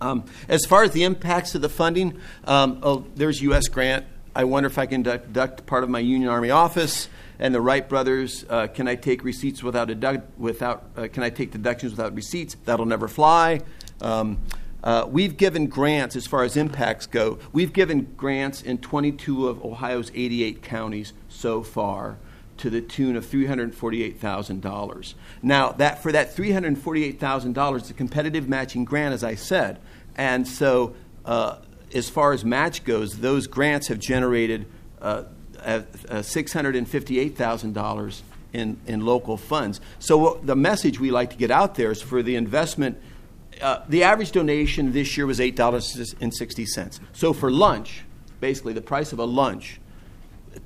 Um, 0.00 0.24
as 0.48 0.64
far 0.64 0.82
as 0.82 0.90
the 0.90 1.04
impacts 1.04 1.54
of 1.54 1.62
the 1.62 1.68
funding, 1.68 2.20
um, 2.44 2.80
oh, 2.82 3.04
there's 3.14 3.40
U.S. 3.42 3.68
Grant. 3.68 4.04
I 4.34 4.44
wonder 4.44 4.66
if 4.66 4.78
I 4.78 4.86
can 4.86 5.02
deduct 5.02 5.66
part 5.66 5.84
of 5.84 5.90
my 5.90 6.00
Union 6.00 6.28
Army 6.28 6.50
office. 6.50 7.08
And 7.38 7.54
the 7.54 7.60
Wright 7.60 7.88
brothers, 7.88 8.44
uh, 8.48 8.66
can 8.66 8.88
I 8.88 8.96
take 8.96 9.22
receipts 9.22 9.62
without 9.62 9.88
deduct, 9.88 10.38
without? 10.38 10.90
Uh, 10.96 11.08
can 11.12 11.22
I 11.22 11.30
take 11.30 11.52
deductions 11.52 11.92
without 11.92 12.14
receipts? 12.14 12.56
That'll 12.64 12.86
never 12.86 13.06
fly. 13.06 13.60
Um, 14.00 14.40
uh, 14.82 15.06
we've 15.08 15.36
given 15.36 15.66
grants 15.66 16.14
as 16.16 16.26
far 16.26 16.44
as 16.44 16.56
impacts 16.56 17.06
go. 17.06 17.38
We've 17.52 17.72
given 17.72 18.12
grants 18.16 18.62
in 18.62 18.78
22 18.78 19.48
of 19.48 19.64
Ohio's 19.64 20.10
88 20.14 20.62
counties 20.62 21.12
so 21.28 21.62
far 21.62 22.18
to 22.58 22.70
the 22.70 22.80
tune 22.80 23.16
of 23.16 23.24
$348,000. 23.26 25.14
Now, 25.42 25.72
that 25.72 26.02
for 26.02 26.12
that 26.12 26.34
$348,000, 26.34 27.78
it's 27.78 27.90
a 27.90 27.94
competitive 27.94 28.48
matching 28.48 28.84
grant, 28.84 29.14
as 29.14 29.24
I 29.24 29.34
said, 29.36 29.80
and 30.16 30.46
so 30.46 30.94
uh, 31.24 31.58
as 31.94 32.08
far 32.08 32.32
as 32.32 32.44
match 32.44 32.84
goes, 32.84 33.18
those 33.18 33.46
grants 33.46 33.88
have 33.88 33.98
generated 33.98 34.66
uh, 35.00 35.24
$658,000 35.68 38.22
in, 38.52 38.78
in 38.86 39.04
local 39.04 39.36
funds. 39.36 39.80
So 39.98 40.40
the 40.42 40.56
message 40.56 41.00
we 41.00 41.10
like 41.10 41.30
to 41.30 41.36
get 41.36 41.50
out 41.50 41.74
there 41.74 41.90
is 41.90 42.00
for 42.00 42.22
the 42.22 42.36
investment. 42.36 42.98
Uh, 43.60 43.82
the 43.88 44.04
average 44.04 44.32
donation 44.32 44.92
this 44.92 45.16
year 45.16 45.26
was 45.26 45.38
$8.60. 45.38 47.00
So 47.12 47.32
for 47.32 47.50
lunch, 47.50 48.04
basically 48.40 48.72
the 48.72 48.80
price 48.80 49.12
of 49.12 49.18
a 49.18 49.24
lunch, 49.24 49.80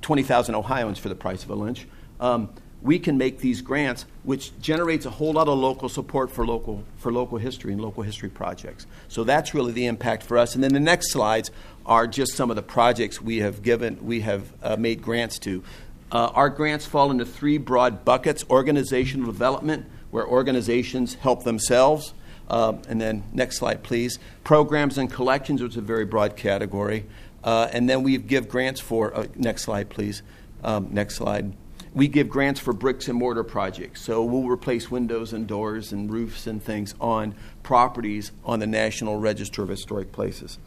20,000 0.01 0.55
Ohioans 0.55 0.99
for 0.99 1.09
the 1.09 1.15
price 1.15 1.43
of 1.43 1.49
a 1.49 1.55
lunch, 1.55 1.87
um, 2.19 2.49
we 2.83 2.99
can 2.99 3.17
make 3.17 3.39
these 3.39 3.61
grants, 3.61 4.05
which 4.23 4.57
generates 4.59 5.05
a 5.05 5.09
whole 5.09 5.33
lot 5.33 5.47
of 5.47 5.57
local 5.57 5.87
support 5.87 6.29
for 6.29 6.45
local, 6.45 6.83
for 6.97 7.13
local 7.13 7.37
history 7.37 7.71
and 7.71 7.81
local 7.81 8.03
history 8.03 8.29
projects. 8.29 8.85
So 9.07 9.23
that's 9.23 9.53
really 9.53 9.71
the 9.71 9.85
impact 9.85 10.23
for 10.23 10.37
us. 10.37 10.53
And 10.53 10.63
then 10.63 10.73
the 10.73 10.81
next 10.81 11.11
slides 11.11 11.49
are 11.85 12.07
just 12.07 12.33
some 12.33 12.49
of 12.49 12.55
the 12.55 12.63
projects 12.63 13.21
we 13.21 13.37
have 13.37 13.61
given, 13.61 14.05
we 14.05 14.21
have 14.21 14.51
uh, 14.61 14.75
made 14.77 15.01
grants 15.01 15.39
to. 15.39 15.63
Uh, 16.11 16.31
our 16.33 16.49
grants 16.49 16.85
fall 16.85 17.11
into 17.11 17.25
three 17.25 17.57
broad 17.57 18.05
buckets 18.05 18.45
organizational 18.49 19.25
development, 19.25 19.85
where 20.11 20.27
organizations 20.27 21.15
help 21.15 21.43
themselves. 21.43 22.13
Uh, 22.49 22.73
and 22.87 23.01
then, 23.01 23.23
next 23.33 23.57
slide, 23.57 23.83
please. 23.83 24.19
Programs 24.43 24.97
and 24.97 25.11
collections, 25.11 25.61
which 25.61 25.71
is 25.71 25.77
a 25.77 25.81
very 25.81 26.05
broad 26.05 26.35
category. 26.35 27.05
Uh, 27.43 27.67
and 27.71 27.89
then 27.89 28.03
we 28.03 28.17
give 28.17 28.47
grants 28.47 28.79
for, 28.79 29.15
uh, 29.15 29.25
next 29.35 29.63
slide, 29.63 29.89
please. 29.89 30.21
Um, 30.63 30.89
next 30.91 31.15
slide 31.15 31.53
we 31.93 32.07
give 32.07 32.29
grants 32.29 32.59
for 32.59 32.73
bricks 32.73 33.07
and 33.07 33.17
mortar 33.17 33.43
projects. 33.43 34.01
So 34.01 34.23
we'll 34.23 34.47
replace 34.47 34.89
windows 34.89 35.33
and 35.33 35.47
doors 35.47 35.91
and 35.91 36.11
roofs 36.11 36.47
and 36.47 36.61
things 36.61 36.95
on 36.99 37.35
properties 37.61 38.31
on 38.43 38.59
the 38.59 38.67
National 38.67 39.17
Register 39.17 39.63
of 39.63 39.69
Historic 39.69 40.11
Places. 40.11 40.57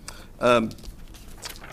Um, 0.40 0.70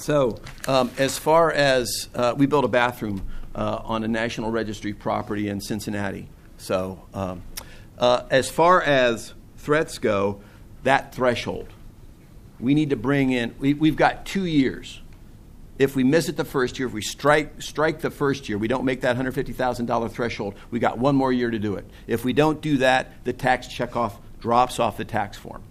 so, 0.04 0.38
um, 0.68 0.92
as 0.98 1.18
far 1.18 1.52
as 1.52 2.10
uh, 2.14 2.34
we 2.38 2.46
built 2.46 2.66
a 2.66 2.68
bathroom 2.68 3.26
uh, 3.56 3.80
on 3.84 4.04
a 4.04 4.08
National 4.08 4.52
Registry 4.52 4.94
property 4.94 5.48
in 5.48 5.62
Cincinnati. 5.62 6.28
So, 6.58 7.02
um, 7.14 7.42
uh, 7.98 8.24
as 8.30 8.50
far 8.50 8.82
as 8.82 9.34
threats 9.58 10.00
go, 10.00 10.42
that 10.84 11.16
threshold, 11.16 11.70
we 12.60 12.74
need 12.74 12.90
to 12.90 12.98
bring 12.98 13.32
in, 13.32 13.56
we, 13.60 13.74
we've 13.74 13.96
got 13.96 14.26
two 14.26 14.46
years 14.46 15.00
if 15.80 15.96
we 15.96 16.04
miss 16.04 16.30
it 16.30 16.38
the 16.38 16.46
first 16.46 16.78
year, 16.78 16.88
if 16.88 16.94
we 16.94 17.02
strike, 17.02 17.62
strike 17.62 18.02
the 18.02 18.12
first 18.12 18.48
year, 18.48 18.58
we 18.58 18.68
don't 18.68 18.86
make 18.86 19.02
that 19.02 19.18
$150,000 19.18 20.12
threshold, 20.12 20.56
we 20.70 20.80
got 20.80 20.98
one 20.98 21.16
more 21.16 21.34
year 21.34 21.50
to 21.50 21.60
do 21.60 21.76
it. 21.76 21.86
If 22.06 22.24
we 22.24 22.34
don't 22.34 22.62
do 22.62 22.78
that, 22.78 23.24
the 23.24 23.34
tax 23.34 23.68
checkoff 23.68 24.14
drops 24.40 24.80
off 24.80 24.98
the 24.98 25.06
tax 25.06 25.38
form. 25.38 25.64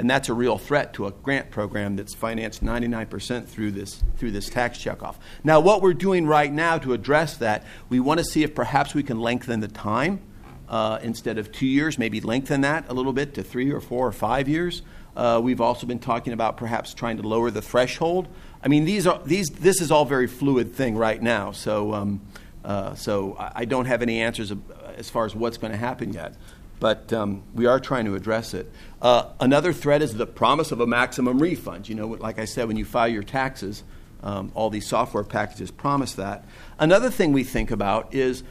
And 0.00 0.08
that's 0.08 0.30
a 0.30 0.32
real 0.32 0.56
threat 0.56 0.94
to 0.94 1.04
a 1.04 1.10
grant 1.10 1.50
program 1.50 1.94
that's 1.94 2.14
financed 2.14 2.64
99% 2.64 3.46
through 3.46 3.72
this, 3.72 4.02
through 4.16 4.30
this 4.30 4.48
tax 4.48 4.78
checkoff. 4.78 5.16
Now, 5.44 5.60
what 5.60 5.82
we're 5.82 5.92
doing 5.92 6.26
right 6.26 6.50
now 6.50 6.78
to 6.78 6.94
address 6.94 7.36
that, 7.36 7.66
we 7.90 8.00
want 8.00 8.16
to 8.16 8.24
see 8.24 8.42
if 8.42 8.54
perhaps 8.54 8.94
we 8.94 9.02
can 9.02 9.20
lengthen 9.20 9.60
the 9.60 9.68
time 9.68 10.22
uh, 10.70 11.00
instead 11.02 11.36
of 11.36 11.52
two 11.52 11.66
years, 11.66 11.98
maybe 11.98 12.22
lengthen 12.22 12.62
that 12.62 12.88
a 12.88 12.94
little 12.94 13.12
bit 13.12 13.34
to 13.34 13.42
three 13.42 13.70
or 13.70 13.78
four 13.78 14.06
or 14.06 14.12
five 14.12 14.48
years. 14.48 14.80
Uh, 15.14 15.38
we've 15.44 15.60
also 15.60 15.86
been 15.86 15.98
talking 15.98 16.32
about 16.32 16.56
perhaps 16.56 16.94
trying 16.94 17.18
to 17.18 17.22
lower 17.22 17.50
the 17.50 17.60
threshold. 17.60 18.26
I 18.64 18.68
mean, 18.68 18.86
these 18.86 19.06
are 19.06 19.20
these. 19.26 19.50
This 19.50 19.82
is 19.82 19.90
all 19.90 20.06
very 20.06 20.28
fluid 20.28 20.74
thing 20.74 20.96
right 20.96 21.20
now. 21.20 21.52
So, 21.52 21.92
um, 21.92 22.22
uh, 22.64 22.94
so 22.94 23.36
I 23.38 23.52
I 23.56 23.64
don't 23.66 23.84
have 23.84 24.00
any 24.00 24.20
answers 24.20 24.50
as 24.96 25.10
far 25.10 25.26
as 25.26 25.34
what's 25.34 25.58
going 25.58 25.72
to 25.72 25.78
happen 25.78 26.14
yet. 26.14 26.36
But 26.80 27.12
um, 27.12 27.42
we 27.54 27.66
are 27.66 27.78
trying 27.78 28.06
to 28.06 28.14
address 28.14 28.54
it. 28.54 28.70
Uh, 29.00 29.26
another 29.38 29.72
threat 29.72 30.02
is 30.02 30.14
the 30.14 30.26
promise 30.26 30.72
of 30.72 30.80
a 30.80 30.86
maximum 30.86 31.38
refund. 31.38 31.88
You 31.88 31.94
know, 31.94 32.08
like 32.08 32.38
I 32.38 32.46
said, 32.46 32.66
when 32.66 32.76
you 32.76 32.84
file 32.84 33.08
your 33.08 33.22
taxes, 33.22 33.84
um, 34.22 34.50
all 34.54 34.70
these 34.70 34.86
software 34.86 35.24
packages 35.24 35.70
promise 35.70 36.14
that. 36.14 36.44
Another 36.78 37.10
thing 37.10 37.32
we 37.32 37.44
think 37.44 37.70
about 37.70 38.14
is 38.14 38.42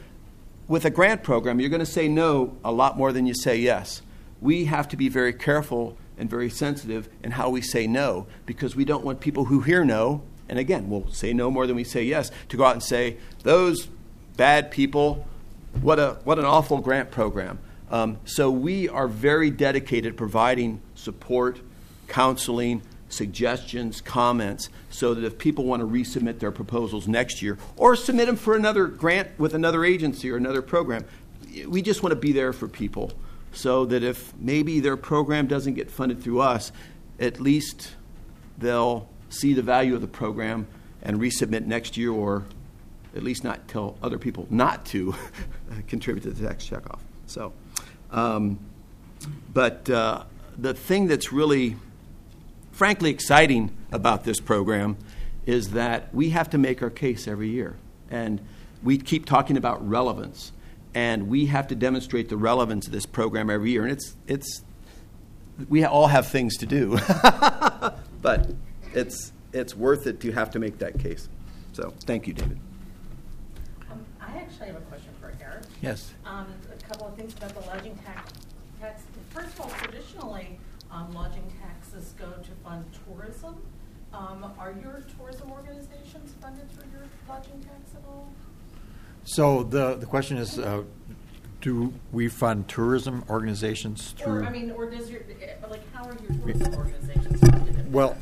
with 0.68 0.84
a 0.84 0.90
grant 0.90 1.22
program, 1.22 1.60
you're 1.60 1.68
going 1.68 1.80
to 1.80 1.86
say 1.86 2.08
no 2.08 2.56
a 2.64 2.72
lot 2.72 2.96
more 2.96 3.12
than 3.12 3.26
you 3.26 3.34
say 3.34 3.56
yes. 3.56 4.02
We 4.40 4.66
have 4.66 4.88
to 4.88 4.96
be 4.96 5.08
very 5.08 5.32
careful 5.32 5.98
and 6.16 6.30
very 6.30 6.50
sensitive 6.50 7.08
in 7.24 7.32
how 7.32 7.50
we 7.50 7.60
say 7.60 7.86
no 7.86 8.26
because 8.46 8.76
we 8.76 8.84
don't 8.84 9.04
want 9.04 9.20
people 9.20 9.46
who 9.46 9.60
hear 9.60 9.84
no, 9.84 10.22
and 10.48 10.58
again, 10.58 10.88
we'll 10.88 11.08
say 11.10 11.32
no 11.32 11.50
more 11.50 11.66
than 11.66 11.76
we 11.76 11.84
say 11.84 12.04
yes, 12.04 12.30
to 12.48 12.56
go 12.56 12.64
out 12.64 12.74
and 12.74 12.82
say, 12.82 13.16
those 13.42 13.88
bad 14.36 14.70
people, 14.70 15.26
what, 15.80 15.98
a, 15.98 16.18
what 16.24 16.38
an 16.38 16.44
awful 16.44 16.78
grant 16.78 17.10
program. 17.10 17.58
Um, 17.90 18.18
so 18.24 18.50
we 18.50 18.88
are 18.88 19.08
very 19.08 19.50
dedicated 19.50 20.16
providing 20.16 20.80
support, 20.94 21.60
counseling, 22.08 22.82
suggestions, 23.08 24.00
comments, 24.00 24.68
so 24.90 25.14
that 25.14 25.24
if 25.24 25.38
people 25.38 25.64
want 25.64 25.80
to 25.80 25.86
resubmit 25.86 26.38
their 26.38 26.52
proposals 26.52 27.08
next 27.08 27.42
year 27.42 27.58
or 27.76 27.96
submit 27.96 28.26
them 28.26 28.36
for 28.36 28.54
another 28.54 28.86
grant 28.86 29.36
with 29.38 29.54
another 29.54 29.84
agency 29.84 30.30
or 30.30 30.36
another 30.36 30.62
program, 30.62 31.04
we 31.66 31.82
just 31.82 32.02
want 32.02 32.12
to 32.12 32.16
be 32.16 32.32
there 32.32 32.52
for 32.52 32.68
people 32.68 33.12
so 33.52 33.84
that 33.86 34.04
if 34.04 34.32
maybe 34.36 34.78
their 34.78 34.96
program 34.96 35.46
doesn't 35.46 35.74
get 35.74 35.90
funded 35.90 36.22
through 36.22 36.40
us, 36.40 36.70
at 37.18 37.40
least 37.40 37.90
they'll 38.58 39.08
see 39.28 39.52
the 39.52 39.62
value 39.62 39.94
of 39.94 40.00
the 40.00 40.06
program 40.06 40.66
and 41.02 41.18
resubmit 41.18 41.66
next 41.66 41.96
year 41.96 42.12
or 42.12 42.44
at 43.16 43.24
least 43.24 43.42
not 43.42 43.66
tell 43.66 43.96
other 44.02 44.18
people 44.18 44.46
not 44.50 44.84
to 44.86 45.14
contribute 45.88 46.22
to 46.22 46.30
the 46.30 46.46
tax 46.46 46.68
checkoff. 46.68 47.00
So, 47.26 47.52
um, 48.12 48.58
but 49.52 49.88
uh, 49.90 50.24
the 50.56 50.74
thing 50.74 51.06
that's 51.06 51.32
really, 51.32 51.76
frankly, 52.72 53.10
exciting 53.10 53.76
about 53.92 54.24
this 54.24 54.40
program 54.40 54.96
is 55.46 55.70
that 55.70 56.14
we 56.14 56.30
have 56.30 56.50
to 56.50 56.58
make 56.58 56.82
our 56.82 56.90
case 56.90 57.26
every 57.26 57.48
year. 57.48 57.76
And 58.10 58.40
we 58.82 58.98
keep 58.98 59.26
talking 59.26 59.56
about 59.56 59.86
relevance. 59.86 60.52
And 60.94 61.28
we 61.28 61.46
have 61.46 61.68
to 61.68 61.74
demonstrate 61.74 62.28
the 62.28 62.36
relevance 62.36 62.86
of 62.86 62.92
this 62.92 63.06
program 63.06 63.48
every 63.48 63.70
year. 63.70 63.82
And 63.82 63.92
it's, 63.92 64.16
it's 64.26 64.62
we 65.68 65.84
all 65.84 66.08
have 66.08 66.26
things 66.28 66.56
to 66.58 66.66
do. 66.66 66.98
but 68.22 68.50
it's, 68.92 69.32
it's 69.52 69.74
worth 69.74 70.06
it 70.06 70.20
to 70.20 70.32
have 70.32 70.50
to 70.52 70.58
make 70.58 70.78
that 70.78 70.98
case. 70.98 71.28
So, 71.72 71.94
thank 72.00 72.26
you, 72.26 72.34
David. 72.34 72.58
Um, 73.90 74.04
I 74.20 74.36
actually 74.38 74.66
have 74.66 74.76
a 74.76 74.80
question 74.80 75.10
for 75.20 75.32
Eric. 75.40 75.62
Yes. 75.80 76.12
Um, 76.26 76.46
a 76.46 76.59
couple 76.90 77.06
of 77.06 77.14
things 77.14 77.32
about 77.34 77.54
the 77.54 77.60
lodging 77.68 77.96
tax. 78.04 78.32
tax. 78.80 79.02
First 79.30 79.54
of 79.54 79.60
all, 79.60 79.70
traditionally, 79.70 80.58
um, 80.90 81.12
lodging 81.14 81.44
taxes 81.62 82.14
go 82.18 82.26
to 82.32 82.50
fund 82.64 82.84
tourism. 83.06 83.62
Um, 84.12 84.52
are 84.58 84.74
your 84.82 85.04
tourism 85.16 85.52
organizations 85.52 86.34
funded 86.42 86.68
through 86.72 86.90
your 86.90 87.06
lodging 87.28 87.60
tax 87.60 87.94
at 87.94 88.02
all? 88.08 88.28
So 89.22 89.62
the, 89.62 89.94
the 89.94 90.06
question 90.06 90.36
is, 90.36 90.58
uh, 90.58 90.82
do 91.60 91.92
we 92.10 92.26
fund 92.28 92.66
tourism 92.66 93.22
organizations 93.30 94.10
through? 94.18 94.40
Or, 94.40 94.44
I 94.44 94.50
mean, 94.50 94.72
or 94.72 94.90
does 94.90 95.08
your, 95.10 95.20
eh, 95.20 95.54
like, 95.70 95.82
how 95.92 96.06
are 96.06 96.16
your 96.28 96.38
tourism 96.40 96.74
organizations 96.74 97.40
funded? 97.40 97.92
Well, 97.92 98.16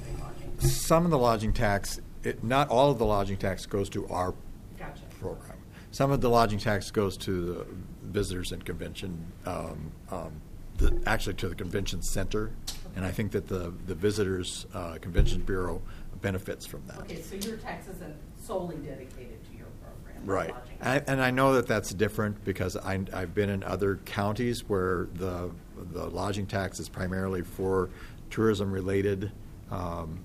some 0.59 1.07
of 1.07 1.11
the 1.11 1.19
lodging 1.19 1.55
tax, 1.55 2.03
it, 2.23 2.45
not 2.45 2.69
all 2.69 2.91
of 2.91 2.99
the 2.99 3.07
lodging 3.07 3.39
tax 3.39 3.65
goes 3.65 3.89
to 3.91 4.07
our 4.09 4.35
Gotcha. 4.79 5.01
program. 5.19 5.57
Some 5.91 6.11
of 6.11 6.21
the 6.21 6.29
lodging 6.29 6.59
tax 6.59 6.91
goes 6.91 7.17
to 7.19 7.45
the 7.47 7.67
visitors 8.09 8.53
and 8.53 8.65
convention, 8.65 9.33
um, 9.47 9.93
um, 10.11 10.41
the, 10.79 11.01
actually 11.07 11.35
to 11.35 11.49
the 11.49 11.55
convention 11.55 12.03
center, 12.03 12.51
and 12.97 13.05
I 13.05 13.11
think 13.11 13.33
that 13.33 13.49
the 13.49 13.73
the 13.87 13.95
visitors 13.95 14.67
uh, 14.75 14.99
convention 15.01 15.43
bureau 15.43 15.83
benefits 16.21 16.67
from 16.67 16.83
that. 16.87 16.99
Okay, 17.01 17.21
so 17.21 17.37
your 17.37 17.57
tax 17.59 17.89
isn't 17.89 18.15
solely 18.41 18.77
dedicated 18.77 19.45
to 19.51 19.57
your 19.57 19.67
program? 19.83 20.25
Right, 20.25 20.55
I, 20.81 21.03
and 21.07 21.21
I 21.21 21.31
know 21.31 21.55
that 21.55 21.67
that's 21.67 21.93
different 21.95 22.45
because 22.45 22.77
I, 22.77 23.01
I've 23.13 23.35
been 23.35 23.51
in 23.51 23.63
other 23.63 23.97
counties 24.05 24.69
where 24.69 25.09
the 25.15 25.51
the 25.93 26.09
lodging 26.09 26.47
tax 26.47 26.81
is 26.81 26.89
primarily 26.89 27.43
for 27.43 27.91
tourism-related 28.31 29.33
um, 29.71 30.21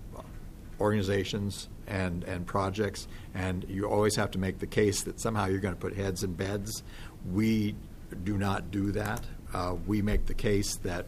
organizations 0.80 1.70
and 1.88 2.24
and 2.24 2.46
projects, 2.46 3.08
and 3.34 3.66
you 3.68 3.86
always 3.86 4.16
have 4.16 4.32
to 4.32 4.40
make 4.40 4.60
the 4.60 4.68
case 4.68 5.04
that 5.04 5.20
somehow 5.20 5.46
you're 5.46 5.60
going 5.60 5.74
to 5.74 5.80
put 5.80 5.96
heads 5.96 6.24
in 6.24 6.34
beds. 6.34 6.84
We 7.32 7.76
do 8.24 8.38
not 8.38 8.72
do 8.72 8.92
that. 8.92 9.26
Uh, 9.54 9.76
we 9.86 10.02
make 10.02 10.26
the 10.26 10.34
case 10.34 10.76
that 10.78 11.06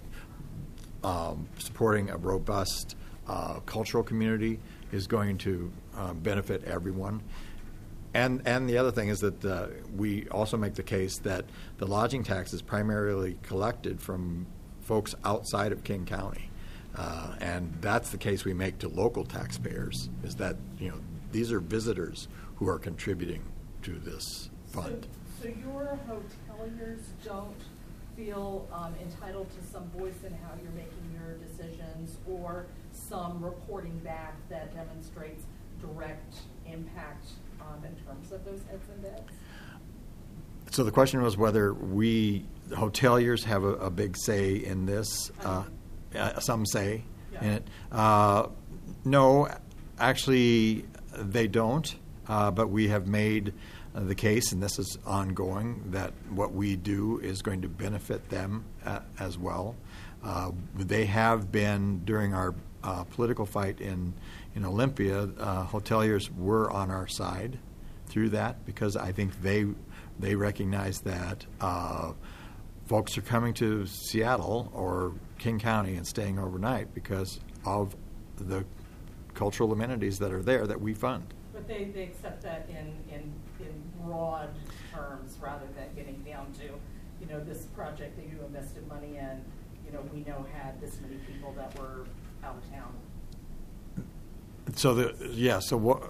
um, 1.04 1.48
supporting 1.60 2.10
a 2.10 2.18
robust 2.18 2.96
uh, 3.28 3.60
cultural 3.66 4.04
community 4.04 4.60
is 4.92 5.08
going 5.08 5.38
to 5.40 5.72
uh, 5.96 6.14
benefit 6.14 6.64
everyone. 6.64 7.22
And, 8.14 8.42
and 8.46 8.70
the 8.70 8.78
other 8.78 8.92
thing 8.92 9.10
is 9.10 9.20
that 9.20 9.44
uh, 9.44 9.68
we 9.96 10.28
also 10.30 10.58
make 10.58 10.76
the 10.76 10.84
case 10.84 11.18
that 11.20 11.46
the 11.78 11.86
lodging 11.86 12.24
tax 12.24 12.54
is 12.54 12.62
primarily 12.62 13.38
collected 13.44 14.02
from 14.02 14.48
folks 14.82 15.16
outside 15.26 15.72
of 15.72 15.84
King 15.84 16.06
County. 16.06 16.50
Uh, 16.96 17.36
and 17.42 17.74
that's 17.82 18.12
the 18.12 18.18
case 18.18 18.46
we 18.46 18.54
make 18.54 18.80
to 18.80 18.88
local 18.88 19.26
taxpayers, 19.26 20.10
is 20.24 20.36
that, 20.36 20.56
you 20.80 20.88
know, 20.88 21.00
these 21.34 21.52
are 21.52 21.60
visitors 21.60 22.30
who 22.56 22.70
are 22.70 22.80
contributing 22.80 23.42
to 23.82 24.00
this 24.00 24.50
fund. 24.68 25.08
So 25.46 25.52
your 25.62 26.00
hoteliers 26.10 27.02
don't 27.24 27.62
feel 28.18 28.68
um, 28.74 28.96
entitled 29.00 29.48
to 29.52 29.72
some 29.72 29.88
voice 29.92 30.24
in 30.26 30.34
how 30.34 30.50
you're 30.60 30.72
making 30.72 31.14
your 31.14 31.36
decisions 31.38 32.18
or 32.28 32.66
some 32.92 33.46
reporting 33.46 33.96
back 34.00 34.38
that 34.50 34.74
demonstrates 34.74 35.44
direct 35.80 36.38
impact 36.66 37.28
um, 37.62 37.86
in 37.86 37.94
terms 38.08 38.32
of 38.32 38.44
those 38.44 38.62
heads 38.72 38.90
and 38.92 39.04
beds? 39.04 39.32
So 40.72 40.84
the 40.84 40.92
question 40.92 41.22
was 41.22 41.38
whether 41.38 41.76
we, 41.76 42.48
hoteliers, 42.72 43.44
have 43.44 43.64
a, 43.64 43.76
a 43.76 43.92
big 43.92 44.18
say 44.18 44.56
in 44.56 44.88
this. 44.88 45.32
Uh, 45.44 45.64
uh, 46.16 46.40
some 46.40 46.66
say 46.66 47.04
in 47.40 47.48
it. 47.48 47.68
Uh, 47.92 48.48
no, 49.04 49.48
actually, 50.00 50.86
they 51.14 51.46
don't. 51.46 51.96
Uh, 52.28 52.50
but 52.50 52.70
we 52.70 52.88
have 52.88 53.08
made 53.08 53.54
the 53.96 54.16
case, 54.16 54.52
and 54.52 54.62
this 54.62 54.78
is 54.80 54.98
ongoing, 55.06 55.84
that 55.92 56.14
what 56.30 56.54
we 56.54 56.76
do 56.76 57.20
is 57.20 57.42
going 57.42 57.62
to 57.62 57.70
benefit 57.70 58.30
them 58.30 58.66
uh, 58.86 59.00
as 59.20 59.38
well. 59.38 59.76
Uh, 60.24 60.52
they 60.76 61.06
have 61.06 61.52
been 61.52 62.04
during 62.04 62.34
our 62.34 62.56
uh, 62.84 63.04
political 63.06 63.46
fight 63.46 63.80
in 63.82 64.14
in 64.56 64.66
Olympia. 64.66 65.24
Uh, 65.24 65.66
hoteliers 65.66 66.34
were 66.36 66.72
on 66.72 66.90
our 66.90 67.08
side 67.08 67.60
through 68.08 68.30
that 68.30 68.66
because 68.66 68.96
I 68.96 69.12
think 69.12 69.42
they 69.42 69.66
they 70.20 70.36
recognize 70.36 71.00
that 71.02 71.46
uh, 71.60 72.14
folks 72.86 73.18
are 73.18 73.22
coming 73.22 73.54
to 73.56 73.86
Seattle 73.86 74.72
or 74.74 75.14
King 75.40 75.60
County 75.60 75.96
and 75.96 76.08
staying 76.08 76.40
overnight 76.40 76.94
because 76.94 77.40
of 77.66 77.96
the 78.38 78.66
cultural 79.34 79.72
amenities 79.72 80.20
that 80.20 80.32
are 80.32 80.42
there 80.42 80.66
that 80.66 80.80
we 80.80 80.94
fund. 80.94 81.34
But 81.54 81.68
they, 81.68 81.86
they 81.94 82.04
accept 82.04 82.44
that 82.44 82.70
in, 82.70 82.94
in, 83.14 83.34
in 83.60 83.85
broad 84.06 84.50
terms 84.94 85.38
rather 85.42 85.66
than 85.76 85.94
getting 85.96 86.22
down 86.24 86.52
to, 86.54 86.66
you 87.20 87.28
know, 87.28 87.44
this 87.44 87.66
project 87.68 88.16
that 88.18 88.26
you 88.26 88.40
invested 88.46 88.88
money 88.88 89.18
in, 89.18 89.44
you 89.86 89.92
know, 89.92 90.02
we 90.14 90.22
know 90.22 90.46
had 90.54 90.80
this 90.82 91.00
many 91.02 91.16
people 91.28 91.54
that 91.54 91.78
were 91.80 92.06
out 92.44 92.56
of 92.56 92.70
town. 92.72 92.94
So 94.76 94.96
the 94.96 95.32
yeah. 95.32 95.60
So 95.60 95.78
what, 95.78 96.02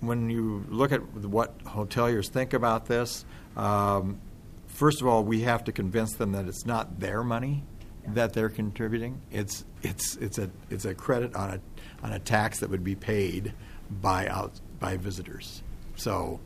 when 0.00 0.28
you 0.28 0.66
look 0.68 0.92
at 0.92 1.00
what 1.14 1.58
hoteliers 1.64 2.28
think 2.28 2.52
about 2.52 2.86
this, 2.86 3.24
um, 3.56 4.20
first 4.66 5.00
of 5.00 5.06
all, 5.06 5.24
we 5.24 5.40
have 5.42 5.64
to 5.64 5.72
convince 5.72 6.14
them 6.14 6.32
that 6.32 6.46
it's 6.46 6.66
not 6.66 7.00
their 7.00 7.22
money 7.22 7.64
that 8.08 8.32
they're 8.32 8.48
contributing. 8.48 9.20
It's 9.30 9.64
it's 9.82 10.16
it's 10.16 10.38
a 10.38 10.50
it's 10.70 10.84
a 10.84 10.94
credit 10.94 11.34
on 11.34 11.50
a 11.50 11.60
on 12.04 12.12
a 12.12 12.18
tax 12.18 12.60
that 12.60 12.70
would 12.70 12.84
be 12.84 12.94
paid 12.94 13.52
by 13.90 14.26
out 14.28 14.60
by 14.80 14.96
visitors. 14.96 15.62
So 15.96 16.40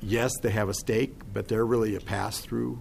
yes, 0.00 0.32
they 0.42 0.50
have 0.50 0.68
a 0.68 0.74
stake, 0.74 1.14
but 1.32 1.48
they're 1.48 1.66
really 1.66 1.94
a 1.96 2.00
pass 2.00 2.40
through 2.40 2.78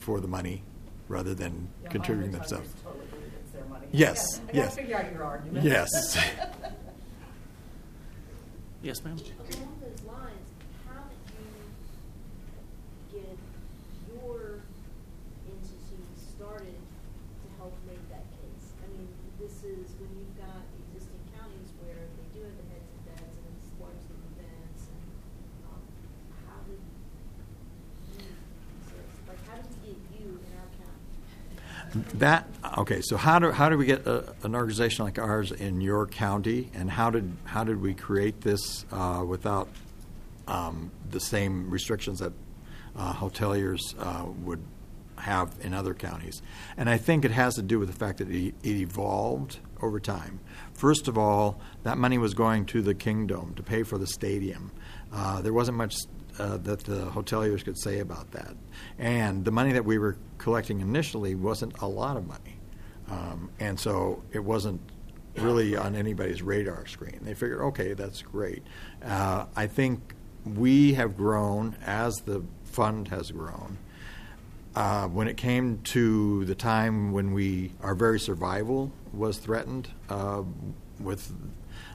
for 0.00 0.20
the 0.20 0.28
money 0.28 0.62
rather 1.08 1.34
than 1.34 1.68
Yeah, 1.82 1.88
contributing 1.90 2.32
themselves. 2.32 2.72
Totally 2.82 3.06
believe 3.06 3.32
it's 3.42 3.52
their 3.52 3.64
money. 3.66 3.86
Yes, 3.92 4.24
I 4.38 4.46
gotta 4.46 4.56
yes. 4.58 4.74
figure 4.74 4.96
out 4.96 5.12
your 5.12 5.24
argument. 5.24 5.64
Yes. 5.64 5.88
Yes, 8.82 9.04
ma'am. 9.04 9.14
Along 9.14 9.78
those 9.80 10.02
lines, 10.10 10.48
how 10.88 11.02
did 11.06 11.22
you 13.14 13.20
get 13.20 13.38
your 14.10 14.58
this 19.38 19.58
is 19.62 19.90
when 19.98 20.10
you've 20.18 20.36
got 20.38 20.62
existing 20.90 21.18
counties 21.34 21.70
where 21.82 21.94
they 21.98 22.26
do 22.34 22.42
have 22.46 22.54
the 22.58 22.66
heads 22.70 22.86
and 22.90 23.02
beds 23.10 23.34
and 23.38 23.46
it's 23.58 23.70
large 23.78 23.98
city 24.06 24.22
events 24.38 24.82
and, 24.90 25.02
um, 25.66 25.82
how 26.46 26.58
did 26.66 26.78
you, 28.18 28.22
so 28.86 28.94
it's 28.98 29.18
like, 29.26 29.42
how 29.50 29.56
did 29.58 29.66
we 29.82 29.94
get 29.94 29.98
you 30.14 30.38
in 30.42 30.52
our 30.58 30.70
county? 30.78 32.11
That 32.22 32.46
okay. 32.78 33.00
So 33.02 33.16
how 33.16 33.40
do 33.40 33.50
how 33.50 33.68
do 33.68 33.76
we 33.76 33.84
get 33.84 34.06
a, 34.06 34.32
an 34.44 34.54
organization 34.54 35.04
like 35.04 35.18
ours 35.18 35.50
in 35.50 35.80
your 35.80 36.06
county, 36.06 36.70
and 36.72 36.88
how 36.88 37.10
did 37.10 37.36
how 37.42 37.64
did 37.64 37.82
we 37.82 37.94
create 37.94 38.42
this 38.42 38.86
uh, 38.92 39.24
without 39.26 39.68
um, 40.46 40.92
the 41.10 41.18
same 41.18 41.68
restrictions 41.68 42.20
that 42.20 42.32
uh, 42.94 43.12
hoteliers 43.12 43.80
uh, 43.98 44.24
would 44.44 44.62
have 45.16 45.52
in 45.62 45.74
other 45.74 45.94
counties? 45.94 46.42
And 46.76 46.88
I 46.88 46.96
think 46.96 47.24
it 47.24 47.32
has 47.32 47.56
to 47.56 47.62
do 47.62 47.80
with 47.80 47.88
the 47.88 47.98
fact 47.98 48.18
that 48.18 48.30
it, 48.30 48.54
it 48.62 48.76
evolved 48.76 49.58
over 49.80 49.98
time. 49.98 50.38
First 50.74 51.08
of 51.08 51.18
all, 51.18 51.60
that 51.82 51.98
money 51.98 52.18
was 52.18 52.34
going 52.34 52.66
to 52.66 52.82
the 52.82 52.94
Kingdome 52.94 53.54
to 53.56 53.64
pay 53.64 53.82
for 53.82 53.98
the 53.98 54.06
stadium. 54.06 54.70
Uh, 55.12 55.42
there 55.42 55.52
wasn't 55.52 55.76
much 55.76 55.96
uh, 56.38 56.56
that 56.58 56.80
the 56.80 57.06
hoteliers 57.06 57.64
could 57.64 57.78
say 57.78 58.00
about 58.00 58.30
that. 58.32 58.54
And 58.98 59.44
the 59.44 59.50
money 59.50 59.72
that 59.72 59.84
we 59.84 59.98
were 59.98 60.16
collecting 60.38 60.80
initially 60.80 61.34
wasn't 61.34 61.80
a 61.80 61.86
lot 61.86 62.16
of 62.16 62.26
money. 62.26 62.56
Um, 63.10 63.50
and 63.60 63.78
so 63.78 64.22
it 64.32 64.40
wasn't 64.40 64.80
really 65.36 65.76
on 65.76 65.94
anybody's 65.94 66.42
radar 66.42 66.86
screen. 66.86 67.20
They 67.22 67.34
figured, 67.34 67.60
okay, 67.60 67.94
that's 67.94 68.22
great. 68.22 68.62
Uh, 69.04 69.46
I 69.56 69.66
think 69.66 70.14
we 70.44 70.94
have 70.94 71.16
grown 71.16 71.76
as 71.84 72.14
the 72.24 72.42
fund 72.64 73.08
has 73.08 73.30
grown. 73.30 73.78
Uh, 74.74 75.06
when 75.08 75.28
it 75.28 75.36
came 75.36 75.78
to 75.82 76.46
the 76.46 76.54
time 76.54 77.12
when 77.12 77.34
we 77.34 77.72
our 77.82 77.94
very 77.94 78.18
survival 78.18 78.90
was 79.12 79.36
threatened 79.36 79.90
uh, 80.08 80.42
with 80.98 81.30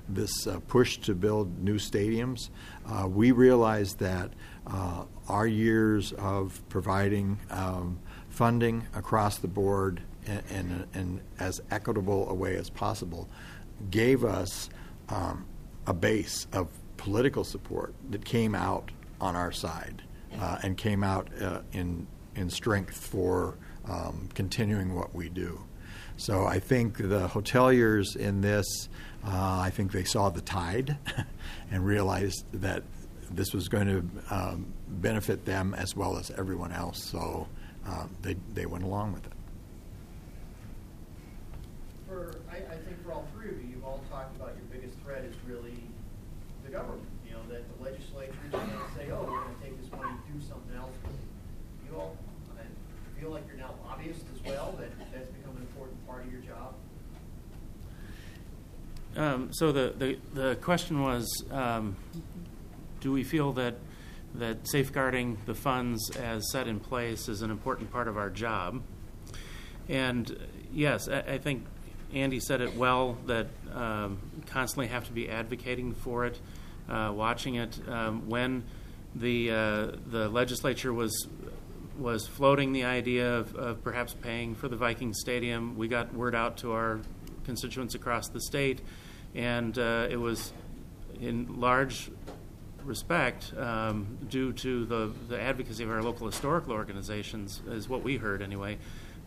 this 0.10 0.48
uh, 0.48 0.60
push 0.68 0.98
to 1.00 1.14
build 1.14 1.60
new 1.60 1.76
stadiums, 1.76 2.50
uh, 2.86 3.08
we 3.08 3.32
realized 3.32 4.00
that 4.00 4.32
uh, 4.66 5.04
our 5.28 5.48
years 5.48 6.14
of 6.14 6.62
providing 6.70 7.40
um, 7.50 8.00
funding 8.30 8.86
across 8.94 9.38
the 9.38 9.48
board 9.48 10.02
in, 10.26 10.42
in, 10.50 10.86
in 10.94 11.22
as 11.40 11.62
equitable 11.72 12.30
a 12.30 12.34
way 12.34 12.56
as 12.56 12.70
possible 12.70 13.28
gave 13.90 14.24
us 14.24 14.70
um, 15.10 15.46
a 15.86 15.94
base 15.94 16.48
of 16.54 16.70
political 16.98 17.44
support 17.44 17.94
that 18.10 18.26
came 18.26 18.54
out 18.54 18.92
on 19.22 19.36
our 19.36 19.52
side 19.52 20.04
uh, 20.40 20.58
and 20.64 20.78
came 20.78 21.04
out 21.04 21.30
uh, 21.42 21.62
in 21.72 22.08
in 22.36 22.50
strength 22.50 22.96
for 22.96 23.58
um, 23.86 24.30
continuing 24.36 24.94
what 24.94 25.14
we 25.16 25.28
do. 25.30 25.60
So 26.18 26.46
I 26.46 26.60
think 26.60 26.98
the 26.98 27.28
hoteliers 27.28 28.16
in 28.16 28.42
this, 28.42 28.90
uh, 29.24 29.60
I 29.62 29.70
think 29.70 29.92
they 29.92 30.04
saw 30.04 30.30
the 30.30 30.42
tide 30.42 30.98
and 31.72 31.86
realized 31.86 32.44
that 32.54 32.84
this 33.30 33.54
was 33.54 33.68
going 33.68 33.88
to 33.88 34.34
um, 34.34 34.74
benefit 34.88 35.46
them 35.46 35.76
as 35.76 35.96
well 35.96 36.18
as 36.18 36.32
everyone 36.32 36.72
else. 36.72 37.04
So 37.04 37.48
um, 37.86 38.16
they 38.24 38.36
they 38.54 38.66
went 38.66 38.84
along 38.84 39.14
with 39.14 39.28
it. 39.28 39.34
For, 42.08 42.36
I, 42.50 42.56
I 42.56 42.78
think 42.78 43.04
for 43.06 43.12
all 43.12 43.28
three 43.36 43.50
of 43.50 43.62
you, 43.62 43.76
you've 43.76 43.86
all 43.86 44.02
talked 44.10 44.36
about 44.38 44.56
your 44.56 44.66
biggest 44.72 44.98
threat 45.02 45.24
is 45.24 45.36
really 45.46 45.78
the 46.66 46.72
government. 46.72 47.06
You 47.28 47.34
know, 47.34 47.42
that 47.50 47.62
the 47.78 47.84
legislature 47.84 48.34
is 48.46 48.52
going 48.52 48.66
to 48.70 48.96
say, 48.98 49.12
oh, 49.12 49.22
we're 49.22 49.40
going 49.44 49.56
to 49.56 49.62
take 49.62 49.80
this 49.80 49.92
money 49.92 50.10
and 50.10 50.40
do 50.40 50.48
something 50.48 50.76
else 50.76 50.96
with 51.04 51.14
it. 51.14 51.92
You 51.92 52.00
all 52.00 52.18
I 53.18 53.20
feel 53.20 53.32
like 53.32 53.48
you're 53.48 53.58
now 53.58 53.74
lobbyists 53.86 54.26
as 54.36 54.46
well, 54.46 54.76
that 54.80 54.90
that's 55.12 55.30
become 55.32 55.56
an 55.56 55.64
important 55.64 56.06
part 56.08 56.26
of 56.26 56.32
your 56.32 56.42
job. 56.42 56.76
Um, 59.18 59.50
so 59.52 59.72
the, 59.72 59.94
the, 59.98 60.18
the 60.34 60.56
question 60.58 61.02
was, 61.02 61.44
um, 61.52 61.96
do 63.02 63.12
we 63.12 63.24
feel 63.24 63.52
that 63.54 63.76
that 64.36 64.68
safeguarding 64.68 65.38
the 65.48 65.56
funds 65.56 66.16
as 66.18 66.52
set 66.52 66.68
in 66.68 66.80
place 66.80 67.28
is 67.28 67.42
an 67.42 67.50
important 67.50 67.92
part 67.92 68.08
of 68.08 68.18
our 68.18 68.30
job? 68.30 68.82
And 69.90 70.38
yes, 70.72 71.10
I, 71.10 71.20
I 71.22 71.38
think 71.40 71.66
Andy 72.14 72.40
said 72.40 72.62
it 72.62 72.76
well 72.76 73.18
that 73.26 73.48
um, 73.74 74.20
constantly 74.46 74.88
have 74.88 75.06
to 75.08 75.12
be 75.12 75.30
advocating 75.30 75.94
for 75.94 76.26
it, 76.26 76.40
uh, 76.88 77.12
watching 77.16 77.56
it. 77.56 77.78
Um, 77.90 78.30
when 78.30 78.64
the 79.16 79.50
uh, 79.50 79.92
the 80.06 80.30
legislature 80.30 80.94
was 80.94 81.28
was 81.98 82.28
floating 82.28 82.74
the 82.74 82.84
idea 82.84 83.38
of, 83.38 83.56
of 83.56 83.84
perhaps 83.84 84.14
paying 84.14 84.54
for 84.54 84.68
the 84.68 84.76
Viking 84.76 85.14
Stadium, 85.14 85.76
we 85.76 85.88
got 85.88 86.14
word 86.14 86.36
out 86.36 86.58
to 86.58 86.74
our 86.74 87.00
constituents 87.44 87.96
across 87.96 88.30
the 88.30 88.42
state, 88.42 88.82
and 89.38 89.78
uh, 89.78 90.08
it 90.10 90.18
was 90.18 90.52
in 91.22 91.60
large 91.60 92.10
respect 92.84 93.54
um, 93.58 94.18
due 94.30 94.52
to 94.54 94.86
the, 94.86 95.12
the 95.30 95.40
advocacy 95.40 95.84
of 95.84 95.92
our 95.92 96.02
local 96.02 96.26
historical 96.26 96.74
organizations, 96.74 97.62
is 97.68 97.88
what 97.88 98.04
we 98.04 98.18
heard 98.18 98.42
anyway, 98.42 98.78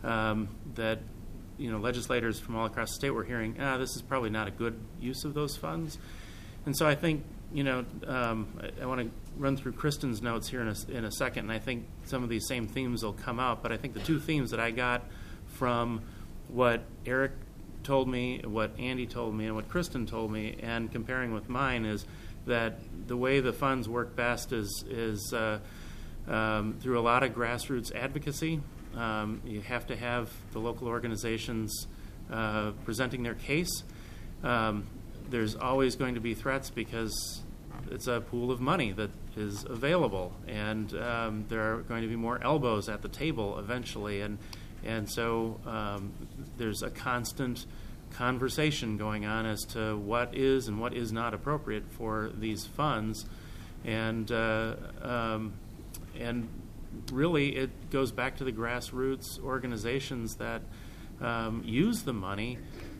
um, 0.03 0.49
that 0.75 0.99
you 1.57 1.71
know 1.71 1.77
legislators 1.77 2.39
from 2.39 2.55
all 2.55 2.65
across 2.65 2.89
the 2.89 2.95
state 2.95 3.11
were 3.11 3.23
hearing, 3.23 3.55
ah, 3.59 3.77
this 3.77 3.95
is 3.95 4.01
probably 4.01 4.29
not 4.29 4.47
a 4.47 4.51
good 4.51 4.77
use 4.99 5.23
of 5.23 5.33
those 5.33 5.55
funds, 5.55 5.97
and 6.65 6.75
so 6.75 6.85
I 6.87 6.95
think 6.95 7.23
you 7.53 7.63
know 7.63 7.85
um, 8.05 8.47
I, 8.61 8.83
I 8.83 8.85
want 8.85 9.01
to 9.01 9.11
run 9.37 9.55
through 9.55 9.73
Kristen's 9.73 10.21
notes 10.21 10.49
here 10.49 10.61
in 10.61 10.67
a, 10.67 10.75
in 10.91 11.05
a 11.05 11.11
second, 11.11 11.45
and 11.45 11.51
I 11.53 11.59
think 11.59 11.85
some 12.03 12.21
of 12.21 12.29
these 12.29 12.47
same 12.47 12.67
themes 12.67 13.03
will 13.03 13.13
come 13.13 13.39
out. 13.39 13.63
But 13.63 13.71
I 13.71 13.77
think 13.77 13.93
the 13.93 14.01
two 14.01 14.19
themes 14.19 14.51
that 14.51 14.59
I 14.59 14.71
got 14.71 15.05
from 15.45 16.01
what 16.49 16.83
Eric 17.05 17.31
told 17.83 18.07
me, 18.07 18.41
what 18.43 18.71
Andy 18.79 19.05
told 19.05 19.35
me, 19.35 19.45
and 19.45 19.55
what 19.55 19.69
Kristen 19.69 20.05
told 20.05 20.31
me, 20.31 20.57
and 20.61 20.91
comparing 20.91 21.33
with 21.33 21.49
mine 21.49 21.85
is 21.85 22.05
that 22.45 22.79
the 23.07 23.17
way 23.17 23.39
the 23.39 23.53
funds 23.53 23.87
work 23.87 24.15
best 24.15 24.51
is 24.51 24.83
is 24.89 25.33
uh, 25.33 25.59
um, 26.27 26.77
through 26.79 26.99
a 26.99 27.01
lot 27.01 27.23
of 27.23 27.33
grassroots 27.33 27.93
advocacy. 27.93 28.61
Um, 28.95 29.41
you 29.45 29.61
have 29.61 29.87
to 29.87 29.95
have 29.95 30.29
the 30.51 30.59
local 30.59 30.87
organizations 30.87 31.87
uh, 32.31 32.71
presenting 32.83 33.23
their 33.23 33.35
case. 33.35 33.83
Um, 34.43 34.87
there's 35.29 35.55
always 35.55 35.95
going 35.95 36.15
to 36.15 36.21
be 36.21 36.33
threats 36.33 36.69
because 36.69 37.41
it's 37.89 38.07
a 38.07 38.21
pool 38.21 38.51
of 38.51 38.59
money 38.59 38.91
that 38.91 39.11
is 39.35 39.63
available, 39.63 40.33
and 40.47 40.93
um, 40.95 41.45
there 41.47 41.73
are 41.73 41.77
going 41.81 42.01
to 42.01 42.07
be 42.07 42.15
more 42.15 42.41
elbows 42.43 42.89
at 42.89 43.01
the 43.01 43.09
table 43.09 43.57
eventually, 43.59 44.21
and 44.21 44.37
and 44.83 45.09
so 45.09 45.59
um, 45.65 46.11
there's 46.57 46.81
a 46.81 46.89
constant 46.89 47.65
conversation 48.11 48.97
going 48.97 49.25
on 49.25 49.45
as 49.45 49.63
to 49.65 49.97
what 49.97 50.35
is 50.35 50.67
and 50.67 50.79
what 50.79 50.93
is 50.93 51.11
not 51.11 51.33
appropriate 51.33 51.83
for 51.91 52.31
these 52.37 52.65
funds, 52.65 53.25
and 53.85 54.31
uh, 54.31 54.75
um, 55.01 55.53
and 56.19 56.47
really 57.11 57.55
it 57.55 57.89
goes 57.89 58.11
back 58.11 58.37
to 58.37 58.43
the 58.43 58.51
grassroots 58.51 59.41
organizations 59.43 60.35
that 60.35 60.61
um, 61.21 61.63
use 61.65 62.03
the 62.03 62.13
money 62.13 62.57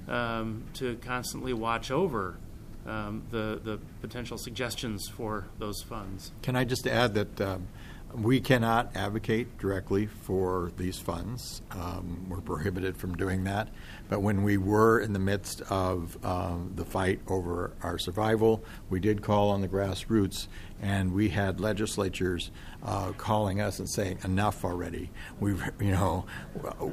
um, 0.07 0.63
to 0.73 0.95
constantly 0.97 1.53
watch 1.53 1.91
over 1.91 2.37
um, 2.85 3.23
the 3.31 3.59
the 3.63 3.79
potential 4.01 4.37
suggestions 4.37 5.07
for 5.09 5.45
those 5.59 5.81
funds. 5.81 6.31
Can 6.41 6.55
I 6.55 6.63
just 6.63 6.87
add 6.87 7.13
that 7.15 7.41
um, 7.41 7.67
we 8.15 8.39
cannot 8.39 8.95
advocate 8.95 9.57
directly 9.57 10.05
for 10.05 10.71
these 10.77 10.97
funds. 10.97 11.61
Um, 11.71 12.25
we're 12.29 12.41
prohibited 12.41 12.97
from 12.97 13.15
doing 13.15 13.43
that. 13.45 13.69
But 14.09 14.21
when 14.21 14.43
we 14.43 14.57
were 14.57 14.99
in 14.99 15.13
the 15.13 15.19
midst 15.19 15.61
of 15.69 16.17
um, 16.25 16.73
the 16.75 16.85
fight 16.85 17.21
over 17.27 17.73
our 17.81 17.97
survival, 17.97 18.63
we 18.89 18.99
did 18.99 19.21
call 19.21 19.49
on 19.49 19.61
the 19.61 19.67
grassroots, 19.67 20.47
and 20.81 21.13
we 21.13 21.29
had 21.29 21.59
legislatures 21.59 22.51
uh, 22.83 23.11
calling 23.13 23.61
us 23.61 23.79
and 23.79 23.89
saying, 23.89 24.19
"Enough 24.23 24.65
already. 24.65 25.09
We, 25.39 25.51
you 25.79 25.91
know, 25.91 26.25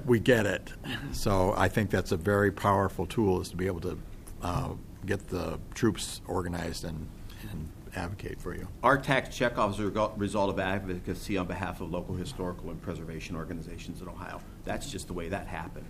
we 0.05 0.21
get 0.21 0.47
it." 0.47 0.73
So 1.13 1.55
I 1.57 1.69
think 1.69 1.91
that's 1.91 2.13
a 2.13 2.17
very 2.17 2.53
powerful 2.53 3.07
tool 3.07 3.41
is 3.41 3.49
to 3.51 3.57
be 3.57 3.67
able 3.67 3.81
to 3.81 3.99
uh, 4.43 4.69
get 5.07 5.29
the 5.29 5.59
troops 5.75 6.21
organized 6.27 6.85
and 6.85 7.09
advocate 7.97 8.41
for 8.41 8.55
you. 8.55 8.69
Our 8.83 8.99
tax 8.99 9.37
checkoff 9.37 9.75
is 9.75 9.81
a 9.81 10.11
result 10.17 10.51
of 10.51 10.59
advocacy 10.59 11.37
on 11.37 11.47
behalf 11.47 11.81
of 11.81 11.91
local 11.91 12.15
historical 12.15 12.71
and 12.71 12.81
preservation 12.81 13.37
organizations 13.37 14.01
in 14.01 14.09
Ohio. 14.09 14.41
That's 14.65 14.91
just 14.91 15.07
the 15.07 15.13
way 15.13 15.29
that 15.29 15.47
happened. 15.47 15.87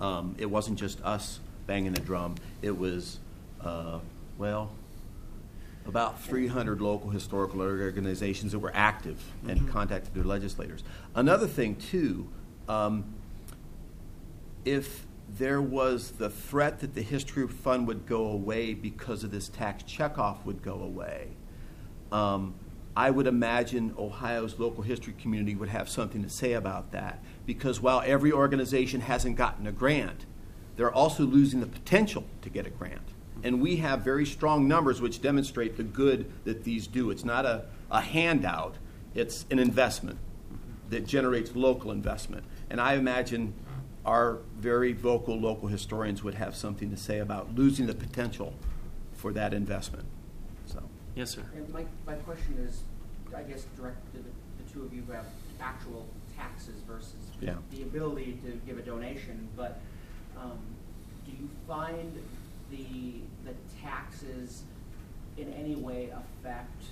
Um, 0.00 0.34
it 0.38 0.46
wasn't 0.46 0.78
just 0.78 1.02
us 1.02 1.40
banging 1.66 1.92
the 1.92 2.00
drum. 2.00 2.34
It 2.62 2.76
was, 2.76 3.18
uh, 3.60 4.00
well, 4.38 4.72
about 5.86 6.20
300 6.22 6.80
local 6.80 7.10
historical 7.10 7.60
organizations 7.60 8.52
that 8.52 8.58
were 8.58 8.72
active 8.74 9.22
and 9.46 9.68
contacted 9.68 10.14
their 10.14 10.24
legislators. 10.24 10.82
Another 11.14 11.46
thing, 11.46 11.76
too, 11.76 12.28
um, 12.68 13.04
if 14.64 15.06
there 15.28 15.60
was 15.60 16.12
the 16.12 16.30
threat 16.30 16.80
that 16.80 16.94
the 16.94 17.02
history 17.02 17.46
fund 17.48 17.86
would 17.88 18.06
go 18.06 18.26
away 18.26 18.74
because 18.74 19.24
of 19.24 19.30
this 19.30 19.48
tax 19.48 19.82
checkoff 19.84 20.44
would 20.44 20.62
go 20.62 20.80
away, 20.80 21.28
um, 22.12 22.54
I 22.96 23.10
would 23.10 23.26
imagine 23.26 23.94
Ohio's 23.98 24.58
local 24.58 24.82
history 24.82 25.14
community 25.20 25.56
would 25.56 25.68
have 25.68 25.88
something 25.88 26.22
to 26.22 26.30
say 26.30 26.52
about 26.52 26.92
that. 26.92 27.22
Because 27.44 27.80
while 27.80 28.02
every 28.06 28.30
organization 28.30 29.00
hasn't 29.00 29.36
gotten 29.36 29.66
a 29.66 29.72
grant, 29.72 30.26
they're 30.76 30.92
also 30.92 31.24
losing 31.24 31.60
the 31.60 31.66
potential 31.66 32.24
to 32.42 32.50
get 32.50 32.66
a 32.66 32.70
grant. 32.70 33.08
And 33.42 33.60
we 33.60 33.76
have 33.76 34.02
very 34.02 34.24
strong 34.24 34.68
numbers 34.68 35.00
which 35.00 35.20
demonstrate 35.20 35.76
the 35.76 35.82
good 35.82 36.30
that 36.44 36.64
these 36.64 36.86
do. 36.86 37.10
It's 37.10 37.24
not 37.24 37.44
a, 37.44 37.64
a 37.90 38.00
handout, 38.00 38.76
it's 39.14 39.44
an 39.50 39.58
investment 39.58 40.18
that 40.90 41.06
generates 41.06 41.54
local 41.56 41.90
investment. 41.90 42.44
And 42.70 42.80
I 42.80 42.94
imagine 42.94 43.54
our 44.04 44.38
very 44.56 44.92
vocal 44.92 45.38
local 45.38 45.68
historians 45.68 46.22
would 46.22 46.34
have 46.34 46.54
something 46.54 46.90
to 46.90 46.96
say 46.96 47.18
about 47.18 47.54
losing 47.54 47.86
the 47.86 47.94
potential 47.94 48.54
for 49.14 49.32
that 49.32 49.54
investment. 49.54 50.04
So, 50.66 50.82
Yes, 51.14 51.30
sir. 51.30 51.42
And 51.56 51.68
my, 51.72 51.84
my 52.06 52.14
question 52.14 52.58
is, 52.68 52.82
I 53.34 53.42
guess, 53.42 53.66
directed 53.76 54.12
to 54.12 54.18
the, 54.18 54.30
the 54.64 54.72
two 54.72 54.82
of 54.84 54.92
you 54.92 55.02
who 55.06 55.12
have 55.12 55.26
actual 55.60 56.06
taxes 56.36 56.74
versus 56.86 57.14
Yeah. 57.40 57.54
the 57.70 57.82
ability 57.82 58.38
to 58.44 58.52
give 58.66 58.78
a 58.78 58.82
donation, 58.82 59.48
but 59.56 59.80
um, 60.36 60.58
do 61.24 61.30
you 61.32 61.48
find 61.66 62.12
the, 62.70 63.20
the 63.44 63.54
taxes 63.82 64.64
in 65.38 65.52
any 65.54 65.76
way 65.76 66.10
affect 66.10 66.82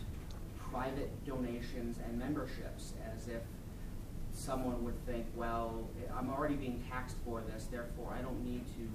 private 0.70 1.10
donations 1.26 1.98
and 2.06 2.18
memberships 2.18 2.92
as 3.14 3.28
if 3.28 3.42
someone 4.32 4.82
would 4.84 5.06
think, 5.06 5.26
well, 5.36 5.88
I'm 6.16 6.30
already 6.30 6.54
being 6.54 6.82
taxed 6.90 7.16
for 7.24 7.42
this, 7.52 7.64
therefore 7.70 8.14
I 8.18 8.22
don't 8.22 8.44
need 8.44 8.64
to 8.78 8.88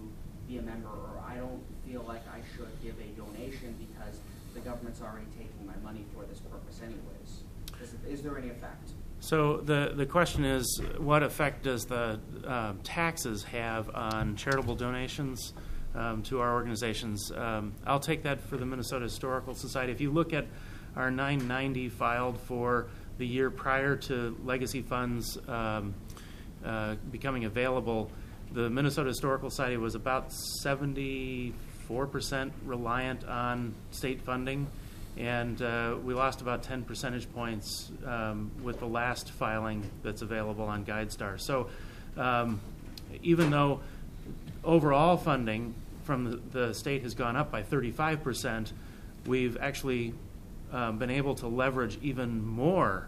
be 0.47 0.57
a 0.57 0.61
member, 0.61 0.89
or 0.89 1.21
I 1.27 1.35
don't 1.35 1.61
feel 1.85 2.03
like 2.07 2.21
I 2.27 2.39
should 2.55 2.69
give 2.81 2.95
a 2.99 3.07
donation 3.19 3.75
because 3.77 4.19
the 4.53 4.61
government's 4.61 5.01
already 5.01 5.27
taking 5.37 5.65
my 5.65 5.75
money 5.83 6.05
for 6.15 6.25
this 6.25 6.39
purpose 6.39 6.81
anyways. 6.81 7.43
Is, 7.81 8.19
is 8.19 8.23
there 8.23 8.37
any 8.37 8.49
effect? 8.49 8.91
So 9.19 9.57
the, 9.57 9.93
the 9.95 10.05
question 10.05 10.45
is, 10.45 10.81
what 10.97 11.23
effect 11.23 11.63
does 11.63 11.85
the 11.85 12.19
um, 12.45 12.79
taxes 12.83 13.43
have 13.43 13.93
on 13.93 14.35
charitable 14.35 14.75
donations 14.75 15.53
um, 15.95 16.21
to 16.23 16.39
our 16.39 16.53
organizations? 16.53 17.31
Um, 17.31 17.73
I'll 17.85 17.99
take 17.99 18.23
that 18.23 18.39
for 18.41 18.57
the 18.57 18.65
Minnesota 18.65 19.03
Historical 19.05 19.53
Society. 19.53 19.91
If 19.91 20.01
you 20.01 20.11
look 20.11 20.33
at 20.33 20.45
our 20.95 21.11
990 21.11 21.89
filed 21.89 22.39
for 22.41 22.87
the 23.17 23.25
year 23.25 23.49
prior 23.49 23.95
to 23.95 24.37
legacy 24.43 24.81
funds 24.81 25.37
um, 25.47 25.93
uh, 26.65 26.95
becoming 27.11 27.45
available, 27.45 28.11
the 28.51 28.69
Minnesota 28.69 29.09
Historical 29.09 29.49
Society 29.49 29.77
was 29.77 29.95
about 29.95 30.31
74% 30.63 31.53
reliant 32.65 33.23
on 33.25 33.73
state 33.91 34.21
funding 34.21 34.67
and 35.17 35.61
uh, 35.61 35.95
we 36.03 36.13
lost 36.13 36.41
about 36.41 36.63
10 36.63 36.83
percentage 36.83 37.31
points 37.33 37.91
um, 38.05 38.51
with 38.61 38.79
the 38.79 38.85
last 38.85 39.31
filing 39.31 39.89
that's 40.03 40.21
available 40.21 40.65
on 40.65 40.85
GuideStar. 40.85 41.41
So, 41.41 41.69
um, 42.15 42.59
even 43.23 43.49
though 43.49 43.79
overall 44.63 45.17
funding 45.17 45.73
from 46.03 46.25
the, 46.25 46.67
the 46.67 46.73
state 46.73 47.01
has 47.03 47.15
gone 47.15 47.35
up 47.35 47.51
by 47.51 47.63
35 47.63 48.23
percent, 48.23 48.73
we've 49.25 49.57
actually 49.59 50.13
um, 50.71 50.97
been 50.97 51.09
able 51.09 51.35
to 51.35 51.47
leverage 51.47 51.97
even 52.01 52.45
more 52.45 53.07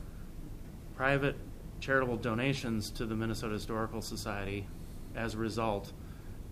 private 0.95 1.35
charitable 1.79 2.17
donations 2.17 2.89
to 2.91 3.05
the 3.05 3.15
Minnesota 3.15 3.53
Historical 3.53 4.01
Society 4.01 4.65
as 5.15 5.33
a 5.33 5.37
result. 5.37 5.91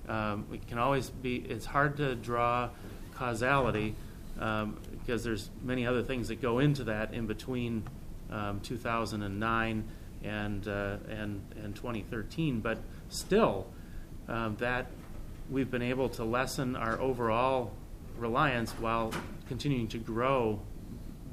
Um, 0.07 0.45
it 0.53 0.67
can 0.67 0.77
always 0.77 1.09
be, 1.09 1.37
it's 1.37 1.65
hard 1.65 1.97
to 1.97 2.15
draw 2.15 2.69
causality 3.15 3.95
um, 4.39 4.79
because 4.91 5.23
there's 5.23 5.49
many 5.63 5.85
other 5.85 6.03
things 6.03 6.29
that 6.29 6.41
go 6.41 6.59
into 6.59 6.85
that 6.85 7.13
in 7.13 7.27
between 7.27 7.83
um, 8.31 8.59
2009 8.61 9.83
and, 10.23 10.67
uh, 10.67 10.97
and, 11.09 11.41
and 11.61 11.75
2013. 11.75 12.59
But 12.61 12.77
still, 13.09 13.67
um, 14.27 14.55
that 14.59 14.87
we've 15.49 15.71
been 15.71 15.81
able 15.81 16.09
to 16.09 16.23
lessen 16.23 16.75
our 16.75 16.99
overall 16.99 17.71
reliance 18.17 18.71
while 18.73 19.13
continuing 19.47 19.87
to 19.89 19.97
grow 19.97 20.59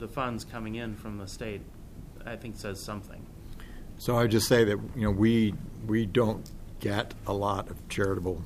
the 0.04 0.12
funds 0.12 0.44
coming 0.44 0.74
in 0.74 0.94
from 0.94 1.16
the 1.16 1.26
state, 1.26 1.62
I 2.26 2.36
think 2.36 2.56
says 2.56 2.78
something. 2.78 3.24
So 3.96 4.18
I 4.18 4.26
just 4.26 4.46
say 4.46 4.62
that 4.64 4.78
you 4.94 5.02
know 5.04 5.10
we 5.10 5.54
we 5.86 6.04
don't 6.04 6.50
get 6.78 7.14
a 7.26 7.32
lot 7.32 7.70
of 7.70 7.88
charitable 7.88 8.42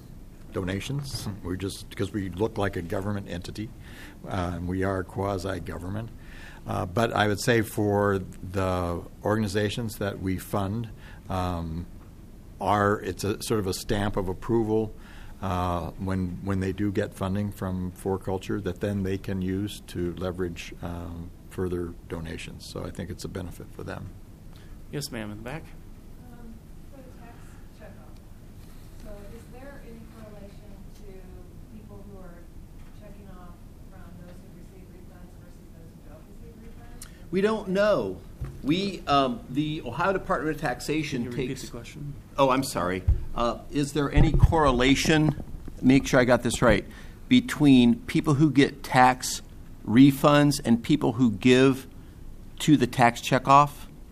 donations. 0.53 1.29
We're 1.43 1.57
just 1.57 1.91
because 1.91 2.13
we 2.13 2.29
look 2.29 2.59
like 2.59 2.77
a 2.77 2.83
government 2.83 3.29
entity, 3.29 3.71
uh, 4.29 4.53
and 4.55 4.69
we 4.69 4.85
are 4.85 5.03
quasi 5.03 5.59
government. 5.59 6.11
Uh, 6.65 6.87
but 6.87 7.13
I 7.13 7.27
would 7.27 7.41
say 7.41 7.63
for 7.63 8.21
the 8.53 9.03
organizations 9.25 9.97
that 9.97 10.21
we 10.21 10.39
fund, 10.39 10.91
um, 11.29 11.87
are 12.61 13.01
it's 13.01 13.25
a 13.25 13.43
sort 13.43 13.59
of 13.59 13.67
a 13.67 13.75
stamp 13.75 14.17
of 14.17 14.29
approval 14.29 14.95
uh, 15.43 15.91
when 15.99 16.39
when 16.45 16.61
they 16.61 16.73
do 16.73 16.93
get 16.93 17.15
funding 17.15 17.51
from 17.51 17.91
4Culture 17.93 18.63
that 18.63 18.81
then 18.81 19.03
they 19.03 19.19
can 19.19 19.43
use 19.43 19.81
to 19.89 20.15
leverage 20.19 20.73
um, 20.83 21.31
further 21.59 21.93
donations. 22.09 22.65
So 22.65 22.85
I 22.85 22.91
think 22.91 23.11
it's 23.11 23.25
a 23.25 23.29
benefit 23.29 23.67
for 23.73 23.83
them. 23.83 24.11
Yes, 24.93 25.11
ma'am, 25.11 25.33
in 25.33 25.39
the 25.39 25.43
back. 25.43 25.65
Um, 26.31 26.55
For 26.93 26.99
the 26.99 27.21
tax 27.21 27.35
checkoff, 27.81 28.15
so 29.03 29.11
is 29.37 29.43
there 29.53 29.81
any 29.85 29.99
correlation 30.15 30.71
to 30.99 31.77
people 31.77 32.05
who 32.09 32.19
are 32.21 32.39
checking 33.01 33.27
off 33.31 33.57
from 33.91 34.03
those 34.21 34.37
who 34.39 34.61
receive 34.63 34.87
refunds 34.95 35.35
versus 35.43 35.67
those 35.75 35.91
who 35.91 36.11
don't 36.13 36.23
receive 36.31 36.55
refunds? 36.63 37.31
we 37.33 37.41
don't 37.41 37.69
know. 37.71 38.19
We, 38.63 39.03
um, 39.09 39.41
the 39.51 39.83
Ohio 39.85 40.13
Department 40.13 40.55
of 40.55 40.61
Taxation 40.61 41.25
Can 41.25 41.33
you 41.33 41.37
repeat 41.39 41.49
takes. 41.49 41.63
the 41.63 41.71
question? 41.73 42.15
Oh, 42.37 42.51
I'm 42.51 42.63
sorry. 42.63 43.03
Uh, 43.35 43.59
is 43.73 43.95
there 43.95 44.13
any 44.13 44.31
correlation, 44.31 45.43
make 45.83 46.07
sure 46.07 46.21
I 46.21 46.25
got 46.25 46.45
this 46.45 46.63
right, 46.63 46.85
between 47.29 47.97
people 48.03 48.35
who 48.35 48.53
get 48.53 48.85
tax 48.85 49.43
refunds 49.89 50.61
and 50.65 50.83
people 50.83 51.15
who 51.15 51.33
give 51.33 51.87
to 52.61 52.77
the 52.77 52.87
tax 52.87 53.21
checkoff? 53.21 53.71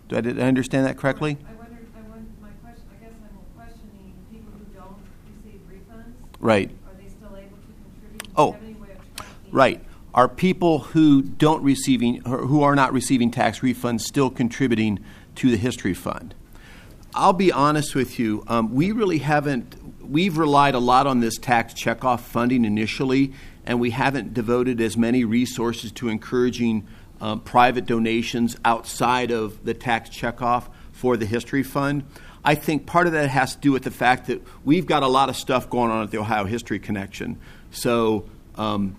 Do 0.09 0.17
I, 0.17 0.21
did 0.21 0.39
I 0.39 0.47
understand 0.47 0.85
that 0.85 0.97
correctly? 0.97 1.37
I 1.47 1.53
wondered, 1.53 1.87
I 1.95 2.09
wondered, 2.09 2.41
my 2.41 2.49
question, 2.63 2.83
I 2.91 3.03
guess 3.03 3.13
I'm 3.21 3.57
questioning 3.57 4.13
people 4.31 4.51
who 4.53 4.65
don't 4.73 4.97
receive 5.43 5.61
refunds. 5.69 6.13
Right. 6.39 6.71
Are 6.87 7.01
they 7.01 7.09
still 7.09 7.35
able 7.37 7.57
to 7.57 7.73
contribute? 8.01 8.33
Oh, 8.35 8.51
have 8.53 8.63
any 8.63 8.73
way 8.73 8.87
of 8.91 9.15
tracking? 9.15 9.51
right. 9.51 9.83
Are 10.13 10.27
people 10.27 10.79
who 10.79 11.21
don't 11.21 11.61
receiving, 11.61 12.21
who 12.23 12.63
are 12.63 12.75
not 12.75 12.91
receiving 12.91 13.29
tax 13.29 13.59
refunds 13.59 14.01
still 14.01 14.31
contributing 14.31 14.99
to 15.35 15.51
the 15.51 15.57
history 15.57 15.93
fund? 15.93 16.33
I'll 17.13 17.33
be 17.33 17.51
honest 17.51 17.93
with 17.93 18.17
you. 18.17 18.43
Um, 18.47 18.73
we 18.73 18.91
really 18.91 19.19
haven't. 19.19 19.75
We've 20.01 20.37
relied 20.37 20.75
a 20.75 20.79
lot 20.79 21.05
on 21.07 21.19
this 21.19 21.37
tax 21.37 21.73
checkoff 21.73 22.21
funding 22.21 22.65
initially, 22.65 23.33
and 23.67 23.79
we 23.79 23.91
haven't 23.91 24.33
devoted 24.33 24.81
as 24.81 24.97
many 24.97 25.25
resources 25.25 25.91
to 25.91 26.07
encouraging 26.07 26.87
um, 27.19 27.41
private 27.41 27.85
donations 27.85 28.55
outside 28.63 29.29
of 29.29 29.63
the 29.65 29.73
tax 29.73 30.09
checkoff 30.09 30.69
for 30.93 31.17
the 31.17 31.25
history 31.25 31.63
fund. 31.63 32.03
I 32.43 32.55
think 32.55 32.85
part 32.85 33.07
of 33.07 33.13
that 33.13 33.29
has 33.29 33.55
to 33.55 33.61
do 33.61 33.71
with 33.73 33.83
the 33.83 33.91
fact 33.91 34.27
that 34.27 34.41
we've 34.63 34.85
got 34.85 35.03
a 35.03 35.07
lot 35.07 35.27
of 35.27 35.35
stuff 35.35 35.69
going 35.69 35.91
on 35.91 36.01
at 36.01 36.11
the 36.11 36.17
Ohio 36.17 36.45
History 36.45 36.79
Connection. 36.79 37.39
So. 37.69 38.25
Um, 38.55 38.95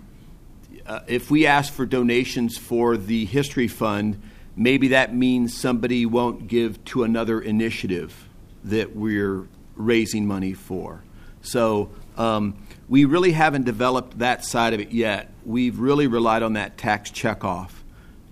uh, 0.85 1.01
if 1.05 1.29
we 1.29 1.45
ask 1.45 1.71
for 1.71 1.85
donations 1.85 2.57
for 2.57 2.97
the 2.97 3.25
history 3.25 3.67
fund, 3.67 4.19
maybe 4.55 4.87
that 4.87 5.13
means 5.13 5.55
somebody 5.55 6.03
won't 6.03 6.47
give 6.47 6.83
to 6.83 7.03
another 7.03 7.39
initiative 7.39 8.27
that 8.63 8.95
we're 8.95 9.47
raising 9.75 10.25
money 10.25 10.53
for. 10.53 11.03
So 11.43 11.91
um, 12.17 12.57
we 12.89 13.05
really 13.05 13.31
haven't 13.31 13.65
developed 13.65 14.17
that 14.17 14.43
side 14.43 14.73
of 14.73 14.79
it 14.79 14.91
yet. 14.91 15.31
We've 15.45 15.79
really 15.79 16.07
relied 16.07 16.43
on 16.43 16.53
that 16.53 16.77
tax 16.77 17.11
checkoff 17.11 17.69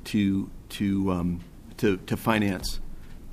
to 0.05 0.49
to 0.69 1.11
um, 1.11 1.39
to, 1.77 1.97
to 1.97 2.17
finance 2.17 2.79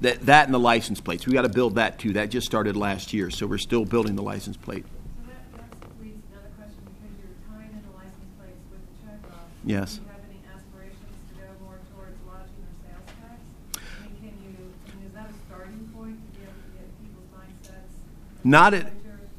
that 0.03 0.27
that 0.27 0.45
and 0.45 0.55
the 0.55 0.61
license 0.61 1.01
plates. 1.01 1.27
We 1.27 1.33
got 1.33 1.43
to 1.43 1.49
build 1.49 1.77
that 1.77 1.99
too. 1.99 2.13
That 2.13 2.29
just 2.29 2.47
started 2.47 2.77
last 2.77 3.13
year, 3.15 3.31
so 3.31 3.47
we're 3.47 3.59
still 3.59 3.87
building 3.87 4.17
the 4.17 4.23
license 4.23 4.59
plate. 4.59 4.85
So 4.85 5.33
that, 5.33 5.51
that 5.81 6.03
leads 6.03 6.21
to 6.29 6.33
another 6.35 6.53
question, 6.59 6.85
because 6.85 7.17
you're 7.19 7.35
tying 7.49 7.73
in 7.73 7.83
the 7.83 7.97
license 7.97 8.31
plates 8.37 8.61
with 8.71 8.85
the 8.85 8.95
checkoff. 9.01 9.49
Yes. 9.65 9.97
Do 9.97 10.03
you 10.03 10.09
have 10.09 10.21
any 10.29 10.41
aspirations 10.53 11.17
to 11.31 11.35
go 11.41 11.49
more 11.65 11.81
towards 11.95 12.19
lodging 12.29 12.63
or 12.69 12.75
sales 12.85 13.09
tax? 13.17 13.41
I 13.81 14.05
mean, 14.05 14.15
can 14.21 14.35
you, 14.45 14.53
I 14.61 14.93
mean, 14.93 15.09
is 15.09 15.15
that 15.17 15.31
a 15.33 15.37
starting 15.49 15.89
point 15.97 16.21
to 16.21 16.29
be 16.37 16.45
able 16.45 16.53
to 16.53 16.71
get 16.77 16.87
people's 17.01 17.31
mindsets? 17.33 18.45
Not 18.45 18.75
at? 18.75 18.93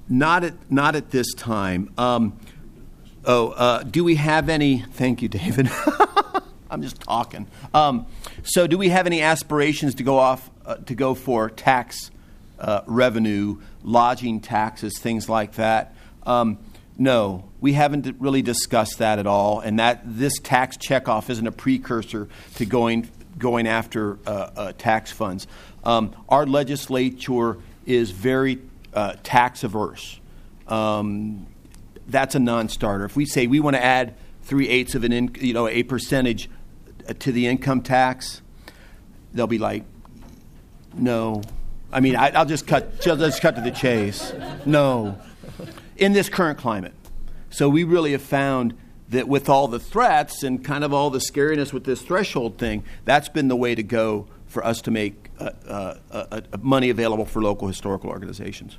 Not 0.10 0.44
at, 0.44 0.72
not 0.72 0.96
at 0.96 1.12
this 1.12 1.34
time. 1.34 1.92
Um, 1.98 2.40
oh, 3.24 3.50
uh, 3.50 3.84
do 3.84 4.04
we 4.04 4.16
have 4.16 4.50
any? 4.50 4.80
Thank 4.80 5.22
you, 5.22 5.30
David. 5.30 5.70
I'm 6.70 6.82
just 6.82 7.00
talking. 7.00 7.48
Um, 7.74 8.06
so, 8.44 8.68
do 8.68 8.78
we 8.78 8.90
have 8.90 9.06
any 9.06 9.22
aspirations 9.22 9.96
to 9.96 10.04
go 10.04 10.18
off 10.18 10.50
uh, 10.66 10.76
to 10.76 10.96
go 10.96 11.16
for 11.16 11.50
tax 11.50 12.12
uh, 12.60 12.82
revenue, 12.86 13.62
lodging 13.84 14.42
taxes, 14.42 14.98
things 15.00 15.30
like 15.30 15.54
that? 15.54 15.96
Um, 16.24 16.58
no, 16.98 17.50
we 17.62 17.74
haven't 17.74 18.16
really 18.20 18.42
discussed 18.42 19.00
that 19.00 19.20
at 19.20 19.28
all, 19.28 19.60
and 19.60 19.80
that 19.80 20.02
this 20.06 20.40
tax 20.40 20.78
checkoff 20.78 21.30
isn't 21.30 21.46
a 21.46 21.52
precursor 21.52 22.30
to 22.56 22.66
going 22.66 23.10
going 23.38 23.68
after 23.68 24.18
uh, 24.26 24.50
uh, 24.56 24.74
tax 24.78 25.12
funds. 25.12 25.46
Um, 25.84 26.16
our 26.30 26.46
legislature 26.46 27.58
is 27.86 28.12
very 28.12 28.60
uh, 28.96 29.16
tax 29.24 29.64
averse, 29.64 30.20
um, 30.68 31.46
that's 32.08 32.36
a 32.36 32.40
non-starter. 32.40 33.06
If 33.06 33.16
we 33.16 33.26
say 33.26 33.48
we 33.48 33.60
want 33.60 33.76
to 33.76 33.84
add 33.84 34.16
three 34.44 34.70
eighths 34.70 34.96
of 34.96 35.04
an, 35.04 35.12
in, 35.12 35.36
you 35.40 35.54
know, 35.54 35.68
a 35.68 35.84
percentage 35.84 36.50
uh, 37.08 37.14
to 37.20 37.32
the 37.32 37.48
income 37.48 37.82
tax, 37.82 38.42
they'll 39.34 39.48
be 39.48 39.58
like, 39.58 39.84
no. 40.96 41.42
I 41.92 42.00
mean, 42.00 42.16
I, 42.16 42.30
I'll 42.30 42.46
just 42.46 42.68
cut. 42.68 43.02
Just, 43.02 43.42
cut 43.42 43.56
to 43.56 43.62
the 43.62 43.72
chase. 43.72 44.34
No, 44.66 45.20
in 45.98 46.14
this 46.14 46.30
current 46.30 46.58
climate. 46.58 46.94
So 47.50 47.70
we 47.70 47.84
really 47.84 48.12
have 48.12 48.22
found 48.22 48.76
that 49.10 49.28
with 49.28 49.50
all 49.50 49.68
the 49.68 49.80
threats 49.80 50.44
and 50.44 50.64
kind 50.64 50.84
of 50.84 50.94
all 50.94 51.10
the 51.10 51.20
scariness 51.20 51.72
with 51.72 51.86
this 51.86 52.02
threshold 52.02 52.58
thing, 52.58 52.84
that's 53.06 53.30
been 53.30 53.48
the 53.48 53.56
way 53.56 53.76
to 53.76 53.84
go 53.84 54.28
for 54.48 54.66
us 54.66 54.82
to 54.82 54.92
make 54.92 55.25
uh, 55.40 55.52
uh, 55.68 55.98
uh, 56.12 56.26
uh 56.32 56.58
money 56.62 56.90
available 56.90 57.26
for 57.26 57.42
local 57.42 57.68
historical 57.68 58.10
organizations 58.10 58.78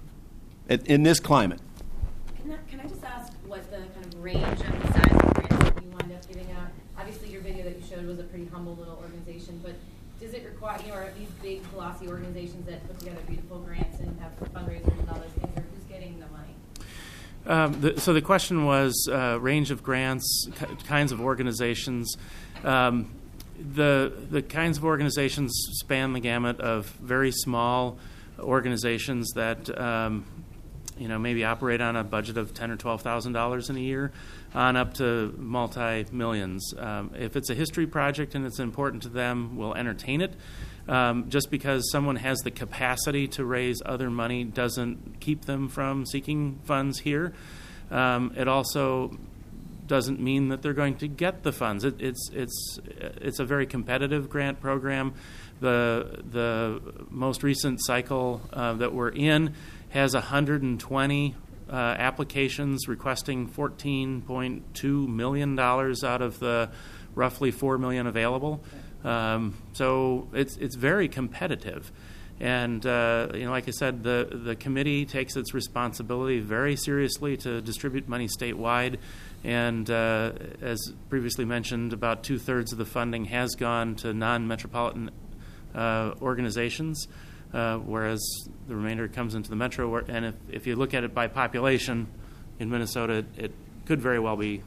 in, 0.69 0.81
in 0.87 1.03
this 1.03 1.21
climate. 1.21 1.61
Can 2.43 2.53
I, 2.53 2.71
can 2.71 2.81
I 2.81 2.87
just 2.87 3.05
ask 3.05 3.33
what 3.47 3.71
the 3.71 3.79
kind 3.79 4.07
of 4.07 4.23
range 4.23 4.45
of 4.45 4.59
the 4.59 4.93
size 4.93 5.13
of 5.13 5.35
grants 5.35 5.65
that 5.65 5.83
you 5.83 5.91
wind 5.91 6.13
up 6.13 6.29
giving 6.29 6.51
out? 6.53 6.69
Obviously, 6.99 7.31
your 7.31 7.41
video 7.43 7.65
that 7.65 7.77
you 7.77 7.83
showed 7.87 8.07
was 8.07 8.19
a 8.19 8.25
pretty 8.25 8.47
humble 8.47 8.75
little 8.77 8.97
organization, 8.97 9.61
but 9.63 9.75
does 10.21 10.33
it 10.33 10.45
require, 10.45 10.81
you 10.83 10.89
know, 10.89 10.95
are 10.95 11.13
these 11.19 11.29
big, 11.43 11.71
glossy 11.73 12.09
organizations 12.09 12.67
that 12.67 12.87
put 12.87 12.99
together 12.99 13.21
beautiful 13.27 13.59
grants 13.59 14.01
and 14.01 14.19
have 14.21 14.33
fundraisers 14.53 14.99
and 14.99 15.11
all 15.11 15.19
those 15.19 15.31
things, 15.33 15.57
or 15.57 15.65
who's 15.75 15.85
getting 15.85 16.19
the 16.19 16.27
money? 16.29 16.55
Um, 17.47 17.81
the, 17.81 18.01
so 18.01 18.13
the 18.13 18.23
question 18.23 18.65
was 18.65 19.09
uh, 19.11 19.39
range 19.41 19.71
of 19.71 19.83
grants, 19.83 20.49
kinds 20.87 21.13
of 21.13 21.21
organizations. 21.21 22.17
Um, 22.65 23.13
the 23.59 24.13
the 24.31 24.43
kinds 24.43 24.79
of 24.79 24.85
organizations 24.85 25.53
span 25.81 26.13
the 26.13 26.21
gamut 26.21 26.61
of 26.61 26.87
very 26.87 27.33
small 27.33 27.99
organizations 28.39 29.33
that 29.35 29.79
um, 29.79 30.25
you 30.99 31.09
know 31.09 31.19
maybe 31.19 31.45
operate 31.45 31.81
on 31.81 31.97
a 31.97 32.05
budget 32.05 32.37
of 32.37 32.55
ten 32.55 32.71
or 32.71 32.77
twelve 32.77 33.03
thousand 33.03 33.33
dollars 33.33 33.71
in 33.71 33.77
a 33.77 33.81
year, 33.81 34.13
on 34.55 34.77
up 34.77 34.95
to 34.95 35.35
multi 35.39 36.07
millions. 36.13 36.75
Um, 36.79 37.13
if 37.17 37.37
it's 37.37 37.51
a 37.51 37.55
history 37.55 37.87
project 37.87 38.35
and 38.35 38.47
it's 38.47 38.59
important 38.59 39.03
to 39.05 39.09
them, 39.09 39.57
we'll 39.57 39.75
entertain 39.75 40.21
it. 40.21 40.35
Um, 40.89 41.31
just 41.31 41.51
because 41.51 41.91
someone 41.91 42.17
has 42.17 42.39
the 42.39 42.53
capacity 42.53 43.27
to 43.29 43.45
raise 43.45 43.83
other 43.85 44.09
money 44.09 44.45
doesn't 44.45 45.19
keep 45.19 45.45
them 45.45 45.69
from 45.69 46.07
seeking 46.07 46.61
funds 46.65 47.01
here. 47.01 47.33
Um, 47.91 48.33
it 48.37 48.47
also 48.47 49.17
doesn't 49.87 50.21
mean 50.21 50.49
that 50.49 50.63
they're 50.63 50.73
going 50.73 50.97
to 50.97 51.09
get 51.09 51.43
the 51.43 51.53
funds. 51.53 51.85
It, 51.85 52.01
it's 52.01 52.31
it's 52.33 52.81
it's 52.87 53.39
a 53.39 53.45
very 53.45 53.67
competitive 53.67 54.29
grant 54.29 54.61
program. 54.61 55.15
The 55.61 56.23
the 56.31 56.81
most 57.11 57.43
recent 57.43 57.81
cycle 57.83 58.41
uh, 58.53 58.75
that 58.75 58.93
we're 58.93 59.11
in 59.11 59.55
has 59.91 60.15
120 60.15 61.35
uh, 61.69 61.73
applications 61.73 62.89
requesting 62.89 63.49
14.2 63.49 65.09
million 65.09 65.57
dollars 65.57 66.05
out 66.05 66.23
of 66.23 66.39
the 66.39 66.71
roughly 67.15 67.51
four 67.51 67.79
million 67.79 68.07
available. 68.07 68.63
Um, 69.05 69.55
so 69.73 70.29
it's 70.33 70.57
it's 70.57 70.77
very 70.77 71.09
competitive. 71.09 71.91
And 72.39 72.85
uh, 72.85 73.29
you 73.35 73.47
know, 73.47 73.51
like 73.51 73.67
I 73.67 73.71
said, 73.71 74.03
the 74.03 74.29
the 74.31 74.57
committee 74.57 75.07
takes 75.07 75.37
its 75.37 75.55
responsibility 75.55 76.41
very 76.41 76.77
seriously 76.77 77.37
to 77.39 77.63
distribute 77.63 78.09
money 78.09 78.29
statewide. 78.29 78.99
And 79.47 79.89
uh, 79.89 80.33
as 80.61 80.93
previously 81.09 81.45
mentioned, 81.45 81.93
about 81.93 82.25
two 82.25 82.37
thirds 82.37 82.73
of 82.73 82.79
the 82.79 82.85
funding 82.85 83.27
has 83.27 83.55
gone 83.55 83.95
to 83.97 84.13
non 84.13 84.49
metropolitan 84.49 85.13
uh, 85.73 86.15
organizations, 86.21 87.07
uh, 87.55 87.77
whereas 87.77 88.21
the 88.67 88.75
remainder 88.75 89.07
comes 89.07 89.37
into 89.37 89.49
the 89.49 89.55
metro. 89.55 89.99
And 89.99 90.27
if, 90.27 90.35
if 90.51 90.67
you 90.67 90.75
look 90.75 90.95
at 90.95 91.05
it 91.05 91.15
by 91.15 91.29
population 91.29 92.09
in 92.59 92.71
Minnesota, 92.71 93.25
it, 93.37 93.53
could 93.85 94.03
very 94.03 94.19
well 94.19 94.35
be, 94.35 94.65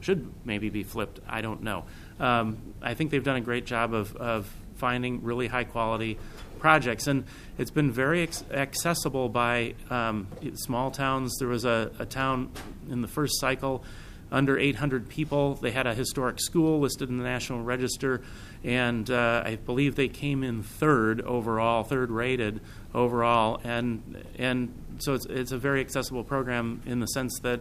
should 0.00 0.32
maybe 0.46 0.70
be 0.70 0.82
flipped. 0.82 1.20
I 1.28 1.42
don't 1.42 1.62
know. 1.62 1.84
Um, 2.18 2.56
I 2.80 2.94
think 2.94 3.10
they've 3.10 3.22
done 3.22 3.36
a 3.36 3.42
great 3.42 3.66
job 3.66 3.92
of, 3.92 4.16
of 4.16 4.50
finding 4.76 5.22
really 5.22 5.46
high 5.46 5.64
quality 5.64 6.18
projects. 6.58 7.06
And 7.06 7.24
it's 7.58 7.70
been 7.70 7.92
very 7.92 8.26
accessible 8.50 9.28
by 9.28 9.74
um, 9.90 10.26
small 10.54 10.90
towns. 10.90 11.36
There 11.38 11.48
was 11.48 11.66
a, 11.66 11.90
a, 11.98 12.06
town 12.06 12.50
in 12.88 13.02
the 13.02 13.08
first 13.08 13.38
cycle 13.38 13.84
under 14.32 14.58
800 14.58 15.08
people. 15.08 15.54
They 15.54 15.70
had 15.70 15.86
a 15.86 15.94
historic 15.94 16.40
school 16.40 16.80
listed 16.80 17.10
in 17.10 17.18
the 17.18 17.24
National 17.24 17.62
Register, 17.62 18.22
and 18.64 19.08
uh, 19.08 19.42
I 19.44 19.56
believe 19.56 19.94
they 19.94 20.08
came 20.08 20.42
in 20.42 20.62
third 20.62 21.20
overall, 21.20 21.84
third 21.84 22.10
rated 22.10 22.60
overall. 22.94 23.60
And 23.62 24.24
and 24.38 24.74
so 24.98 25.14
it's 25.14 25.26
it's 25.26 25.52
a 25.52 25.58
very 25.58 25.80
accessible 25.80 26.24
program 26.24 26.82
in 26.86 26.98
the 26.98 27.06
sense 27.06 27.38
that 27.40 27.60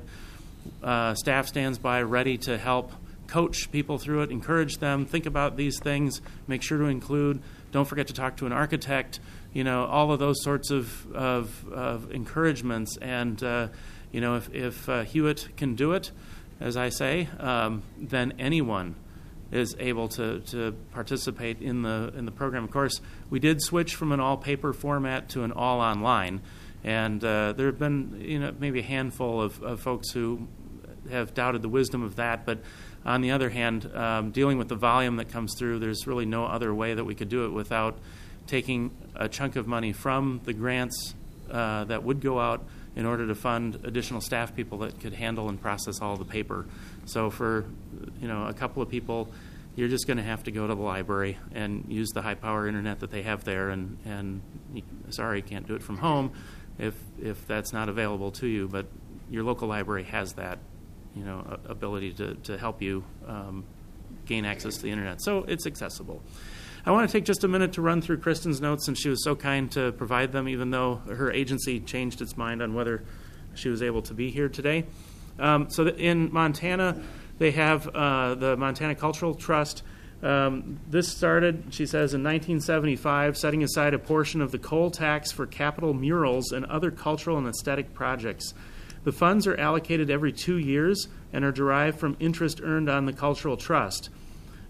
uh, 0.82 1.13
staff 1.13 1.47
stands 1.47 1.78
by 1.78 2.01
ready 2.01 2.38
to 2.39 2.57
help 2.57 2.93
coach 3.28 3.72
people 3.72 3.97
through 3.97 4.24
it, 4.24 4.32
encourage 4.32 4.78
them, 4.78 5.05
think 5.05 5.26
about 5.26 5.57
these 5.57 5.80
things, 5.80 6.22
make 6.47 6.61
sure 6.63 6.78
to 6.78 6.86
include. 6.86 7.41
Don't 7.72 7.86
forget 7.86 8.07
to 8.07 8.13
talk 8.13 8.38
to 8.38 8.45
an 8.45 8.51
architect. 8.51 9.19
You 9.53 9.65
know 9.65 9.86
all 9.86 10.13
of 10.13 10.19
those 10.19 10.41
sorts 10.41 10.72
of 10.72 11.11
of, 11.13 11.67
of 11.69 12.11
encouragements 12.11 12.97
and. 12.97 13.43
Uh, 13.43 13.67
you 14.11 14.19
know, 14.19 14.36
if, 14.36 14.53
if 14.53 14.89
uh, 14.89 15.03
Hewitt 15.03 15.55
can 15.55 15.76
do 15.76 15.93
it, 15.93 16.11
as 16.62 16.78
I 16.78 16.89
say, 16.89 17.28
um, 17.39 17.82
then 17.97 18.34
anyone 18.39 18.95
is 19.51 19.76
able 19.80 20.07
to, 20.07 20.39
to 20.39 20.72
participate 20.91 21.62
in 21.62 21.82
the 21.82 22.14
in 22.16 22.26
the 22.26 22.32
program. 22.32 22.64
Of 22.64 22.72
course, 22.72 23.01
we 23.30 23.39
did 23.39 23.62
switch 23.62 23.95
from 23.95 24.12
an 24.12 24.20
all 24.20 24.38
paper 24.38 24.72
format 24.72 25.30
to 25.30 25.43
an 25.43 25.51
all 25.51 25.82
online, 25.82 26.41
and 26.84 27.24
uh, 27.24 27.53
there 27.53 27.66
have 27.66 27.80
been 27.80 28.22
you 28.22 28.39
know 28.39 28.53
maybe 28.57 28.80
a 28.80 28.84
handful 28.84 29.41
of, 29.41 29.62
of, 29.62 29.82
folks 29.82 30.12
who 30.12 30.47
have 31.09 31.34
doubted 31.34 31.62
the 31.62 31.70
wisdom 31.70 32.03
of 32.03 32.16
that. 32.16 32.45
But 32.45 32.59
on 33.03 33.22
the 33.22 33.32
other 33.32 33.49
hand, 33.49 33.91
um, 33.93 34.32
dealing 34.32 34.57
with 34.57 34.70
the 34.70 34.76
volume 34.76 35.18
that 35.18 35.30
comes 35.30 35.55
through, 35.57 35.80
there's 35.80 36.07
really 36.07 36.26
no 36.26 36.45
other 36.45 36.74
way 36.74 36.93
that 36.93 37.03
we 37.03 37.16
could 37.16 37.30
do 37.30 37.45
it 37.45 37.49
without 37.49 37.97
taking 38.47 38.91
a 39.16 39.28
chunk 39.28 39.55
of 39.55 39.68
money 39.68 39.91
from 39.91 40.41
the 40.45 40.53
grants 40.53 41.14
uh, 41.49 41.84
that 41.86 42.03
would 42.03 42.22
go 42.22 42.39
out 42.39 42.64
in 42.96 43.06
order 43.06 43.28
to 43.28 43.36
fund 43.36 43.80
additional 43.84 44.22
staff 44.22 44.56
people 44.56 44.80
that 44.80 45.00
could 45.00 45.14
handle 45.14 45.50
and 45.50 45.62
process 45.62 46.02
all 46.02 46.18
the 46.18 46.26
paper. 46.26 46.66
So 47.06 47.30
for 47.30 47.66
you 48.22 48.28
know 48.28 48.48
a 48.48 48.54
couple 48.54 48.82
of 48.82 48.89
people, 48.89 49.30
you're 49.76 49.88
just 49.88 50.08
going 50.08 50.18
to 50.18 50.24
have 50.24 50.44
to 50.44 50.52
go 50.52 50.68
to 50.68 50.76
the 50.76 50.82
library 50.82 51.38
and 51.54 51.86
use 51.88 52.10
the 52.10 52.22
high 52.22 52.36
power 52.36 52.68
internet 52.68 53.00
that 53.00 53.12
they 53.12 53.22
have 53.24 53.44
there. 53.44 53.70
And 53.70 53.98
and 54.06 54.42
sorry, 55.10 55.42
can't 55.42 55.68
do 55.68 55.76
it 55.76 55.84
from 55.84 55.98
home 55.98 56.34
if 56.78 56.96
if 57.22 57.48
that's 57.48 57.72
not 57.74 57.89
available 57.89 58.32
to 58.32 58.48
you. 58.48 58.68
But 58.68 58.88
your 59.30 59.44
local 59.44 59.68
library 59.68 60.04
has 60.04 60.34
that 60.34 60.60
you 61.16 61.24
know 61.24 61.60
ability 61.66 62.14
to 62.14 62.36
to 62.36 62.58
help 62.58 62.82
you 62.82 63.04
um, 63.28 63.64
gain 64.26 64.46
access 64.46 64.76
to 64.76 64.82
the 64.84 64.92
internet. 64.92 65.22
So 65.22 65.46
it's 65.48 65.66
accessible. 65.66 66.22
I 66.84 66.89
want 66.91 67.07
to 67.07 67.15
take 67.15 67.25
just 67.25 67.43
a 67.43 67.47
minute 67.47 67.73
to 67.73 67.82
run 67.82 68.01
through 68.01 68.17
Kristen's 68.17 68.59
notes, 68.59 68.86
since 68.86 68.99
she 68.99 69.09
was 69.09 69.23
so 69.23 69.36
kind 69.36 69.71
to 69.73 69.91
provide 69.91 70.32
them, 70.32 70.49
even 70.49 70.71
though 70.71 70.95
her 70.95 71.32
agency 71.32 71.79
changed 71.79 72.21
its 72.21 72.36
mind 72.36 72.61
on 72.61 72.73
whether 72.73 73.03
she 73.53 73.69
was 73.69 73.84
able 73.84 74.01
to 74.01 74.15
be 74.15 74.32
here 74.32 74.49
today. 74.49 74.86
Um, 75.38 75.69
so 75.69 75.88
in 75.88 76.34
Montana, 76.34 76.99
they 77.38 77.51
have 77.51 77.88
uh, 77.88 78.34
the 78.36 78.57
Montana 78.57 78.95
Cultural 78.95 79.36
Trust. 79.36 79.84
Um, 80.23 80.79
this 80.89 81.07
started, 81.07 81.65
she 81.69 81.86
says, 81.86 82.13
in 82.13 82.23
1975, 82.23 83.38
setting 83.38 83.63
aside 83.63 83.93
a 83.93 83.99
portion 83.99 84.41
of 84.41 84.51
the 84.51 84.59
coal 84.59 84.89
tax 84.89 85.32
for 85.32 85.45
capitol 85.45 85.93
murals 85.93 86.51
and 86.51 86.65
other 86.65 86.89
cultural 86.89 87.38
and 87.38 87.47
aesthetic 87.47 87.93
projects. 87.93 88.55
The 89.03 89.11
funds 89.11 89.45
are 89.47 89.57
allocated 89.57 90.09
every 90.09 90.32
two 90.32 90.57
years 90.57 91.07
and 91.34 91.43
are 91.43 91.51
derived 91.51 91.99
from 91.99 92.17
interest 92.19 92.61
earned 92.63 92.89
on 92.89 93.05
the 93.05 93.13
Cultural 93.13 93.57
Trust. 93.57 94.09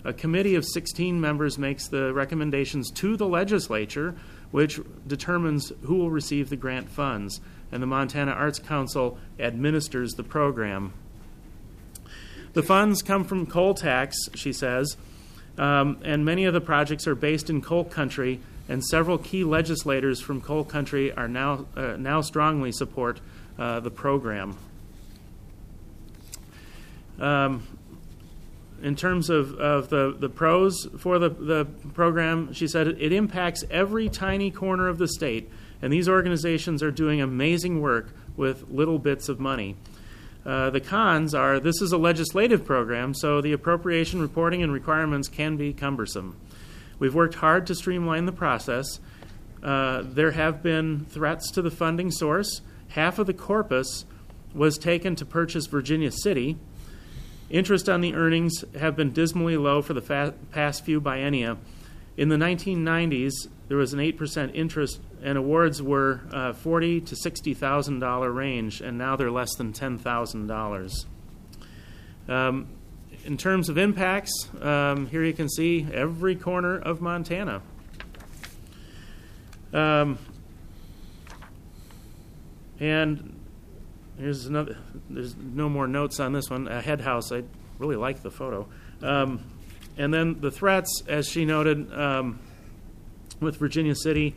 A 0.03 0.13
committee 0.13 0.55
of 0.55 0.65
16 0.65 1.21
members 1.21 1.57
makes 1.57 1.87
the 1.87 2.13
recommendations 2.13 2.89
to 2.91 3.15
the 3.15 3.27
legislature, 3.27 4.15
which 4.49 4.79
determines 5.05 5.71
who 5.83 5.95
will 5.95 6.09
receive 6.09 6.49
the 6.49 6.55
grant 6.55 6.89
funds, 6.89 7.39
and 7.71 7.81
the 7.81 7.87
Montana 7.87 8.31
Arts 8.31 8.59
Council 8.59 9.17
administers 9.39 10.13
the 10.13 10.23
program. 10.23 10.93
The 12.53 12.63
funds 12.63 13.01
come 13.01 13.23
from 13.23 13.45
coal 13.45 13.73
tax, 13.73 14.17
she 14.35 14.51
says, 14.51 14.97
um, 15.57 15.99
and 16.03 16.25
many 16.25 16.45
of 16.45 16.53
the 16.53 16.61
projects 16.61 17.07
are 17.07 17.15
based 17.15 17.49
in 17.49 17.61
coal 17.61 17.85
country, 17.85 18.39
and 18.67 18.83
several 18.83 19.17
key 19.17 19.43
legislators 19.43 20.19
from 20.19 20.41
coal 20.41 20.63
country 20.63 21.11
are 21.13 21.27
now, 21.27 21.65
uh, 21.75 21.95
now 21.97 22.21
strongly 22.21 22.71
support 22.71 23.19
uh, 23.59 23.79
the 23.79 23.91
program. 23.91 24.57
Um, 27.19 27.67
in 28.83 28.95
terms 28.95 29.29
of, 29.29 29.53
of 29.55 29.89
the, 29.89 30.15
the 30.17 30.29
pros 30.29 30.87
for 30.97 31.19
the, 31.19 31.29
the 31.29 31.65
program, 31.93 32.53
she 32.53 32.67
said 32.67 32.87
it 32.87 33.13
impacts 33.13 33.63
every 33.69 34.09
tiny 34.09 34.51
corner 34.51 34.87
of 34.87 34.97
the 34.97 35.07
state, 35.07 35.49
and 35.81 35.91
these 35.91 36.09
organizations 36.09 36.81
are 36.81 36.91
doing 36.91 37.21
amazing 37.21 37.81
work 37.81 38.15
with 38.35 38.69
little 38.69 38.99
bits 38.99 39.29
of 39.29 39.39
money. 39.39 39.75
Uh, 40.45 40.71
the 40.71 40.79
cons 40.79 41.35
are 41.35 41.59
this 41.59 41.81
is 41.81 41.91
a 41.91 41.97
legislative 41.97 42.65
program, 42.65 43.13
so 43.13 43.41
the 43.41 43.53
appropriation 43.53 44.19
reporting 44.21 44.63
and 44.63 44.73
requirements 44.73 45.27
can 45.27 45.55
be 45.55 45.71
cumbersome. 45.71 46.35
We've 46.97 47.13
worked 47.13 47.35
hard 47.35 47.67
to 47.67 47.75
streamline 47.75 48.25
the 48.25 48.31
process. 48.31 48.99
Uh, 49.61 50.01
there 50.03 50.31
have 50.31 50.63
been 50.63 51.05
threats 51.05 51.51
to 51.51 51.61
the 51.61 51.69
funding 51.69 52.09
source. 52.09 52.61
Half 52.89 53.19
of 53.19 53.27
the 53.27 53.33
corpus 53.33 54.05
was 54.53 54.77
taken 54.77 55.15
to 55.15 55.25
purchase 55.25 55.67
Virginia 55.67 56.11
City. 56.11 56.57
Interest 57.51 57.89
on 57.89 57.99
the 57.99 58.15
earnings 58.15 58.63
have 58.79 58.95
been 58.95 59.11
dismally 59.11 59.57
low 59.57 59.81
for 59.81 59.93
the 59.93 60.01
fa- 60.01 60.33
past 60.51 60.85
few 60.85 61.01
biennia. 61.01 61.57
In 62.15 62.29
the 62.29 62.37
1990s, 62.37 63.33
there 63.67 63.75
was 63.75 63.93
an 63.93 63.99
8% 63.99 64.55
interest, 64.55 65.01
and 65.21 65.37
awards 65.37 65.81
were 65.83 66.21
uh, 66.31 66.53
40 66.53 67.01
to 67.01 67.15
60 67.15 67.53
thousand 67.53 67.99
dollar 67.99 68.31
range, 68.31 68.79
and 68.79 68.97
now 68.97 69.17
they're 69.17 69.31
less 69.31 69.53
than 69.55 69.73
ten 69.73 69.97
thousand 69.97 70.47
dollars. 70.47 71.05
Um, 72.29 72.69
in 73.25 73.37
terms 73.37 73.67
of 73.67 73.77
impacts, 73.77 74.49
um, 74.61 75.07
here 75.07 75.23
you 75.23 75.33
can 75.33 75.49
see 75.49 75.85
every 75.93 76.35
corner 76.35 76.77
of 76.79 77.01
Montana. 77.01 77.61
Um, 79.73 80.17
and 82.79 83.40
here's 84.21 84.45
another. 84.45 84.77
There's 85.09 85.35
no 85.35 85.67
more 85.67 85.87
notes 85.87 86.19
on 86.19 86.31
this 86.33 86.49
one. 86.49 86.67
A 86.67 86.81
head 86.81 87.01
house. 87.01 87.31
I 87.31 87.43
really 87.79 87.95
like 87.95 88.21
the 88.21 88.31
photo. 88.31 88.67
Um, 89.01 89.43
and 89.97 90.13
then 90.13 90.39
the 90.39 90.51
threats, 90.51 91.03
as 91.07 91.27
she 91.27 91.43
noted, 91.43 91.91
um, 91.93 92.39
with 93.39 93.57
Virginia 93.57 93.95
City. 93.95 94.35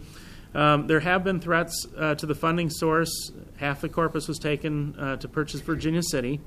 Um, 0.54 0.86
there 0.86 1.00
have 1.00 1.24
been 1.24 1.40
threats 1.40 1.86
uh, 1.96 2.14
to 2.14 2.26
the 2.26 2.34
funding 2.34 2.70
source. 2.70 3.30
Half 3.56 3.80
the 3.80 3.88
corpus 3.88 4.28
was 4.28 4.38
taken 4.38 4.98
uh, 4.98 5.16
to 5.16 5.28
purchase 5.28 5.60
Virginia 5.60 6.02
City. 6.02 6.40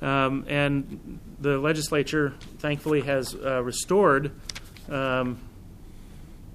Um, 0.00 0.44
and 0.48 1.18
the 1.40 1.58
legislature, 1.58 2.34
thankfully, 2.58 3.02
has 3.02 3.34
uh, 3.34 3.62
restored 3.62 4.32
um, 4.88 5.38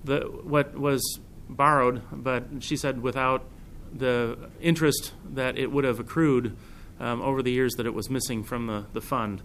the, 0.03 0.22
what 0.22 0.78
was 0.78 1.20
borrowed, 1.49 2.01
but 2.11 2.45
she 2.59 2.78
said 2.78 3.01
without 3.01 3.43
the 3.95 4.49
interest 4.61 5.13
that 5.33 5.57
it 5.57 5.71
would 5.71 5.83
have 5.83 5.99
accrued 5.99 6.55
um, 6.99 7.21
over 7.21 7.41
the 7.41 7.51
years 7.51 7.73
that 7.75 7.85
it 7.85 7.93
was 7.93 8.09
missing 8.09 8.43
from 8.43 8.67
the, 8.67 8.85
the 8.93 9.01
fund. 9.01 9.41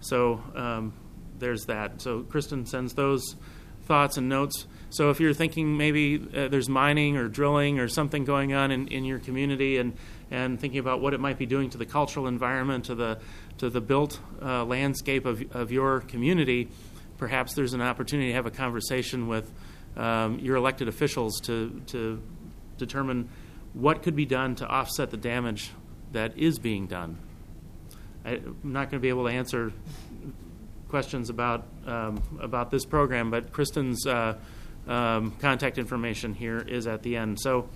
So 0.00 0.42
um, 0.54 0.92
there's 1.38 1.64
that. 1.66 2.00
So 2.00 2.22
Kristen 2.22 2.66
sends 2.66 2.94
those 2.94 3.36
thoughts 3.84 4.16
and 4.16 4.28
notes. 4.28 4.66
So 4.90 5.10
if 5.10 5.20
you're 5.20 5.34
thinking 5.34 5.76
maybe 5.76 6.16
uh, 6.34 6.48
there's 6.48 6.68
mining 6.68 7.16
or 7.16 7.28
drilling 7.28 7.78
or 7.78 7.88
something 7.88 8.24
going 8.24 8.54
on 8.54 8.70
in, 8.70 8.88
in 8.88 9.04
your 9.04 9.18
community 9.18 9.78
and, 9.78 9.96
and 10.30 10.60
thinking 10.60 10.78
about 10.78 11.00
what 11.00 11.14
it 11.14 11.20
might 11.20 11.38
be 11.38 11.46
doing 11.46 11.70
to 11.70 11.78
the 11.78 11.86
cultural 11.86 12.26
environment, 12.26 12.86
to 12.86 12.94
the, 12.94 13.18
to 13.58 13.68
the 13.70 13.80
built 13.80 14.20
uh, 14.42 14.64
landscape 14.64 15.26
of, 15.26 15.42
of 15.54 15.72
your 15.72 16.00
community, 16.00 16.68
perhaps 17.18 17.54
there's 17.54 17.74
an 17.74 17.82
opportunity 17.82 18.28
to 18.28 18.34
have 18.34 18.46
a 18.46 18.50
conversation 18.50 19.28
with 19.28 19.52
um, 19.96 20.38
your 20.38 20.56
elected 20.56 20.88
officials 20.88 21.40
to, 21.40 21.82
to 21.86 22.22
determine 22.78 23.28
what 23.78 24.02
could 24.02 24.16
be 24.16 24.26
done 24.26 24.54
to 24.56 24.66
offset 24.66 25.10
the 25.10 25.16
damage 25.16 25.70
that 26.12 26.36
is 26.36 26.58
being 26.58 26.86
done. 26.86 27.18
I, 28.24 28.32
I'm 28.32 28.58
not 28.62 28.90
going 28.90 29.00
to 29.00 29.02
be 29.02 29.08
able 29.08 29.24
to 29.24 29.30
answer 29.30 29.72
questions 30.88 31.30
about 31.30 31.66
um, 31.86 32.22
about 32.40 32.70
this 32.70 32.84
program, 32.84 33.30
but 33.30 33.52
Kristen's 33.52 34.06
uh, 34.06 34.36
um, 34.86 35.32
contact 35.38 35.78
information 35.78 36.34
here 36.34 36.58
is 36.58 36.86
at 36.86 37.02
the 37.02 37.16
end. 37.16 37.38
So 37.40 37.68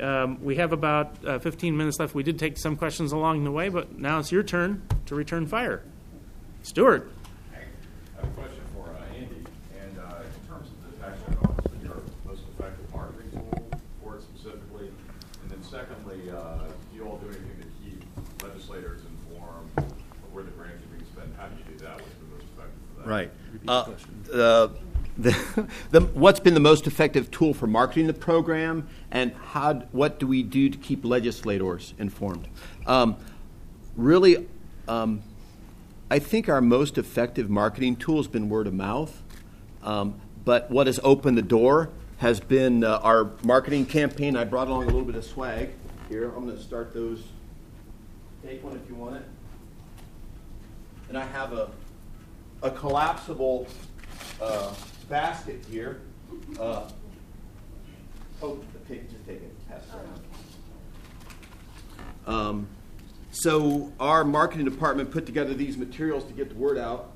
um, 0.00 0.42
we 0.42 0.56
have 0.56 0.72
about 0.72 1.24
uh, 1.24 1.38
15 1.38 1.76
minutes 1.76 1.98
left. 1.98 2.14
We 2.14 2.22
did 2.22 2.38
take 2.38 2.58
some 2.58 2.76
questions 2.76 3.12
along 3.12 3.44
the 3.44 3.52
way, 3.52 3.68
but 3.68 3.98
now 3.98 4.18
it's 4.18 4.32
your 4.32 4.42
turn 4.42 4.82
to 5.06 5.14
return 5.14 5.46
fire. 5.46 5.82
Stuart. 6.62 7.10
I 7.52 7.58
have 8.20 8.24
a 8.24 8.34
question 8.34 8.62
for 8.74 8.88
uh, 8.88 9.14
Andy. 9.14 9.44
And 9.80 9.98
uh, 9.98 10.22
in 10.24 10.48
terms 10.48 10.68
of 10.70 10.90
the 10.90 11.04
tax 11.04 11.18
write-off, 11.28 11.54
what's 11.54 11.68
been 11.68 11.82
your 11.82 12.02
most 12.24 12.42
effective 12.58 12.94
marketing 12.94 13.30
tool 13.30 13.80
for 14.02 14.16
it 14.16 14.22
specifically? 14.22 14.90
And 15.42 15.50
then 15.50 15.62
secondly, 15.76 16.30
uh, 16.30 16.58
do 16.90 16.96
you 16.96 17.04
all 17.04 17.18
do 17.18 17.26
anything 17.26 17.60
to 17.60 17.68
keep 17.84 18.02
legislators 18.42 19.02
informed 19.28 19.70
of 19.76 20.32
where 20.32 20.42
the 20.42 20.50
grants 20.52 20.82
are 20.82 20.96
being 20.96 21.04
spent? 21.12 21.28
How 21.36 21.46
do 21.48 21.56
you 21.58 21.76
do 21.76 21.84
that? 21.84 22.00
What's 22.00 22.14
been 22.14 22.30
the 22.30 22.36
most 22.36 22.46
effective 22.54 22.80
for 22.94 23.02
that? 23.02 23.08
Right. 23.08 23.30
Uh, 23.68 24.38
uh, 24.38 24.68
the, 25.18 25.68
the, 25.90 26.00
what's 26.14 26.40
been 26.40 26.54
the 26.54 26.60
most 26.60 26.86
effective 26.86 27.30
tool 27.30 27.52
for 27.52 27.66
marketing 27.66 28.06
the 28.06 28.14
program, 28.14 28.88
and 29.10 29.34
how, 29.34 29.74
what 29.92 30.18
do 30.18 30.26
we 30.26 30.42
do 30.42 30.70
to 30.70 30.78
keep 30.78 31.04
legislators 31.04 31.92
informed? 31.98 32.48
Um, 32.86 33.16
really, 33.96 34.46
um, 34.88 35.22
I 36.10 36.20
think 36.20 36.48
our 36.48 36.62
most 36.62 36.96
effective 36.96 37.50
marketing 37.50 37.96
tool 37.96 38.16
has 38.16 38.28
been 38.28 38.48
word 38.48 38.66
of 38.66 38.72
mouth. 38.72 39.22
Um, 39.82 40.20
but 40.44 40.70
what 40.70 40.86
has 40.86 40.98
opened 41.02 41.36
the 41.36 41.42
door 41.42 41.90
has 42.18 42.40
been 42.40 42.82
uh, 42.82 42.98
our 43.02 43.32
marketing 43.42 43.86
campaign. 43.86 44.36
I 44.36 44.44
brought 44.44 44.68
along 44.68 44.84
a 44.84 44.86
little 44.86 45.04
bit 45.04 45.16
of 45.16 45.24
swag 45.24 45.70
here. 46.08 46.32
I'm 46.34 46.44
going 46.44 46.56
to 46.56 46.62
start 46.62 46.94
those. 46.94 47.22
Take 48.44 48.62
one 48.64 48.76
if 48.76 48.88
you 48.88 48.94
want 48.94 49.16
it. 49.16 49.24
And 51.08 51.18
I 51.18 51.24
have 51.26 51.52
a, 51.52 51.70
a 52.62 52.70
collapsible 52.70 53.66
uh, 54.40 54.72
basket 55.08 55.64
here. 55.70 56.00
Uh, 56.58 56.88
oh, 58.42 58.60
take, 58.88 59.10
just 59.10 59.26
take 59.26 59.36
it. 59.36 59.68
Pass 59.68 59.82
it 59.84 59.94
around. 59.94 60.22
Um, 62.26 62.68
so 63.30 63.92
our 64.00 64.24
marketing 64.24 64.64
department 64.64 65.10
put 65.10 65.26
together 65.26 65.54
these 65.54 65.76
materials 65.76 66.24
to 66.24 66.32
get 66.32 66.48
the 66.48 66.54
word 66.54 66.78
out 66.78 67.12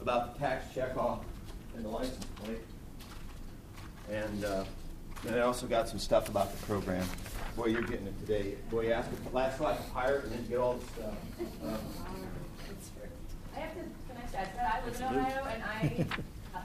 about 0.00 0.34
the 0.34 0.40
tax 0.40 0.74
checkoff 0.74 1.20
and 1.74 1.84
the 1.84 1.88
license 1.88 2.24
plate. 2.36 2.60
And, 4.10 4.44
uh, 4.44 4.64
and 5.26 5.36
I 5.36 5.40
also 5.40 5.66
got 5.66 5.88
some 5.88 5.98
stuff 5.98 6.28
about 6.28 6.50
the 6.52 6.66
program. 6.66 7.06
Boy, 7.56 7.66
you're 7.66 7.82
getting 7.82 8.06
it 8.06 8.18
today. 8.20 8.56
Boy, 8.70 8.86
you 8.86 8.92
asked 8.92 9.10
for 9.10 9.30
last 9.30 9.60
like 9.60 9.78
a 9.78 9.82
pirate 9.92 10.24
and 10.24 10.32
then 10.32 10.46
get 10.48 10.58
all 10.58 10.74
the 10.74 10.86
stuff. 10.86 11.14
Um, 11.64 11.78
I 13.56 13.60
have 13.60 13.74
to, 13.74 13.80
can 13.80 14.22
I 14.22 14.26
say, 14.26 14.50
I 14.60 14.84
live 14.84 14.96
in 14.96 15.02
Ohio 15.02 15.44
and 15.44 15.62
I 15.62 16.06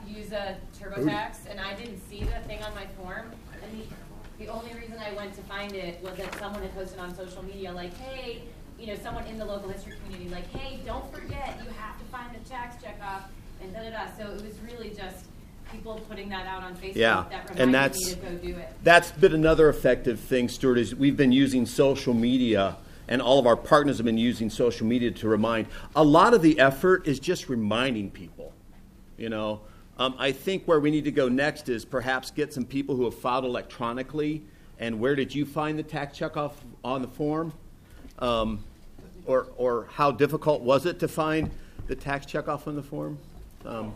use 0.06 0.32
a 0.32 0.56
TurboTax 0.78 1.48
and 1.48 1.60
I 1.60 1.74
didn't 1.74 2.00
see 2.08 2.24
the 2.24 2.40
thing 2.46 2.62
on 2.62 2.74
my 2.74 2.86
form. 2.98 3.32
And 3.62 3.80
the, 3.80 4.44
the 4.44 4.50
only 4.50 4.72
reason 4.74 4.96
I 4.98 5.12
went 5.14 5.34
to 5.34 5.42
find 5.42 5.72
it 5.74 6.02
was 6.02 6.16
that 6.16 6.34
someone 6.38 6.62
had 6.62 6.74
posted 6.74 6.98
on 6.98 7.14
social 7.14 7.44
media 7.44 7.72
like, 7.72 7.96
hey, 7.98 8.42
you 8.78 8.86
know, 8.86 8.96
someone 8.96 9.26
in 9.26 9.38
the 9.38 9.44
local 9.44 9.68
history 9.68 9.94
community 10.04 10.30
like, 10.30 10.50
hey, 10.52 10.80
don't 10.84 11.12
forget, 11.12 11.60
you 11.62 11.70
have 11.78 11.98
to 11.98 12.04
find 12.06 12.34
the 12.34 12.48
tax 12.48 12.82
checkoff 12.82 13.24
and 13.62 13.72
da 13.72 13.82
da 13.82 13.90
da. 13.90 14.06
So 14.18 14.32
it 14.32 14.42
was 14.42 14.58
really 14.60 14.90
just 14.90 15.26
people 15.72 16.00
putting 16.08 16.28
that 16.30 16.46
out 16.46 16.62
on 16.62 16.74
Facebook 16.76 16.96
Yeah, 16.96 17.24
that 17.30 17.50
and 17.50 17.58
reminded 17.58 17.74
that's 17.74 18.06
me 18.06 18.14
to 18.14 18.20
go 18.20 18.34
do 18.36 18.56
it. 18.58 18.68
that's 18.82 19.12
been 19.12 19.34
another 19.34 19.68
effective 19.68 20.20
thing, 20.20 20.48
Stuart. 20.48 20.78
Is 20.78 20.94
we've 20.94 21.16
been 21.16 21.32
using 21.32 21.66
social 21.66 22.14
media, 22.14 22.76
and 23.08 23.20
all 23.22 23.38
of 23.38 23.46
our 23.46 23.56
partners 23.56 23.98
have 23.98 24.06
been 24.06 24.18
using 24.18 24.50
social 24.50 24.86
media 24.86 25.10
to 25.10 25.28
remind. 25.28 25.66
A 25.96 26.04
lot 26.04 26.34
of 26.34 26.42
the 26.42 26.58
effort 26.58 27.06
is 27.06 27.20
just 27.20 27.48
reminding 27.48 28.10
people. 28.10 28.52
You 29.16 29.28
know, 29.28 29.60
um, 29.98 30.14
I 30.18 30.32
think 30.32 30.64
where 30.66 30.80
we 30.80 30.90
need 30.90 31.04
to 31.04 31.12
go 31.12 31.28
next 31.28 31.68
is 31.68 31.84
perhaps 31.84 32.30
get 32.30 32.52
some 32.54 32.64
people 32.64 32.96
who 32.96 33.04
have 33.04 33.14
filed 33.14 33.44
electronically. 33.44 34.42
And 34.78 34.98
where 34.98 35.14
did 35.14 35.34
you 35.34 35.44
find 35.44 35.78
the 35.78 35.82
tax 35.82 36.18
checkoff 36.18 36.52
on 36.82 37.02
the 37.02 37.08
form? 37.08 37.52
Um, 38.18 38.64
or, 39.26 39.48
or 39.58 39.86
how 39.92 40.10
difficult 40.10 40.62
was 40.62 40.86
it 40.86 40.98
to 41.00 41.08
find 41.08 41.50
the 41.86 41.94
tax 41.94 42.24
checkoff 42.24 42.66
on 42.66 42.76
the 42.76 42.82
form? 42.82 43.18
Um, 43.66 43.92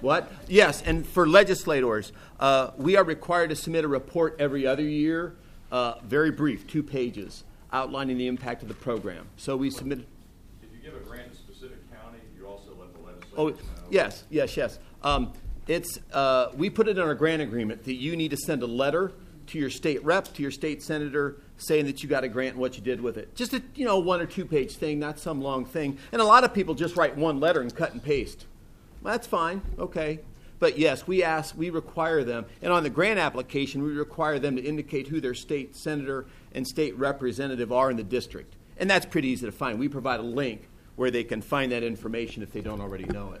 what? 0.00 0.30
Yes, 0.48 0.82
and 0.82 1.06
for 1.06 1.28
legislators, 1.28 2.12
uh, 2.38 2.70
we 2.76 2.96
are 2.96 3.04
required 3.04 3.50
to 3.50 3.56
submit 3.56 3.84
a 3.84 3.88
report 3.88 4.36
every 4.38 4.66
other 4.66 4.82
year, 4.82 5.34
uh, 5.70 5.94
very 6.04 6.30
brief, 6.30 6.66
two 6.66 6.82
pages, 6.82 7.44
outlining 7.72 8.18
the 8.18 8.26
impact 8.26 8.62
of 8.62 8.68
the 8.68 8.74
program. 8.74 9.26
So 9.36 9.56
we 9.56 9.70
submit. 9.70 10.00
If 10.62 10.68
you 10.72 10.90
give 10.90 11.00
a 11.00 11.04
grant 11.04 11.26
to 11.26 11.32
a 11.32 11.34
specific 11.36 11.78
county, 11.90 12.18
you 12.38 12.46
also 12.46 12.70
let 12.78 12.92
the 12.92 13.00
legislators 13.00 13.34
Oh, 13.36 13.48
know. 13.48 13.56
yes, 13.90 14.24
yes, 14.30 14.56
yes. 14.56 14.78
Um, 15.02 15.32
it's 15.68 15.98
uh, 16.12 16.48
we 16.56 16.68
put 16.70 16.88
it 16.88 16.98
in 16.98 17.02
our 17.04 17.14
grant 17.14 17.42
agreement 17.42 17.84
that 17.84 17.94
you 17.94 18.16
need 18.16 18.30
to 18.32 18.36
send 18.36 18.62
a 18.62 18.66
letter 18.66 19.12
to 19.48 19.58
your 19.58 19.70
state 19.70 20.02
rep, 20.04 20.32
to 20.34 20.42
your 20.42 20.50
state 20.50 20.82
senator, 20.82 21.36
saying 21.58 21.84
that 21.86 22.02
you 22.02 22.08
got 22.08 22.24
a 22.24 22.28
grant 22.28 22.52
and 22.52 22.60
what 22.60 22.76
you 22.76 22.82
did 22.82 23.00
with 23.00 23.16
it. 23.16 23.34
Just 23.36 23.52
a 23.52 23.62
you 23.74 23.84
know 23.84 23.98
one 23.98 24.20
or 24.20 24.26
two 24.26 24.44
page 24.44 24.76
thing, 24.76 24.98
not 24.98 25.18
some 25.18 25.40
long 25.40 25.64
thing. 25.64 25.98
And 26.12 26.20
a 26.20 26.24
lot 26.24 26.42
of 26.44 26.52
people 26.54 26.74
just 26.74 26.96
write 26.96 27.16
one 27.16 27.38
letter 27.40 27.60
and 27.60 27.74
cut 27.74 27.92
and 27.92 28.02
paste. 28.02 28.46
That's 29.02 29.26
fine, 29.26 29.62
okay. 29.78 30.20
But 30.58 30.78
yes, 30.78 31.06
we 31.06 31.22
ask, 31.22 31.56
we 31.56 31.70
require 31.70 32.22
them, 32.22 32.44
and 32.60 32.70
on 32.72 32.82
the 32.82 32.90
grant 32.90 33.18
application, 33.18 33.82
we 33.82 33.92
require 33.92 34.38
them 34.38 34.56
to 34.56 34.62
indicate 34.62 35.08
who 35.08 35.20
their 35.20 35.34
state 35.34 35.74
senator 35.74 36.26
and 36.54 36.66
state 36.66 36.96
representative 36.98 37.72
are 37.72 37.90
in 37.90 37.96
the 37.96 38.04
district. 38.04 38.54
And 38.76 38.88
that's 38.88 39.06
pretty 39.06 39.28
easy 39.28 39.46
to 39.46 39.52
find. 39.52 39.78
We 39.78 39.88
provide 39.88 40.20
a 40.20 40.24
link 40.24 40.68
where 40.96 41.10
they 41.10 41.24
can 41.24 41.40
find 41.40 41.72
that 41.72 41.82
information 41.82 42.42
if 42.42 42.52
they 42.52 42.60
don't 42.60 42.80
already 42.80 43.04
know 43.04 43.32
it. 43.32 43.40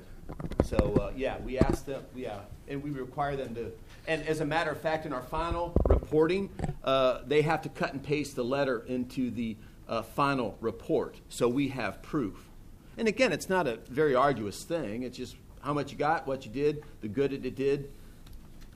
So 0.64 0.76
uh, 1.00 1.12
yeah, 1.14 1.38
we 1.40 1.58
ask 1.58 1.84
them, 1.84 2.02
yeah, 2.14 2.40
and 2.68 2.82
we 2.82 2.90
require 2.90 3.36
them 3.36 3.54
to. 3.54 3.70
And 4.06 4.26
as 4.26 4.40
a 4.40 4.46
matter 4.46 4.70
of 4.70 4.80
fact, 4.80 5.04
in 5.04 5.12
our 5.12 5.22
final 5.22 5.74
reporting, 5.88 6.48
uh, 6.84 7.20
they 7.26 7.42
have 7.42 7.60
to 7.62 7.68
cut 7.68 7.92
and 7.92 8.02
paste 8.02 8.34
the 8.36 8.44
letter 8.44 8.84
into 8.86 9.30
the 9.30 9.56
uh, 9.88 10.02
final 10.02 10.56
report, 10.60 11.20
so 11.28 11.48
we 11.48 11.68
have 11.68 12.00
proof. 12.00 12.48
And 12.96 13.08
again, 13.08 13.32
it's 13.32 13.48
not 13.48 13.66
a 13.66 13.76
very 13.88 14.14
arduous 14.14 14.62
thing. 14.62 15.02
It's 15.02 15.16
just 15.16 15.36
how 15.62 15.72
much 15.72 15.92
you 15.92 15.98
got, 15.98 16.26
what 16.26 16.44
you 16.44 16.52
did, 16.52 16.84
the 17.00 17.08
good 17.08 17.30
that 17.32 17.44
it 17.44 17.54
did, 17.54 17.90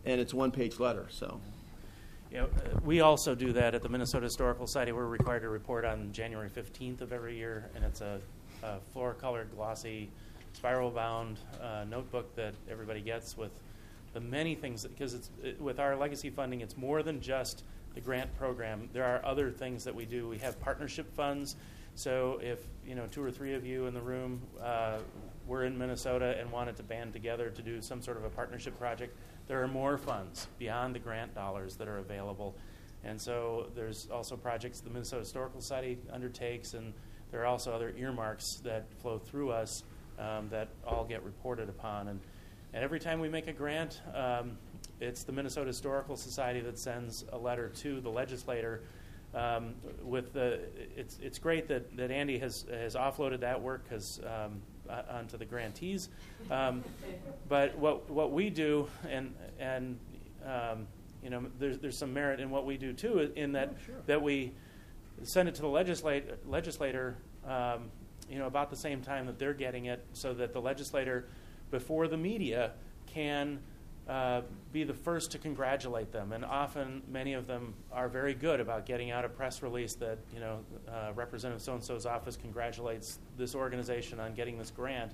and 0.04 0.20
it's 0.20 0.34
one-page 0.34 0.78
letter. 0.78 1.06
So 1.10 1.40
know, 2.34 2.44
uh, 2.44 2.78
we 2.84 3.00
also 3.00 3.34
do 3.34 3.52
that 3.52 3.74
at 3.74 3.82
the 3.82 3.88
Minnesota 3.88 4.24
Historical 4.24 4.66
Society. 4.66 4.92
We're 4.92 5.06
required 5.06 5.40
to 5.40 5.48
report 5.48 5.84
on 5.84 6.12
January 6.12 6.50
15th 6.50 7.00
of 7.00 7.12
every 7.12 7.36
year, 7.36 7.70
and 7.74 7.84
it's 7.84 8.00
a, 8.00 8.20
a 8.62 8.78
floor-colored, 8.92 9.50
glossy, 9.54 10.10
spiral-bound 10.52 11.38
uh, 11.62 11.84
notebook 11.88 12.34
that 12.36 12.54
everybody 12.70 13.00
gets 13.00 13.36
with 13.36 13.52
the 14.12 14.20
many 14.20 14.54
things. 14.54 14.84
Because 14.84 15.14
it's 15.14 15.30
it, 15.42 15.60
with 15.60 15.78
our 15.78 15.96
legacy 15.96 16.30
funding, 16.30 16.60
it's 16.60 16.76
more 16.76 17.02
than 17.02 17.20
just 17.20 17.62
the 17.94 18.00
grant 18.00 18.36
program. 18.36 18.88
There 18.92 19.04
are 19.04 19.24
other 19.24 19.50
things 19.50 19.84
that 19.84 19.94
we 19.94 20.04
do. 20.04 20.28
We 20.28 20.38
have 20.38 20.60
partnership 20.60 21.12
funds. 21.14 21.56
So 21.94 22.40
if 22.42 22.58
you 22.84 22.96
know 22.96 23.06
two 23.06 23.22
or 23.22 23.30
three 23.30 23.54
of 23.54 23.64
you 23.64 23.86
in 23.86 23.94
the 23.94 24.00
room 24.00 24.42
uh, 24.60 24.98
were 25.46 25.64
in 25.64 25.76
Minnesota 25.76 26.36
and 26.38 26.50
wanted 26.50 26.76
to 26.76 26.82
band 26.82 27.12
together 27.12 27.50
to 27.50 27.62
do 27.62 27.80
some 27.80 28.00
sort 28.00 28.16
of 28.16 28.24
a 28.24 28.30
partnership 28.30 28.78
project, 28.78 29.16
there 29.46 29.62
are 29.62 29.68
more 29.68 29.98
funds 29.98 30.48
beyond 30.58 30.94
the 30.94 30.98
grant 30.98 31.34
dollars 31.34 31.76
that 31.76 31.88
are 31.88 31.98
available. 31.98 32.54
And 33.04 33.20
so 33.20 33.66
there's 33.74 34.08
also 34.10 34.36
projects 34.36 34.80
the 34.80 34.90
Minnesota 34.90 35.20
Historical 35.20 35.60
Society 35.60 35.98
undertakes, 36.10 36.74
and 36.74 36.94
there 37.30 37.42
are 37.42 37.46
also 37.46 37.72
other 37.72 37.92
earmarks 37.98 38.60
that 38.64 38.86
flow 39.02 39.18
through 39.18 39.50
us 39.50 39.84
um, 40.18 40.48
that 40.50 40.68
all 40.86 41.04
get 41.04 41.22
reported 41.22 41.68
upon. 41.68 42.08
And, 42.08 42.20
and 42.72 42.82
every 42.82 43.00
time 43.00 43.20
we 43.20 43.28
make 43.28 43.46
a 43.46 43.52
grant, 43.52 44.00
um, 44.14 44.56
it's 45.00 45.24
the 45.24 45.32
Minnesota 45.32 45.66
Historical 45.66 46.16
Society 46.16 46.60
that 46.60 46.78
sends 46.78 47.24
a 47.32 47.38
letter 47.38 47.68
to 47.68 48.00
the 48.00 48.08
legislator. 48.08 48.82
Um, 49.34 49.74
with 50.02 50.32
the, 50.32 50.60
it's, 50.96 51.18
it's 51.20 51.38
great 51.38 51.66
that, 51.68 51.96
that 51.96 52.12
Andy 52.12 52.38
has, 52.38 52.64
has 52.70 52.94
offloaded 52.94 53.40
that 53.40 53.60
work 53.60 53.82
because 53.84 54.20
um, 54.24 54.62
uh, 54.88 55.02
onto 55.10 55.36
the 55.36 55.44
grantees. 55.44 56.08
Um, 56.50 56.84
but 57.48 57.76
what 57.78 58.08
what 58.10 58.32
we 58.32 58.50
do, 58.50 58.88
and 59.08 59.34
and 59.58 59.98
um, 60.44 60.86
you 61.22 61.30
know, 61.30 61.44
there's 61.58 61.78
there's 61.78 61.96
some 61.96 62.12
merit 62.12 62.40
in 62.40 62.50
what 62.50 62.66
we 62.66 62.76
do 62.76 62.92
too, 62.92 63.32
in 63.36 63.52
that 63.52 63.70
Oh, 63.72 63.76
sure. 63.86 63.94
that 64.06 64.22
we 64.22 64.52
send 65.22 65.48
it 65.48 65.54
to 65.54 65.62
the 65.62 65.68
legislate, 65.68 66.46
legislator, 66.48 67.16
um, 67.46 67.90
you 68.28 68.38
know, 68.38 68.46
about 68.46 68.68
the 68.70 68.76
same 68.76 69.00
time 69.00 69.26
that 69.26 69.38
they're 69.38 69.54
getting 69.54 69.86
it, 69.86 70.04
so 70.12 70.34
that 70.34 70.52
the 70.52 70.60
legislator, 70.60 71.26
before 71.70 72.08
the 72.08 72.16
media, 72.16 72.72
can 73.06 73.58
uh, 74.08 74.42
be 74.72 74.84
the 74.84 74.94
first 74.94 75.30
to 75.32 75.38
congratulate 75.38 76.12
them. 76.12 76.32
And 76.32 76.44
often, 76.44 77.02
many 77.10 77.32
of 77.32 77.46
them 77.46 77.74
are 77.90 78.08
very 78.08 78.34
good 78.34 78.60
about 78.60 78.86
getting 78.86 79.10
out 79.10 79.24
a 79.24 79.28
press 79.28 79.62
release 79.62 79.94
that, 79.94 80.18
you 80.32 80.40
know, 80.40 80.60
uh, 80.88 81.12
Representative 81.14 81.62
so 81.62 81.74
and 81.74 81.82
so's 81.82 82.06
office 82.06 82.36
congratulates 82.36 83.18
this 83.36 83.54
organization 83.54 84.20
on 84.20 84.34
getting 84.34 84.58
this 84.58 84.70
grant, 84.70 85.12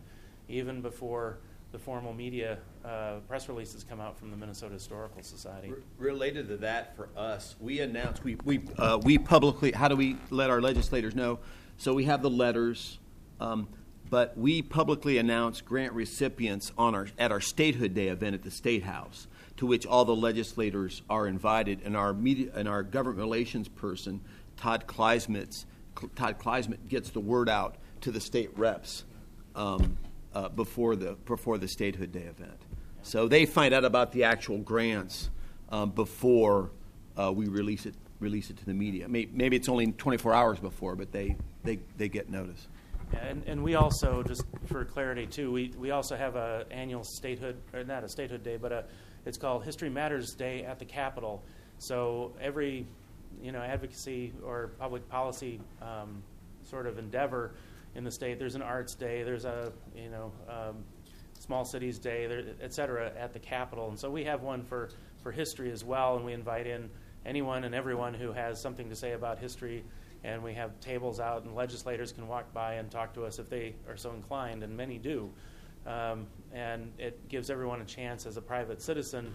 even 0.49 0.81
before 0.81 1.39
the 1.73 1.79
formal 1.79 2.13
media 2.13 2.59
uh, 2.85 3.19
press 3.29 3.49
releases 3.49 3.85
come 3.85 4.01
out 4.01 4.19
from 4.19 4.33
the 4.33 4.37
Minnesota 4.37 4.75
Historical 4.75 5.23
Society. 5.23 5.69
R- 5.69 5.77
Related 5.99 6.49
to 6.49 6.57
that, 6.57 6.97
for 6.97 7.09
us, 7.17 7.55
we 7.61 7.79
announced, 7.79 8.25
we, 8.25 8.37
we, 8.45 8.63
uh, 8.77 8.99
we 9.05 9.19
publicly, 9.19 9.71
how 9.71 9.87
do 9.87 9.95
we 9.95 10.17
let 10.31 10.51
our 10.51 10.61
legislators 10.61 11.15
know? 11.15 11.39
So 11.77 11.95
we 11.95 12.05
have 12.07 12.23
the 12.23 12.31
letters, 12.31 12.99
um, 13.41 13.69
but 14.11 14.37
we 14.37 14.61
publicly 14.61 15.19
announce 15.19 15.61
grant 15.61 15.93
recipients 15.93 16.73
on 16.77 16.95
our, 16.95 17.07
at 17.19 17.31
our 17.31 17.41
Statehood 17.41 17.95
Day 17.95 18.09
event 18.09 18.35
at 18.35 18.43
the 18.43 18.51
State 18.51 18.83
House, 18.83 19.29
to 19.57 19.67
which 19.67 19.87
all 19.87 20.05
the 20.05 20.15
legislators 20.15 21.03
are 21.09 21.27
invited, 21.27 21.81
and 21.85 21.97
our 21.97 22.13
media, 22.13 22.51
and 22.55 22.69
our 22.69 22.83
government 22.83 23.19
relations 23.21 23.69
person, 23.69 24.21
Todd 24.57 24.85
Kleismitz, 24.87 25.65
Todd 26.17 26.39
Kleismitz 26.39 26.89
gets 26.89 27.11
the 27.11 27.21
word 27.21 27.49
out 27.49 27.77
to 28.01 28.11
the 28.11 28.21
state 28.21 28.51
reps 28.59 29.05
um, 29.55 29.97
uh, 30.35 30.49
before 30.49 30.97
the 30.97 31.13
before 31.27 31.59
the 31.59 31.69
Statehood 31.69 32.13
Day 32.13 32.23
event. 32.23 32.59
So 33.03 33.29
they 33.29 33.47
find 33.47 33.73
out 33.73 33.85
about 33.85 34.13
the 34.13 34.25
actual 34.25 34.59
grants 34.59 35.31
um, 35.71 35.91
before 35.91 36.71
uh, 37.17 37.33
we 37.33 37.47
release 37.49 37.87
it 37.87 37.95
release 38.19 38.51
it 38.51 38.57
to 38.59 38.67
the 38.67 38.75
media. 38.75 39.09
May- 39.09 39.29
Maybe 39.33 39.57
it's 39.57 39.69
only 39.69 39.93
24 39.93 40.35
hours 40.35 40.59
before, 40.59 40.97
but 40.97 41.13
they 41.13 41.37
they, 41.65 41.79
they 41.97 42.09
get 42.09 42.31
notice. 42.31 42.67
And, 43.13 43.43
and 43.47 43.63
we 43.63 43.75
also, 43.75 44.23
just 44.23 44.45
for 44.67 44.85
clarity 44.85 45.27
too, 45.27 45.51
we, 45.51 45.73
we 45.79 45.91
also 45.91 46.17
have 46.17 46.37
a 46.37 46.65
annual 46.71 47.05
statehood, 47.05 47.57
or 47.73 47.85
not 47.85 48.05
a 48.05 48.09
statehood 48.09 48.43
day, 48.43 48.57
but 48.57 48.73
a, 48.73 48.85
it's 49.27 49.39
called 49.39 49.65
History 49.65 49.91
Matters 49.91 50.35
Day 50.35 50.65
at 50.65 50.79
the 50.79 50.85
Capitol. 50.85 51.43
So 51.79 52.33
every, 52.41 52.87
you 53.43 53.53
know, 53.53 53.61
advocacy 53.61 54.33
or 54.45 54.73
public 54.79 55.09
policy 55.09 55.61
um, 55.83 56.23
sort 56.63 56.87
of 56.87 56.99
endeavor 56.99 57.53
in 57.95 58.05
the 58.05 58.11
state, 58.11 58.39
there's 58.39 58.55
an 58.55 58.63
arts 58.63 58.95
day, 58.95 59.23
there's 59.23 59.45
a, 59.45 59.73
you 59.97 60.11
know, 60.11 60.33
um, 60.49 60.85
small 61.39 61.65
cities 61.65 61.99
day, 61.99 62.27
there, 62.27 62.45
et 62.63 62.73
cetera, 62.73 63.11
at 63.19 63.33
the 63.33 63.39
Capitol. 63.39 63.89
And 63.89 63.99
so 63.99 64.11
we 64.11 64.25
have 64.25 64.43
one 64.43 64.63
for, 64.63 64.91
for 65.23 65.33
history 65.33 65.73
as 65.73 65.83
well, 65.83 66.17
and 66.17 66.25
we 66.25 66.33
invite 66.33 66.67
in 66.67 66.91
anyone 67.27 67.65
and 67.65 67.75
everyone 67.75 68.15
who 68.15 68.33
has 68.33 68.61
something 68.61 68.89
to 68.89 68.95
say 68.95 69.13
about 69.13 69.39
history 69.39 69.85
and 70.25 70.43
we 70.43 70.55
have 70.55 70.79
tables 70.81 71.21
out, 71.21 71.45
and 71.45 71.55
legislators 71.55 72.13
can 72.13 72.29
walk 72.29 72.53
by 72.53 72.75
and 72.75 72.91
talk 72.91 73.15
to 73.15 73.25
us 73.25 73.39
if 73.39 73.49
they 73.49 73.75
are 73.89 73.97
so 73.97 74.13
inclined, 74.13 74.63
and 74.63 74.77
many 74.77 74.99
do. 74.99 75.31
Um, 75.87 76.27
and 76.53 76.93
it 76.99 77.29
gives 77.29 77.49
everyone 77.49 77.81
a 77.81 77.87
chance 77.87 78.27
as 78.27 78.37
a 78.37 78.43
private 78.43 78.83
citizen 78.83 79.33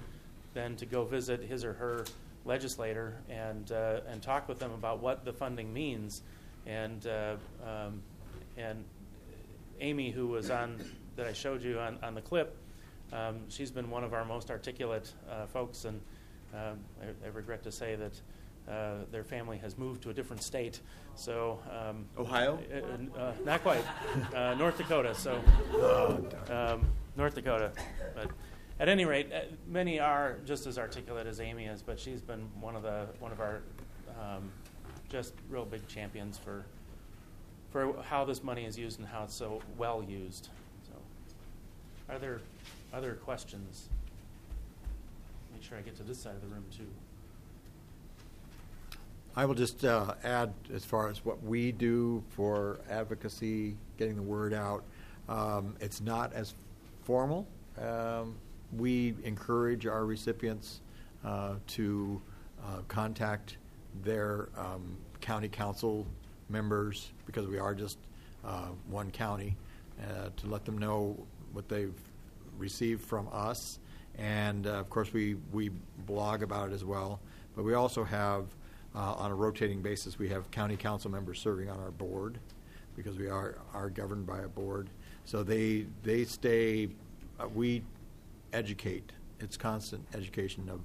then 0.53 0.75
to 0.77 0.85
go 0.85 1.03
visit 1.03 1.43
his 1.43 1.63
or 1.63 1.73
her 1.73 2.05
legislator 2.45 3.17
and 3.29 3.71
uh, 3.71 3.99
and 4.07 4.21
talk 4.21 4.47
with 4.47 4.57
them 4.57 4.71
about 4.71 4.99
what 4.99 5.25
the 5.25 5.33
funding 5.33 5.71
means. 5.71 6.23
And 6.65 7.05
uh, 7.05 7.35
um, 7.63 8.01
and 8.57 8.83
Amy, 9.81 10.09
who 10.09 10.27
was 10.27 10.49
on 10.49 10.79
that 11.15 11.27
I 11.27 11.33
showed 11.33 11.61
you 11.61 11.79
on, 11.79 11.99
on 12.01 12.15
the 12.15 12.21
clip, 12.21 12.57
um, 13.13 13.41
she's 13.49 13.71
been 13.71 13.89
one 13.89 14.03
of 14.03 14.13
our 14.13 14.25
most 14.25 14.49
articulate 14.49 15.13
uh, 15.29 15.45
folks, 15.45 15.85
and 15.85 16.01
um, 16.53 16.79
I, 17.01 17.25
I 17.25 17.29
regret 17.29 17.61
to 17.63 17.71
say 17.71 17.95
that 17.95 18.13
uh, 18.69 19.05
their 19.11 19.23
family 19.23 19.57
has 19.57 19.77
moved 19.77 20.01
to 20.03 20.09
a 20.09 20.13
different 20.13 20.43
state. 20.43 20.81
So 21.15 21.59
um, 21.71 22.05
Ohio? 22.17 22.59
uh, 22.73 23.19
uh, 23.19 23.33
not 23.45 23.61
quite. 23.61 23.83
Uh, 24.33 24.55
North 24.55 24.77
Dakota. 24.77 25.13
So 25.13 25.39
um, 26.49 26.85
North 27.15 27.35
Dakota. 27.35 27.71
But 28.15 28.31
at 28.79 28.89
any 28.89 29.05
rate, 29.05 29.31
uh, 29.31 29.41
many 29.67 29.99
are 29.99 30.37
just 30.45 30.65
as 30.65 30.77
articulate 30.77 31.27
as 31.27 31.39
Amy 31.39 31.65
is. 31.65 31.81
But 31.81 31.99
she's 31.99 32.21
been 32.21 32.49
one 32.59 32.75
of 32.75 32.83
the 32.83 33.07
one 33.19 33.31
of 33.31 33.39
our 33.39 33.61
um, 34.19 34.51
just 35.09 35.33
real 35.49 35.65
big 35.65 35.87
champions 35.87 36.37
for 36.37 36.65
for 37.69 38.01
how 38.03 38.25
this 38.25 38.43
money 38.43 38.65
is 38.65 38.77
used 38.77 38.99
and 38.99 39.07
how 39.07 39.23
it's 39.23 39.35
so 39.35 39.61
well 39.77 40.03
used. 40.03 40.49
So, 40.87 40.93
are 42.13 42.17
there 42.17 42.39
other 42.93 43.15
questions? 43.15 43.89
Make 45.53 45.61
sure 45.61 45.77
I 45.77 45.81
get 45.81 45.95
to 45.97 46.03
this 46.03 46.17
side 46.17 46.35
of 46.35 46.41
the 46.41 46.47
room 46.47 46.65
too. 46.75 46.87
I 49.37 49.43
will 49.43 49.53
just 49.55 49.83
uh, 49.83 50.13
add, 50.23 50.53
as 50.73 50.85
far 50.85 51.09
as 51.09 51.25
what 51.25 51.43
we 51.43 51.73
do 51.73 52.23
for 52.29 52.79
advocacy, 52.89 53.75
getting 53.97 54.15
the 54.15 54.21
word 54.21 54.53
out, 54.53 54.85
um, 55.27 55.75
it's 55.81 55.99
not 55.99 56.31
as 56.31 56.53
formal. 57.03 57.45
Um, 57.77 58.35
we 58.77 59.13
encourage 59.25 59.87
our 59.87 60.05
recipients 60.05 60.79
uh, 61.25 61.55
to 61.67 62.21
uh, 62.63 62.79
contact 62.87 63.57
their 64.05 64.47
um, 64.57 64.95
county 65.19 65.49
council 65.49 66.07
members 66.47 67.11
because 67.25 67.45
we 67.45 67.59
are 67.59 67.75
just 67.75 67.97
uh, 68.45 68.69
one 68.89 69.11
county 69.11 69.57
uh, 70.01 70.29
to 70.37 70.47
let 70.47 70.63
them 70.63 70.77
know 70.77 71.17
what 71.51 71.67
they've 71.67 71.99
received 72.57 73.01
from 73.01 73.27
us. 73.33 73.79
And 74.17 74.65
uh, 74.65 74.75
of 74.75 74.89
course, 74.89 75.11
we, 75.11 75.35
we 75.51 75.71
blog 76.05 76.41
about 76.41 76.69
it 76.69 76.73
as 76.73 76.85
well. 76.85 77.19
But 77.53 77.63
we 77.65 77.73
also 77.73 78.05
have 78.05 78.45
uh, 78.95 79.13
on 79.13 79.31
a 79.31 79.35
rotating 79.35 79.81
basis, 79.81 80.17
we 80.17 80.29
have 80.29 80.49
county 80.51 80.77
council 80.77 81.11
members 81.11 81.39
serving 81.39 81.69
on 81.69 81.79
our 81.79 81.91
board 81.91 82.39
because 82.95 83.17
we 83.17 83.27
are, 83.27 83.57
are 83.73 83.89
governed 83.89 84.25
by 84.25 84.39
a 84.39 84.47
board. 84.47 84.89
So 85.25 85.43
they, 85.43 85.85
they 86.03 86.23
stay, 86.23 86.89
uh, 87.39 87.47
we 87.47 87.83
educate. 88.53 89.11
It's 89.39 89.57
constant 89.57 90.05
education 90.13 90.69
of, 90.69 90.79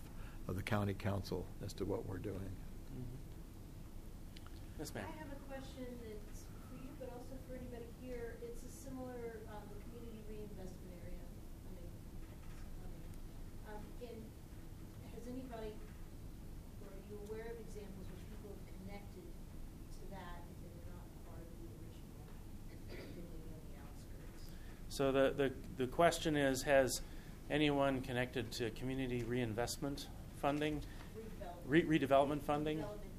of 0.49 0.57
the 0.57 0.63
county 0.63 0.95
council 0.95 1.47
as 1.65 1.73
to 1.75 1.85
what 1.85 2.07
we're 2.07 2.19
doing. 2.19 2.51
Yes, 4.79 4.95
ma'am. 4.95 5.05
I 5.07 5.19
have 5.21 5.29
a 5.31 5.41
question 5.45 5.85
that's 6.03 6.49
for 6.73 6.75
you, 6.81 6.89
but 6.99 7.13
also 7.13 7.37
for 7.47 7.55
anybody 7.55 7.85
here. 8.01 8.41
It's 8.41 8.65
a 8.65 8.73
similar, 8.73 9.45
um, 9.53 9.61
community 9.93 10.25
reinvestment 10.25 10.97
area. 11.05 11.21
I 11.21 11.71
mean, 11.77 11.93
um, 13.69 13.85
and 14.01 14.25
has 15.13 15.25
anybody, 15.29 15.77
or 16.81 16.97
are 16.97 17.03
you 17.13 17.21
aware 17.29 17.53
of 17.53 17.61
examples 17.61 18.09
where 18.09 18.25
people 18.33 18.57
have 18.57 18.65
connected 18.73 19.29
to 19.29 20.03
that 20.17 20.49
if 20.49 20.57
they 20.65 20.73
were 20.73 20.89
not 20.97 21.05
part 21.29 21.45
of 21.45 21.53
the 21.61 21.69
original, 21.77 22.25
been 22.89 23.29
maybe 23.29 23.53
on 23.53 23.61
the 23.61 23.77
outskirts? 23.85 24.49
So 25.01 25.11
the, 25.11 25.33
the, 25.35 25.51
the 25.79 25.87
question 25.87 26.37
is, 26.37 26.61
has 26.65 27.01
anyone 27.51 28.03
connected 28.03 28.53
to 28.53 28.69
community 28.73 29.23
reinvestment 29.23 30.09
funding? 30.43 30.83
Redevelopment. 31.17 31.89
Re- 31.89 31.99
redevelopment 31.99 32.43
funding? 32.43 32.77
Development 32.77 33.11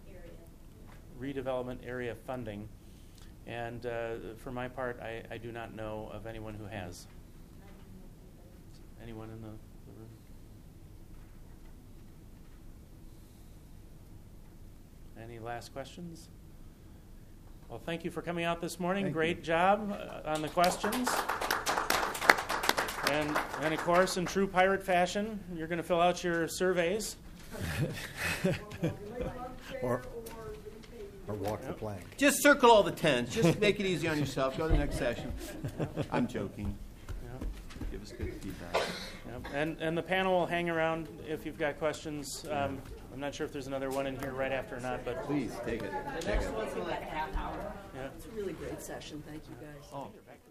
area. 1.19 1.33
Redevelopment 1.33 1.77
area 1.83 2.13
funding. 2.27 2.69
And 3.47 3.87
uh, 3.87 4.13
for 4.37 4.51
my 4.51 4.67
part, 4.67 4.99
I, 5.01 5.23
I 5.31 5.39
do 5.39 5.51
not 5.51 5.75
know 5.75 6.11
of 6.13 6.27
anyone 6.27 6.53
who 6.53 6.65
has. 6.65 7.07
I 7.57 7.65
didn't 7.65 7.87
know 7.97 8.03
if 8.05 8.29
anybody. 8.99 9.11
Anyone 9.11 9.29
in 9.31 9.41
the, 9.41 9.47
the 9.47 9.93
room? 9.97 10.09
Any 15.19 15.39
last 15.39 15.73
questions? 15.73 16.29
Well, 17.69 17.81
thank 17.83 18.05
you 18.05 18.11
for 18.11 18.21
coming 18.21 18.45
out 18.45 18.61
this 18.61 18.79
morning. 18.79 19.05
Thank 19.05 19.15
Great 19.15 19.37
you. 19.37 19.43
job 19.43 19.91
uh, 19.91 20.29
on 20.29 20.43
the 20.43 20.49
questions. 20.49 21.09
And, 23.11 23.38
and 23.61 23.73
of 23.73 23.79
course, 23.81 24.17
in 24.17 24.25
true 24.25 24.47
pirate 24.47 24.81
fashion, 24.83 25.39
you're 25.55 25.67
going 25.67 25.77
to 25.77 25.83
fill 25.83 25.99
out 26.01 26.23
your 26.23 26.47
surveys. 26.47 27.15
Or, 29.81 30.03
or 31.27 31.33
walk 31.35 31.61
the 31.65 31.73
plank. 31.73 32.03
Just 32.17 32.43
circle 32.43 32.69
all 32.69 32.83
the 32.83 32.91
tens. 32.91 33.33
Just 33.33 33.59
make 33.59 33.79
it 33.79 33.85
easy 33.88 34.07
on 34.07 34.19
yourself. 34.19 34.55
Go 34.57 34.67
to 34.67 34.73
the 34.73 34.77
next 34.77 34.97
session. 34.99 35.31
I'm 36.11 36.27
joking. 36.27 36.77
Yep. 37.07 37.47
Give 37.91 38.01
us 38.03 38.11
good 38.11 38.31
feedback. 38.41 38.75
Yep. 38.75 39.47
And, 39.55 39.77
and 39.81 39.97
the 39.97 40.03
panel 40.03 40.33
will 40.39 40.45
hang 40.45 40.69
around 40.69 41.07
if 41.27 41.45
you've 41.47 41.57
got 41.57 41.79
questions. 41.79 42.45
Um, 42.51 42.79
I'm 43.11 43.19
not 43.19 43.33
sure 43.33 43.45
if 43.45 43.51
there's 43.53 43.67
another 43.67 43.89
one 43.89 44.05
in 44.05 44.19
here 44.19 44.33
right 44.33 44.51
after 44.51 44.75
or 44.77 44.81
not, 44.81 45.03
but 45.03 45.23
Please 45.25 45.51
take 45.65 45.81
it. 45.81 45.91
The 45.91 46.21
Take 46.21 46.27
next 46.27 46.45
it. 46.45 46.53
one's 46.53 46.73
in 46.73 46.83
like 46.88 47.01
a 47.01 47.05
half 47.05 47.35
hour. 47.35 47.73
yeah. 47.95 48.07
It's 48.15 48.25
a 48.27 48.29
really 48.29 48.53
great 48.53 48.81
session. 48.81 49.23
Thank 49.27 49.41
you, 49.49 49.55
guys. 49.59 49.89
Oh. 49.91 50.03
Back 50.27 50.43
to 50.43 50.49